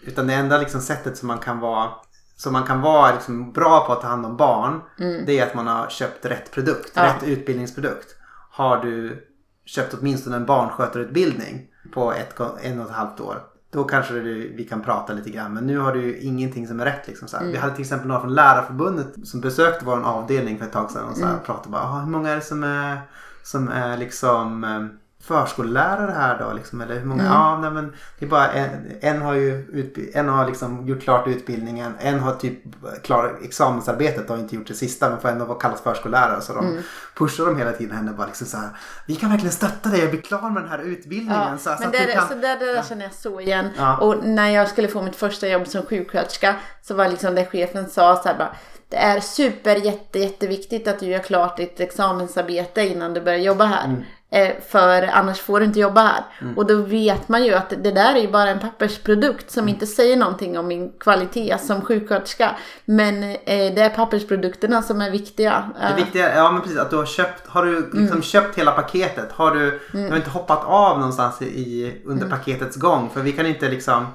Utan 0.08 0.28
det 0.28 0.34
enda 0.34 0.58
liksom 0.58 0.82
sättet 0.82 1.18
som 1.18 1.28
man 1.28 1.38
kan 1.38 1.60
vara 1.60 1.90
som 2.36 2.54
man 2.54 2.64
kan 2.64 2.82
vara 2.82 3.12
liksom 3.14 3.52
bra 3.52 3.86
på 3.86 3.94
att 3.94 4.02
ta 4.02 4.08
hand 4.08 4.26
om 4.26 4.38
barn. 4.38 4.82
Det 5.26 5.40
är 5.40 5.48
att 5.48 5.56
man 5.56 5.68
har 5.68 5.88
köpt 5.90 6.26
rätt 6.26 6.52
produkt. 6.52 6.92
Ja. 6.96 7.04
Rätt 7.06 7.24
utbildningsprodukt. 7.24 8.16
Har 8.52 8.78
du 8.78 9.26
köpt 9.66 9.94
åtminstone 10.00 10.36
en 10.36 10.46
barnskötarutbildning 10.46 11.68
på 11.94 12.14
ett, 12.14 12.40
en 12.62 12.80
och 12.80 12.86
ett 12.90 12.96
halvt 12.96 13.20
år. 13.20 13.44
Då 13.72 13.84
kanske 13.84 14.14
du, 14.14 14.54
vi 14.58 14.64
kan 14.64 14.82
prata 14.82 15.14
lite 15.14 15.30
grann. 15.30 15.54
Men 15.54 15.68
nu 15.68 15.78
har 15.80 15.94
du 15.94 16.02
ju 16.02 16.20
ingenting 16.20 16.68
som 16.68 16.80
är 16.80 16.86
rätt. 16.86 17.08
Liksom, 17.08 17.28
så 17.28 17.38
här. 17.38 17.46
Vi 17.46 17.58
hade 17.58 17.74
till 17.74 17.82
exempel 17.82 18.08
några 18.08 18.22
från 18.22 18.34
Lärarförbundet 18.34 19.28
som 19.28 19.42
besökte 19.42 19.86
vår 19.86 20.02
avdelning 20.04 20.58
för 20.58 20.66
ett 20.66 20.72
tag 20.72 20.92
sedan. 20.92 21.04
Och 21.10 21.18
så 21.18 21.26
här, 21.26 21.38
pratade 21.46 21.70
bara, 21.70 21.82
"Ah, 21.82 22.00
hur 22.00 22.12
många 22.12 22.30
är 22.30 22.36
det 22.36 22.42
som 22.42 22.64
är, 22.64 22.98
som 23.44 23.68
är 23.68 23.98
liksom 23.98 24.64
eh, 24.64 24.86
förskollärare 25.26 26.12
här 26.12 26.40
då? 26.40 26.54
Liksom, 26.54 26.82
eller 26.82 27.00
hur 27.00 27.06
många? 27.06 27.24
Ja, 27.24 27.60
nej, 27.62 27.72
men 27.72 27.94
det 28.20 28.26
är 28.26 28.30
bara 28.30 28.52
en, 28.52 28.70
en 29.02 29.22
har 29.22 29.34
ju 29.34 30.12
en 30.14 30.30
har 30.30 30.48
liksom 30.48 30.88
gjort 30.88 31.02
klart 31.02 31.28
utbildningen. 31.28 31.94
En 32.00 32.20
har 32.20 32.34
typ 32.34 32.60
klarat 33.04 33.32
examensarbetet 33.44 34.30
och 34.30 34.38
inte 34.38 34.56
gjort 34.56 34.68
det 34.68 34.74
sista 34.74 35.10
men 35.10 35.20
får 35.20 35.30
ändå 35.30 35.46
kallas 35.54 35.82
förskollärare. 35.82 36.42
Så 36.42 36.54
de 36.54 36.82
pushar 37.18 37.46
dem 37.46 37.58
hela 37.58 37.72
tiden 37.72 37.98
henne 37.98 38.12
bara 38.12 38.28
liksom 38.28 38.48
så 38.48 38.58
här. 38.58 38.70
Vi 39.08 39.16
kan 39.16 39.30
verkligen 39.30 39.54
stötta 39.54 39.90
dig 39.90 40.04
och 40.04 40.10
bli 40.10 40.22
klar 40.22 40.50
med 40.50 40.64
den 40.64 40.70
här 40.70 40.80
utbildningen. 40.80 41.52
Ja, 41.52 41.58
så, 41.58 41.64
så 41.64 41.76
men 41.80 41.88
att 41.88 41.94
det, 41.94 42.14
kan... 42.14 42.28
så 42.28 42.36
det, 42.36 42.56
det 42.60 42.74
där 42.74 42.84
känner 42.84 43.04
jag 43.04 43.14
så 43.14 43.40
igen. 43.40 43.70
Ja. 43.78 43.98
Och 43.98 44.26
när 44.26 44.50
jag 44.50 44.70
skulle 44.70 44.88
få 44.88 45.02
mitt 45.02 45.16
första 45.16 45.48
jobb 45.48 45.68
som 45.68 45.86
sjuksköterska 45.86 46.56
så 46.82 46.94
var 46.94 47.08
liksom 47.08 47.36
det 47.36 47.46
chefen 47.46 47.90
sa 47.90 48.16
så 48.16 48.30
här 48.30 48.38
bara. 48.38 48.56
Det 48.90 48.98
är 48.98 49.20
super 49.20 49.76
jätte, 49.76 50.20
jätteviktigt 50.20 50.88
att 50.88 51.00
du 51.00 51.06
gör 51.06 51.20
klart 51.20 51.58
ditt 51.58 51.80
examensarbete 51.80 52.82
innan 52.82 53.14
du 53.14 53.22
börjar 53.22 53.40
jobba 53.40 53.66
här. 53.66 53.86
Mm. 53.86 54.04
Eh, 54.36 54.52
för 54.70 55.10
annars 55.14 55.40
får 55.40 55.60
du 55.60 55.66
inte 55.66 55.80
jobba 55.80 56.02
här. 56.02 56.24
Och 56.56 56.66
då 56.66 56.76
vet 56.82 57.30
man 57.30 57.44
ju 57.46 57.54
att 57.54 57.70
det 57.70 57.92
där 57.92 58.16
är 58.16 58.20
ju 58.20 58.32
bara 58.32 58.50
en 58.50 58.60
pappersprodukt 58.60 59.52
som 59.52 59.62
Mm. 59.64 59.74
inte 59.74 59.86
säger 59.88 60.18
någonting 60.18 60.58
om 60.60 60.68
min 60.68 60.92
kvalitet 61.00 61.58
som 61.60 61.82
sjuksköterska. 61.82 62.56
Men 62.86 63.24
eh, 63.24 63.36
det 63.46 63.82
är 63.82 63.90
pappersprodukterna 63.90 64.82
som 64.82 65.02
är 65.02 65.12
viktiga. 65.12 65.70
Det 65.80 65.86
Eh, 65.88 65.96
viktiga 65.96 66.36
ja, 66.36 66.52
men 66.52 66.62
precis, 66.62 66.78
att 66.80 66.90
du 66.90 66.96
har 66.96 67.06
köpt, 67.06 67.48
har 67.48 67.66
du 67.66 67.76
liksom 67.80 68.08
Mm. 68.08 68.22
köpt 68.22 68.58
hela 68.58 68.72
paketet? 68.72 69.32
Har 69.32 69.52
du, 69.56 69.80
du 69.92 70.10
har 70.10 70.16
inte 70.16 70.30
hoppat 70.30 70.64
av 70.66 70.98
någonstans 71.00 71.42
i, 71.42 71.96
under 72.06 72.26
Mm. 72.26 72.38
paketets 72.38 72.76
gång? 72.76 73.10
För 73.14 73.22
vi 73.22 73.32
kan 73.32 73.46
inte 73.46 73.70
liksom, 73.70 74.08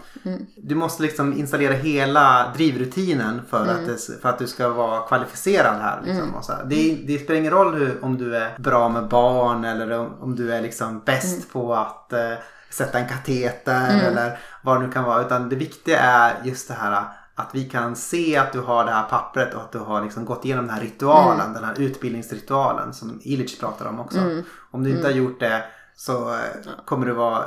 du 0.56 0.74
måste 0.74 1.02
liksom 1.02 1.32
installera 1.38 1.72
hela 1.72 2.52
drivrutinen 2.56 3.40
för, 3.50 3.62
Mm. 3.64 3.76
att, 3.76 3.86
det, 3.86 4.20
för 4.22 4.28
att 4.28 4.38
du 4.38 4.46
ska 4.46 4.68
vara 4.68 5.00
kvalificerad 5.00 5.76
här. 5.82 6.00
Liksom. 6.04 6.26
Det, 6.64 6.98
det 7.06 7.18
spelar 7.18 7.40
ingen 7.40 7.52
roll 7.52 7.74
hur, 7.74 8.04
om 8.04 8.18
du 8.18 8.36
är 8.36 8.54
bra 8.58 8.88
med 8.88 9.08
barn 9.08 9.64
eller 9.64 10.09
om, 10.14 10.22
om 10.22 10.36
du 10.36 10.52
är 10.54 10.60
liksom 10.60 11.00
bäst 11.06 11.36
Mm. 11.36 11.48
på 11.52 11.74
att 11.74 12.12
eh, 12.12 12.32
sätta 12.70 12.98
en 12.98 13.08
kateter 13.08 14.00
eller 14.06 14.38
vad 14.62 14.80
det 14.80 14.86
nu 14.86 14.92
kan 14.92 15.04
vara. 15.04 15.20
Utan 15.22 15.48
det 15.48 15.56
viktiga 15.56 15.98
är 16.00 16.34
just 16.44 16.68
det 16.68 16.74
här 16.74 17.04
att 17.34 17.50
vi 17.52 17.64
kan 17.68 17.96
se 17.96 18.36
att 18.36 18.52
du 18.52 18.60
har 18.60 18.84
det 18.84 18.90
här 18.92 19.02
pappret 19.08 19.54
och 19.54 19.60
att 19.60 19.72
du 19.72 19.78
har 19.78 20.02
liksom 20.02 20.24
gått 20.24 20.44
igenom 20.44 20.66
den 20.66 20.74
här 20.74 20.82
ritualen, 20.82 21.40
Mm. 21.40 21.52
den 21.52 21.64
här 21.64 21.80
utbildningsritualen 21.80 22.92
som 22.94 23.20
Illich 23.22 23.60
pratar 23.60 23.86
om 23.86 24.00
också. 24.00 24.18
Mm. 24.18 24.42
Om 24.70 24.84
du 24.84 24.90
inte 24.90 25.06
har 25.06 25.12
gjort 25.12 25.40
det 25.40 25.64
så 25.96 26.30
eh, 26.34 26.38
kommer 26.84 27.06
du 27.06 27.12
vara 27.12 27.44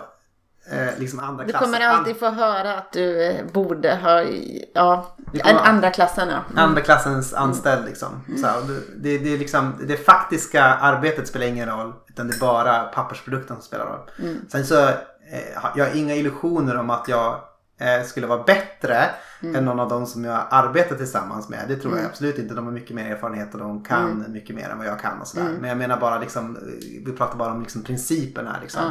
eh, 0.72 1.00
liksom 1.00 1.20
andra 1.20 1.46
Du 1.46 1.54
kommer 1.54 1.80
alltid 1.80 2.18
få 2.18 2.30
höra 2.30 2.78
att 2.78 2.92
du 2.92 3.24
eh, 3.24 3.46
borde 3.46 3.96
ha, 3.96 4.22
ja, 4.74 5.16
en 5.34 5.58
andra 5.58 5.92
klassen 5.92 6.30
ja. 6.30 6.62
Andra 6.62 6.82
klassens 6.82 7.34
anställd 7.34 7.86
liksom. 7.86 8.10
Så, 8.42 8.48
här, 8.48 8.58
och 8.58 8.68
det, 8.96 9.18
det, 9.18 9.34
är 9.34 9.38
liksom. 9.38 9.74
det 9.88 9.98
faktiska 9.98 10.64
arbetet 10.64 11.28
spelar 11.28 11.48
ingen 11.48 11.70
roll. 11.70 11.94
Utan 12.10 12.28
det 12.28 12.36
är 12.36 12.40
bara 12.40 12.84
pappersprodukten 12.84 13.56
som 13.56 13.64
spelar 13.64 13.86
roll. 13.86 14.10
Sen 14.50 14.66
så 14.66 14.88
eh, 14.88 14.94
jag 15.76 15.86
har 15.86 15.96
inga 15.96 16.16
illusioner 16.16 16.78
om 16.78 16.90
att 16.90 17.08
jag 17.08 17.40
eh, 17.80 18.06
skulle 18.06 18.28
vara 18.28 18.44
bättre 18.44 19.10
än 19.56 19.66
någon 19.66 19.80
av 19.80 19.90
dem 19.90 20.06
som 20.06 20.24
jag 20.24 20.48
arbetar 20.50 20.96
tillsammans 20.96 21.50
med. 21.50 21.66
Det 21.68 21.76
tror 21.76 21.98
jag 21.98 22.06
absolut 22.06 22.38
inte. 22.38 22.54
De 22.54 22.66
har 22.66 22.72
mycket 22.72 22.96
mer 22.96 23.12
erfarenhet 23.12 23.54
och 23.54 23.60
de 23.60 23.84
kan 23.84 24.26
mycket 24.32 24.56
mer 24.56 24.70
än 24.70 24.78
vad 24.78 24.88
jag 24.88 25.00
kan. 25.00 25.22
Och 25.22 25.28
sådär. 25.28 25.50
Men 25.60 25.70
jag 25.70 25.78
menar 25.78 26.00
bara 26.00 26.20
liksom, 26.20 26.56
eh, 26.56 26.62
vi 27.06 27.12
pratar 27.18 27.38
bara 27.38 27.52
om 27.52 27.62
liksom 27.62 27.84
principen 27.84 28.48
här. 28.48 28.62
Liksom. 28.62 28.82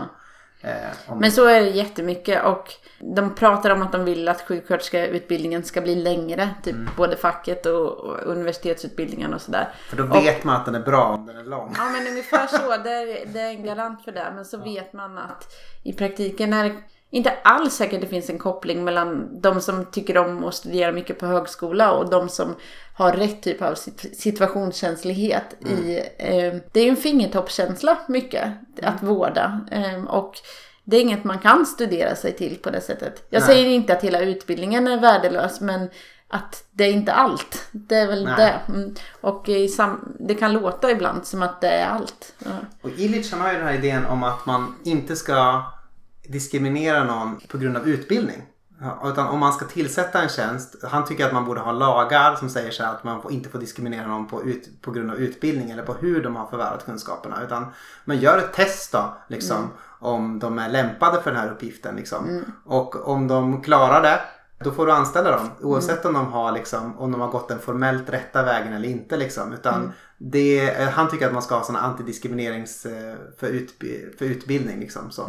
Eh, 0.63 1.15
Men 1.17 1.33
så 1.33 1.47
är 1.47 1.61
det 1.61 1.69
jättemycket 1.69 2.45
och 2.45 2.75
de 2.99 3.35
pratar 3.35 3.71
om 3.71 3.83
att 3.83 3.93
de 3.93 4.05
vill 4.05 4.29
att 4.29 4.43
sjuksköterskeutbildningen 4.43 5.65
ska 5.65 5.81
bli 5.81 5.95
längre. 5.95 6.49
Typ 6.63 6.77
både 6.97 7.17
facket 7.17 7.67
och, 7.67 7.89
och 7.89 8.19
universitetsutbildningen 8.27 9.35
och 9.35 9.41
sådär. 9.41 9.69
för 9.89 9.97
då 9.97 10.05
vet 10.05 10.45
man 10.45 10.57
att 10.57 10.65
den 10.65 10.75
är 10.75 10.81
bra 10.81 11.05
om 11.05 11.27
den 11.27 11.37
är 11.37 11.45
lång. 11.45 11.75
Ja 11.79 11.85
men 11.91 12.07
ungefär 12.07 12.47
så. 12.47 12.69
Det 12.85 12.91
är, 12.91 13.27
det 13.27 13.41
är 13.41 13.51
en 13.51 13.65
garant 13.65 14.05
för 14.05 14.13
det. 14.13 14.33
Men 14.35 14.45
så 14.45 14.59
vet 14.59 14.93
man 14.93 15.19
att 15.19 15.47
i 15.83 15.93
praktiken 15.93 16.53
är 16.53 16.65
det 16.65 16.75
inte 17.11 17.33
alls 17.45 17.75
säkert 17.75 18.01
det 18.01 18.07
finns 18.07 18.31
en 18.31 18.39
koppling 18.39 18.85
mellan 18.85 19.41
de 19.41 19.61
som 19.61 19.85
tycker 19.85 20.19
om 20.19 20.45
att 20.45 20.55
studera 20.55 20.93
mycket 20.93 21.19
på 21.19 21.27
högskola 21.27 21.93
och 21.93 22.11
de 22.11 22.29
som 22.29 22.55
har 23.03 23.13
rätt 23.13 23.43
typ 23.43 23.63
av 23.63 23.75
sit- 23.75 24.15
situationskänslighet 24.17 25.57
i... 25.67 25.97
Eh, 26.19 26.55
det 26.73 26.81
är 26.81 26.85
ju 26.85 26.91
en 26.91 26.97
fingertoppskänsla 26.97 27.99
mycket 28.09 28.53
att 28.83 29.03
vårda. 29.03 29.61
Eh, 29.71 30.05
och 30.05 30.35
det 30.85 30.97
är 30.97 31.01
inget 31.01 31.25
man 31.25 31.39
kan 31.39 31.67
studera 31.67 32.17
sig 32.17 32.33
till 32.33 32.57
på 32.57 32.71
det 32.71 32.81
sättet. 32.81 33.27
Jag 33.31 33.41
Nej. 33.41 33.49
säger 33.49 33.69
inte 33.69 33.93
att 33.93 34.05
hela 34.05 34.21
utbildningen 34.21 34.87
är 34.89 35.01
värdelös 35.01 35.61
men 35.61 35.91
att 36.29 36.65
det 36.71 36.85
är 36.85 36.93
inte 36.93 37.13
allt. 37.13 37.69
Det 37.73 37.97
är 37.97 38.07
väl 38.07 38.25
Nej. 38.25 38.35
det. 38.37 38.73
Mm. 38.73 38.95
Och 39.21 39.49
det 40.19 40.35
kan 40.35 40.53
låta 40.53 40.91
ibland 40.91 41.27
som 41.27 41.43
att 41.43 41.61
det 41.61 41.69
är 41.69 41.87
allt. 41.87 42.35
Ja. 42.39 42.51
Och 42.83 42.91
Illich 42.97 43.33
har 43.33 43.53
ju 43.53 43.59
den 43.59 43.67
här 43.67 43.75
idén 43.75 44.07
om 44.07 44.23
att 44.23 44.47
man 44.47 44.75
inte 44.85 45.17
ska 45.17 45.65
diskriminera 46.29 47.05
någon 47.05 47.41
på 47.49 47.59
grund 47.59 47.77
av 47.77 47.89
utbildning. 47.89 48.43
Ja, 48.83 49.11
Utan 49.11 49.29
om 49.29 49.39
man 49.39 49.53
ska 49.53 49.65
tillsätta 49.65 50.23
en 50.23 50.29
tjänst, 50.29 50.75
han 50.83 51.05
tycker 51.05 51.27
att 51.27 51.33
man 51.33 51.45
borde 51.45 51.61
ha 51.61 51.73
lagar 51.73 52.35
som 52.37 52.49
säger 52.49 52.71
så 52.71 52.83
här 52.83 52.95
att 52.95 53.05
man 53.05 53.31
inte 53.31 53.49
får 53.49 53.59
diskriminera 53.59 54.07
någon 54.07 54.29
på, 54.29 54.45
ut, 54.45 54.83
på 54.83 54.91
grund 54.91 55.11
av 55.11 55.17
utbildning 55.17 55.71
eller 55.71 55.83
på 55.83 55.93
hur 55.93 56.23
de 56.23 56.37
har 56.37 56.47
förvärvat 56.47 56.85
kunskaperna. 56.85 57.37
Utan 57.45 57.67
man 58.05 58.19
gör 58.19 58.39
ett 58.39 58.53
test 58.53 58.93
då, 58.93 59.17
liksom, 59.29 59.71
om 60.01 60.39
de 60.39 60.59
är 60.59 60.69
lämpade 60.69 61.23
för 61.23 61.31
den 61.31 61.41
här 61.41 61.51
uppgiften. 61.51 61.97
Liksom. 61.97 62.45
Och 62.65 63.09
om 63.09 63.29
de 63.29 63.63
klarar 63.63 64.03
det 64.03 64.21
då 64.65 64.71
får 64.71 64.87
du 64.87 64.93
anställa 64.93 65.31
dem. 65.31 65.51
Oavsett 65.61 66.05
om 66.05 66.15
de 66.15 66.33
har 66.33 66.53
liksom, 66.53 66.99
om 66.99 67.13
de 67.13 67.21
har 67.21 67.29
gått 67.29 67.49
den 67.49 67.59
formellt 67.59 68.11
rätta 68.11 68.43
vägen 68.43 68.73
eller 68.73 68.89
inte 68.89 69.17
liksom. 69.17 69.53
Utan 69.53 69.93
det, 70.19 70.71
eh, 70.71 70.89
han 70.89 71.11
tycker 71.11 71.27
att 71.27 71.33
man 71.33 71.43
ska 71.43 71.55
ha 71.55 71.65
sådana 71.65 71.85
antidiskriminerings 71.85 72.87
eh, 72.87 73.15
för, 73.39 73.47
utbi- 73.47 74.19
för 74.19 74.25
utbildning 74.25 74.81
liksom. 74.81 75.11
Så. 75.11 75.27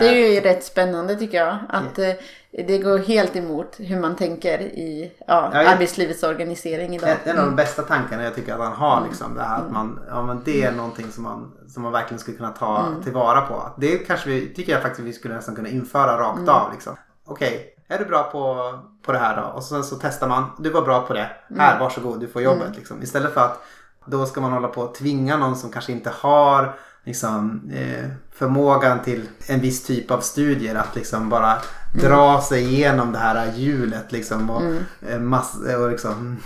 Det 0.00 0.08
är 0.08 0.34
ju 0.34 0.40
rätt 0.40 0.64
spännande 0.64 1.16
tycker 1.16 1.38
jag. 1.38 1.58
Att 1.68 1.98
eh, 1.98 2.12
det 2.50 2.78
går 2.78 2.98
helt 2.98 3.36
emot 3.36 3.76
hur 3.78 4.00
man 4.00 4.16
tänker 4.16 4.60
i 4.60 5.12
ja, 5.26 5.50
Ja, 5.52 5.68
arbetslivets 5.68 6.22
organisering 6.22 6.96
idag. 6.96 7.16
Det 7.24 7.30
är 7.30 7.34
en 7.34 7.40
av 7.40 7.46
de 7.46 7.56
bästa 7.56 7.82
tankarna 7.82 8.24
jag 8.24 8.34
tycker 8.34 8.52
att 8.52 8.60
han 8.60 8.72
har. 8.72 9.04
Liksom, 9.08 9.34
det 9.34 9.42
här 9.42 9.58
att 9.58 9.72
man, 9.72 10.00
ja, 10.08 10.22
men 10.22 10.42
det 10.44 10.62
är 10.62 10.72
någonting 10.72 11.12
som 11.12 11.22
man, 11.22 11.52
som 11.68 11.82
man 11.82 11.92
verkligen 11.92 12.18
skulle 12.18 12.36
kunna 12.36 12.50
ta 12.50 12.94
tillvara 13.04 13.40
på. 13.40 13.70
Det 13.78 13.98
kanske 13.98 14.28
vi, 14.28 14.54
tycker 14.54 14.72
jag 14.72 14.82
faktiskt 14.82 15.08
vi 15.08 15.12
skulle 15.12 15.34
nästan 15.34 15.54
kunna 15.54 15.68
införa 15.68 16.18
rakt 16.18 16.48
av. 16.48 16.72
Liksom. 16.72 16.96
Okej, 17.26 17.74
är 17.88 17.98
du 17.98 18.04
bra 18.04 18.22
på, 18.22 18.72
på 19.02 19.12
det 19.12 19.18
här 19.18 19.36
då? 19.36 19.42
Och 19.42 19.62
sen 19.62 19.84
så 19.84 19.96
testar 19.96 20.28
man. 20.28 20.44
Du 20.58 20.70
var 20.70 20.82
bra 20.82 21.06
på 21.06 21.14
det. 21.14 21.30
Här, 21.58 21.80
varsågod, 21.80 22.20
du 22.20 22.28
får 22.28 22.42
jobbet. 22.42 22.76
Liksom. 22.76 23.02
Istället 23.02 23.34
för 23.34 23.40
att 23.40 23.62
då 24.04 24.26
ska 24.26 24.40
man 24.40 24.52
hålla 24.52 24.68
på 24.68 24.80
och 24.80 24.94
tvinga 24.94 25.36
någon 25.36 25.56
som 25.56 25.70
kanske 25.70 25.92
inte 25.92 26.10
har 26.10 26.74
liksom, 27.04 27.70
eh, 27.74 28.08
förmågan 28.32 29.02
till 29.02 29.28
en 29.46 29.60
viss 29.60 29.86
typ 29.86 30.10
av 30.10 30.20
studier 30.20 30.74
att 30.74 30.94
liksom 30.94 31.28
bara 31.28 31.58
dra 32.00 32.40
sig 32.40 32.74
igenom 32.74 33.12
det 33.12 33.18
här 33.18 33.52
hjulet 33.56 34.12
liksom, 34.12 34.50
och, 34.50 34.62
eh, 35.08 35.18
mass- 35.18 35.74
och 35.78 35.90
liksom, 35.90 36.36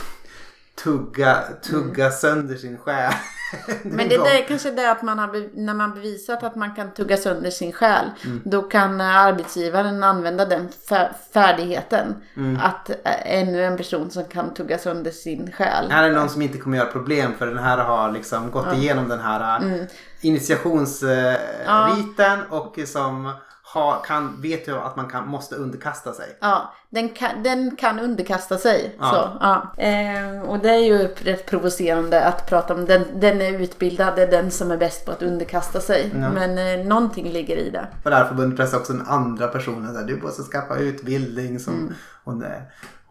tugga, 0.85 1.39
tugga 1.71 2.11
sönder 2.11 2.55
sin 2.55 2.79
själ. 2.79 3.13
Men 3.83 4.09
det 4.09 4.15
är 4.15 4.49
kanske 4.49 4.71
det 4.71 4.91
att 4.91 5.03
man 5.03 5.19
har, 5.19 5.59
när 5.65 5.75
man 5.75 5.95
bevisat 5.95 6.43
att 6.43 6.57
man 6.57 6.75
kan 6.75 6.95
tugga 6.95 7.17
sönder 7.17 7.51
sin 7.51 7.73
själ. 7.73 8.11
Mm. 8.25 8.41
Då 8.45 8.63
kan 8.63 9.01
eh, 9.01 9.17
arbetsgivaren 9.17 10.03
använda 10.03 10.45
den 10.45 10.69
fär- 10.89 11.13
färdigheten. 11.35 12.15
Mm. 12.37 12.61
Att 12.63 12.91
eh, 12.91 12.97
ännu 13.25 13.65
en 13.65 13.77
person 13.77 14.11
som 14.11 14.25
kan 14.25 14.55
tugga 14.55 14.79
sönder 14.79 15.11
sin 15.11 15.53
själ. 15.53 15.91
här 15.91 16.11
är 16.11 16.15
någon 16.15 16.29
som 16.29 16.43
inte 16.43 16.59
kommer 16.59 16.77
göra 16.77 16.93
problem 16.93 17.33
för 17.39 17.47
den 17.47 17.59
här 17.59 17.79
har 17.79 18.13
liksom 18.13 18.51
gått 18.51 18.75
igenom 18.75 19.09
den 19.09 19.21
här 19.21 19.61
mm. 19.61 19.87
initiationsriten 20.21 22.43
och 22.51 22.79
som 22.87 23.33
har, 23.73 24.01
kan, 24.05 24.41
vet 24.43 24.69
ju 24.69 24.77
att 24.79 24.97
man 24.97 25.09
kan, 25.09 25.29
måste 25.29 25.55
underkasta 25.55 26.13
sig. 26.13 26.37
Ja, 26.41 26.73
den 26.91 27.09
kan, 27.09 27.43
den 27.43 27.77
kan 27.77 28.01
underkasta 28.01 28.59
sig. 28.59 28.97
Ja. 28.99 29.11
Så, 29.11 29.39
ja. 29.41 29.83
Ehm, 29.83 30.43
och 30.43 30.59
det 30.59 30.71
är 30.71 30.79
ju 30.79 30.99
rätt 31.09 31.47
provocerande 31.47 32.25
att 32.25 32.47
prata 32.49 32.75
om 32.75 32.85
den, 32.85 33.05
den 33.15 33.41
är 33.41 33.61
utbildad, 33.61 34.17
det 34.17 34.23
är 34.23 34.31
den 34.31 34.51
som 34.51 34.71
är 34.71 34.77
bäst 34.77 35.07
på 35.07 35.13
att 35.13 35.23
underkasta 35.23 35.81
sig. 35.81 36.11
Men 36.15 36.59
eh, 36.81 36.87
någonting 36.87 37.31
ligger 37.33 37.57
i 37.57 37.71
det. 37.71 37.87
Och 38.05 38.29
förbundet 38.29 38.57
pressar 38.57 38.79
också 38.79 38.93
den 38.93 39.07
andra 39.07 39.49
personen. 39.49 39.95
Där, 39.95 40.03
du 40.03 40.17
måste 40.17 40.43
skaffa 40.43 40.77
utbildning. 40.77 41.59
Som 41.61 41.75
Mm. 41.75 41.95
hon, 42.25 42.43
är, 42.43 42.63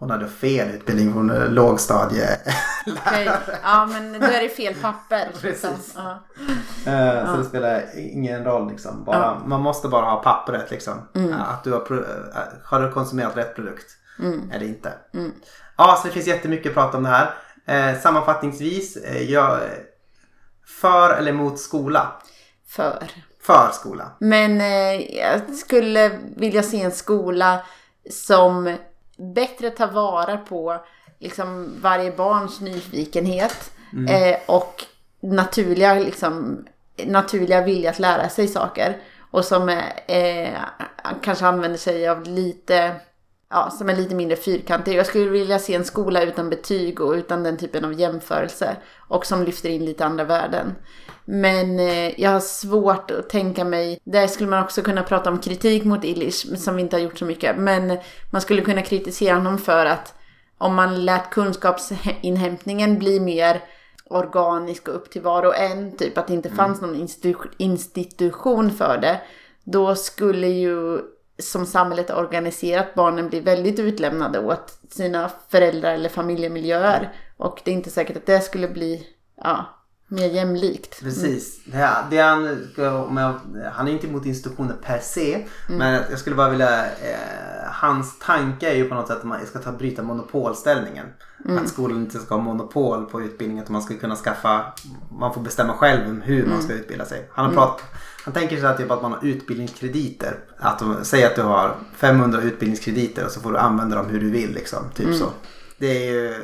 hon 0.01 0.09
hade 0.09 0.27
fel 0.27 0.69
utbildning. 0.75 1.11
Hon 1.11 1.29
är 1.29 1.47
lågstadie. 1.49 2.27
Okej. 2.87 3.29
Ja, 3.63 3.85
men 3.85 4.13
då 4.19 4.25
är 4.25 4.41
det 4.41 4.49
fel 4.49 4.73
papper. 4.75 5.27
Precis. 5.41 5.95
Ja. 5.95 6.23
Eh, 6.91 7.31
Så 7.31 7.37
det 7.37 7.43
spelar 7.43 7.83
ingen 7.97 8.43
roll. 8.43 8.69
Liksom. 8.71 9.03
Bara, 9.03 9.39
Man 9.45 9.61
måste 9.61 9.87
bara 9.87 10.05
ha 10.05 10.23
pappret. 10.23 10.71
Liksom. 10.71 10.93
Mm. 11.15 11.33
Eh, 11.33 11.49
Att 11.53 11.63
du 11.63 11.71
har, 11.71 11.79
eh, 11.91 12.43
har 12.63 12.79
du 12.81 12.91
konsumerat 12.91 13.37
rätt 13.37 13.55
produkt 13.55 13.91
Mm. 14.19 14.51
eller 14.51 14.65
inte. 14.65 14.93
Ja, 15.77 15.97
så 16.01 16.07
det 16.07 16.13
finns 16.13 16.27
jättemycket 16.27 16.69
att 16.69 16.73
prata 16.75 16.97
om 16.97 17.03
det 17.03 17.09
här. 17.09 17.33
Eh, 17.93 17.99
sammanfattningsvis. 17.99 18.97
Jag, 19.27 19.59
för 20.81 21.09
eller 21.13 21.31
emot 21.31 21.59
skola? 21.59 22.11
För. 22.69 23.03
För 23.43 23.69
skola. 23.73 24.11
Men 24.19 24.61
eh, 24.61 25.17
jag 25.17 25.55
skulle 25.55 26.11
vilja 26.37 26.63
se 26.63 26.81
en 26.81 26.91
skola 26.91 27.61
som 28.09 28.77
bättre 29.18 29.70
tar 29.70 29.88
vara 29.88 30.38
på 30.38 30.86
liksom, 31.20 31.78
varje 31.82 32.12
barns 32.12 32.62
nyfikenhet 32.62 33.72
eh, 34.09 34.39
och 34.45 34.86
naturliga, 35.22 35.93
liksom, 35.93 36.66
naturliga 37.05 37.62
vilja 37.62 37.89
att 37.89 37.99
lära 37.99 38.30
sig 38.30 38.47
saker. 38.47 38.97
Och 39.32 39.45
som 39.45 39.70
eh, 40.07 40.59
kanske 41.22 41.45
använder 41.45 41.78
sig 41.78 42.07
av 42.07 42.24
lite 42.24 42.95
ja, 43.51 43.69
som 43.69 43.89
är 43.89 43.95
lite 43.95 44.15
mindre 44.15 44.37
fyrkantig. 44.37 44.93
Jag 44.93 45.05
skulle 45.05 45.29
vilja 45.29 45.59
se 45.59 45.75
en 45.75 45.85
skola 45.85 46.23
utan 46.23 46.49
betyg 46.49 47.01
och 47.01 47.13
utan 47.13 47.43
den 47.43 47.57
typen 47.57 47.85
av 47.85 47.93
jämförelse. 47.93 48.75
Och 49.07 49.25
som 49.25 49.43
lyfter 49.43 49.69
in 49.69 49.85
lite 49.85 50.05
andra 50.05 50.23
värden. 50.23 50.75
Men 51.25 51.79
eh, 51.79 52.21
jag 52.21 52.29
har 52.29 52.39
svårt 52.39 53.11
att 53.11 53.29
tänka 53.29 53.65
mig, 53.65 53.99
där 54.03 54.27
skulle 54.27 54.49
man 54.49 54.63
också 54.63 54.81
kunna 54.81 55.03
prata 55.03 55.29
om 55.29 55.39
kritik 55.39 55.83
mot 55.83 56.03
Illich, 56.03 56.59
som 56.59 56.75
vi 56.75 56.81
inte 56.81 56.95
har 56.95 57.01
gjort 57.01 57.17
så 57.17 57.25
mycket. 57.25 57.57
Men 57.57 57.97
man 58.31 58.41
skulle 58.41 58.61
kunna 58.61 58.81
kritisera 58.81 59.35
honom 59.35 59.57
för 59.57 59.85
att 59.85 60.13
om 60.57 60.75
man 60.75 61.05
lät 61.05 61.29
kunskapsinhämtningen 61.29 62.99
bli 62.99 63.19
mer 63.19 63.63
organisk 64.05 64.87
och 64.87 64.95
upp 64.95 65.11
till 65.11 65.21
var 65.21 65.43
och 65.43 65.57
en, 65.57 65.97
typ 65.97 66.17
att 66.17 66.27
det 66.27 66.33
inte 66.33 66.49
fanns 66.49 66.81
någon 66.81 66.95
institu- 66.95 67.51
institution 67.57 68.71
för 68.71 68.97
det, 68.97 69.21
då 69.63 69.95
skulle 69.95 70.47
ju 70.47 70.99
som 71.41 71.65
samhället 71.65 72.09
är 72.09 72.17
organiserat 72.17 72.95
barnen 72.95 73.29
blir 73.29 73.41
väldigt 73.41 73.79
utlämnade 73.79 74.39
åt 74.39 74.77
sina 74.89 75.31
föräldrar 75.49 75.93
eller 75.93 76.09
familjemiljöer. 76.09 77.13
Och 77.37 77.61
det 77.65 77.71
är 77.71 77.75
inte 77.75 77.89
säkert 77.89 78.17
att 78.17 78.25
det 78.25 78.41
skulle 78.41 78.67
bli 78.67 79.07
ja, 79.43 79.65
mer 80.07 80.27
jämlikt. 80.27 80.99
Precis. 80.99 81.61
Det, 81.65 81.77
här- 81.77 82.05
det 82.09 82.17
han, 82.17 82.67
han 83.73 83.87
är 83.87 83.91
inte 83.91 84.07
emot 84.07 84.25
institutioner 84.25 84.75
per 84.83 84.99
se. 84.99 85.45
Men 85.69 86.03
jag 86.09 86.19
skulle 86.19 86.35
bara 86.35 86.49
vilja... 86.49 86.85
Eh, 86.85 87.17
hans 87.71 88.19
tanke 88.19 88.69
är 88.71 88.75
ju 88.75 88.89
på 88.89 88.95
något 88.95 89.07
sätt 89.07 89.17
att 89.17 89.23
man 89.23 89.45
ska 89.45 89.59
ta, 89.59 89.71
bryta 89.71 90.03
monopolställningen. 90.03 91.05
Att 91.61 91.69
skolan 91.69 91.97
inte 91.97 92.19
ska 92.19 92.35
ha 92.35 92.41
monopol 92.41 93.05
på 93.05 93.21
utbildningen. 93.21 93.63
Utan 93.63 93.73
man 93.73 93.81
ska 93.81 93.97
kunna 93.97 94.15
skaffa... 94.15 94.73
Man 95.19 95.33
får 95.33 95.41
bestämma 95.41 95.73
själv 95.73 96.21
hur 96.21 96.45
man 96.45 96.61
ska 96.61 96.73
utbilda 96.73 97.05
sig. 97.05 97.29
Han, 97.31 97.45
har 97.45 97.53
prat, 97.53 97.81
han 98.24 98.34
tänker 98.34 98.57
sig 98.57 98.65
att, 98.65 98.78
typ 98.78 98.91
att 98.91 99.01
man 99.01 99.11
har 99.11 99.19
utbildningskrediter. 99.26 100.39
Att 100.57 100.84
säg 101.03 101.26
att 101.26 101.36
du 101.36 101.41
har 101.41 101.76
500 101.95 102.41
utbildningskrediter 102.41 103.26
och 103.26 103.32
så 103.32 103.41
får 103.41 103.51
du 103.51 103.57
använda 103.57 103.95
dem 103.95 104.05
hur 104.05 104.19
du 104.19 104.32
vill. 104.32 104.53
Liksom, 104.53 104.80
typ 104.95 105.15
så. 105.15 105.26
Det 105.78 106.07
är 106.07 106.11
ju... 106.11 106.36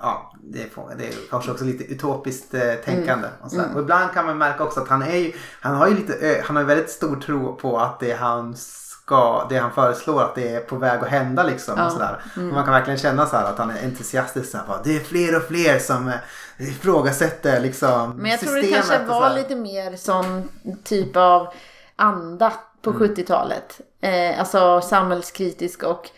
Ja, 0.00 0.32
det 0.42 0.62
är, 0.62 0.96
det 0.98 1.04
är 1.04 1.12
kanske 1.30 1.50
också 1.50 1.64
lite 1.64 1.84
utopiskt 1.84 2.54
eh, 2.54 2.74
tänkande. 2.84 3.28
Och, 3.40 3.50
sådär. 3.50 3.68
och 3.74 3.80
ibland 3.80 4.12
kan 4.12 4.26
man 4.26 4.38
märka 4.38 4.64
också 4.64 4.80
att 4.80 4.88
han 4.88 5.02
är 5.02 5.16
ju, 5.16 5.32
han 5.60 5.74
har 5.74 5.88
ju 5.88 5.94
lite, 5.94 6.42
han 6.46 6.56
har 6.56 6.64
väldigt 6.64 6.90
stor 6.90 7.16
tro 7.16 7.56
på 7.56 7.78
att 7.78 8.00
det 8.00 8.12
han 8.12 8.54
ska, 8.56 9.46
det 9.48 9.58
han 9.58 9.72
föreslår 9.72 10.22
att 10.22 10.34
det 10.34 10.54
är 10.54 10.60
på 10.60 10.76
väg 10.76 11.00
att 11.00 11.08
hända 11.08 11.42
liksom. 11.42 11.80
Och 11.80 11.92
sådär. 11.92 12.20
Och 12.36 12.42
man 12.42 12.64
kan 12.64 12.72
verkligen 12.72 12.98
känna 12.98 13.26
så 13.26 13.36
här 13.36 13.44
att 13.44 13.58
han 13.58 13.70
är 13.70 13.84
entusiastisk. 13.84 14.50
Så 14.50 14.56
här, 14.56 14.66
bara, 14.66 14.82
det 14.84 14.96
är 14.96 15.00
fler 15.00 15.36
och 15.36 15.42
fler 15.42 15.78
som 15.78 16.08
eh, 16.08 16.14
ifrågasätter 16.58 17.60
liksom 17.60 18.16
Men 18.16 18.30
jag 18.30 18.40
tror 18.40 18.54
det 18.54 18.72
kanske 18.72 19.04
var 19.04 19.34
lite 19.34 19.56
mer 19.56 19.96
sån 19.96 20.48
typ 20.84 21.16
av 21.16 21.48
anda 21.96 22.52
på 22.82 22.92
70-talet. 22.92 23.80
Eh, 24.00 24.38
alltså 24.38 24.80
samhällskritisk 24.80 25.82
och 25.82 26.10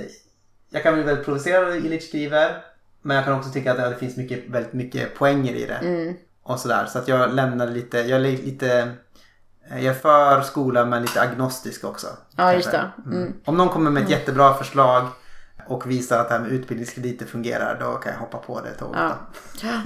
jag 0.70 0.84
kan 0.84 0.94
bli 0.94 1.04
väldigt 1.04 1.26
provocerad 1.26 1.64
av 1.64 1.70
det 1.70 1.78
Illich 1.78 2.08
skriver. 2.08 2.64
Men 3.02 3.16
jag 3.16 3.26
kan 3.26 3.34
också 3.34 3.52
tycka 3.52 3.72
att 3.72 3.78
det 3.78 3.96
finns 3.96 4.18
mycket, 4.18 4.50
väldigt 4.50 4.74
mycket 4.74 5.16
poänger 5.16 5.54
i 5.54 5.66
det. 5.66 5.80
Och 6.50 6.60
sådär. 6.60 6.86
Så 6.86 7.00
att 7.00 7.08
jag 7.08 7.34
lämnade 7.34 7.72
lite, 7.72 7.98
jag 7.98 8.12
är 8.12 8.20
lite, 8.20 8.92
jag 9.70 9.84
är 9.84 9.94
för 9.94 10.42
skola 10.42 10.86
men 10.86 11.02
lite 11.02 11.22
agnostisk 11.22 11.84
också. 11.84 12.08
Ja, 12.36 12.54
just 12.54 12.72
det. 12.72 12.92
Mm. 13.06 13.34
Om 13.46 13.58
någon 13.58 13.70
kommer 13.70 13.92
med 13.92 14.04
ett 14.04 14.10
jättebra 14.10 14.54
förslag 14.54 15.08
och 15.68 15.92
visar 15.92 16.20
att 16.20 16.30
det 16.30 16.34
här 16.34 16.42
med 16.42 16.52
utbildningskrediter 16.52 17.26
fungerar 17.26 17.78
då 17.80 17.92
kan 17.92 18.12
jag 18.12 18.20
hoppa 18.20 18.38
på 18.38 18.62
det 18.62 18.74
tåget. 18.74 19.00
Ja. 19.62 19.82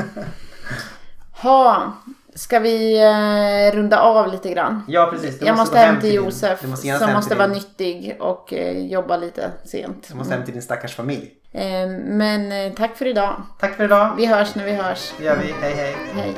Ha, 1.41 1.93
ska 2.35 2.59
vi 2.59 3.01
eh, 3.01 3.75
runda 3.75 3.99
av 3.99 4.31
lite 4.31 4.49
grann? 4.49 4.83
Ja 4.87 5.09
precis. 5.11 5.39
Du 5.39 5.45
jag 5.45 5.57
måste 5.57 5.75
gå 5.75 5.85
hem 5.85 6.01
till 6.01 6.13
Josef 6.13 6.63
måste 6.63 6.97
som 6.97 7.13
måste 7.13 7.35
vara 7.35 7.47
nyttig 7.47 8.17
och 8.19 8.53
eh, 8.53 8.85
jobba 8.85 9.17
lite 9.17 9.51
sent. 9.65 10.07
Du 10.11 10.15
måste 10.15 10.33
hem 10.33 10.43
till 10.45 10.53
din 10.53 10.61
stackars 10.61 10.95
familj. 10.95 11.31
Eh, 11.53 11.87
men 12.05 12.51
eh, 12.51 12.73
tack 12.73 12.97
för 12.97 13.07
idag. 13.07 13.43
Tack 13.59 13.75
för 13.75 13.83
idag. 13.83 14.13
Vi 14.17 14.25
hörs 14.25 14.55
när 14.55 14.65
vi 14.65 14.71
hörs. 14.71 15.13
Det 15.17 15.23
gör 15.23 15.37
vi. 15.37 15.53
Hej 15.61 15.73
hej. 15.73 15.95
Hej. 16.15 16.33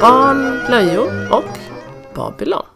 Barn, 0.00 0.66
blöjor 0.66 1.32
och 1.32 1.58
Babylon 2.14 2.75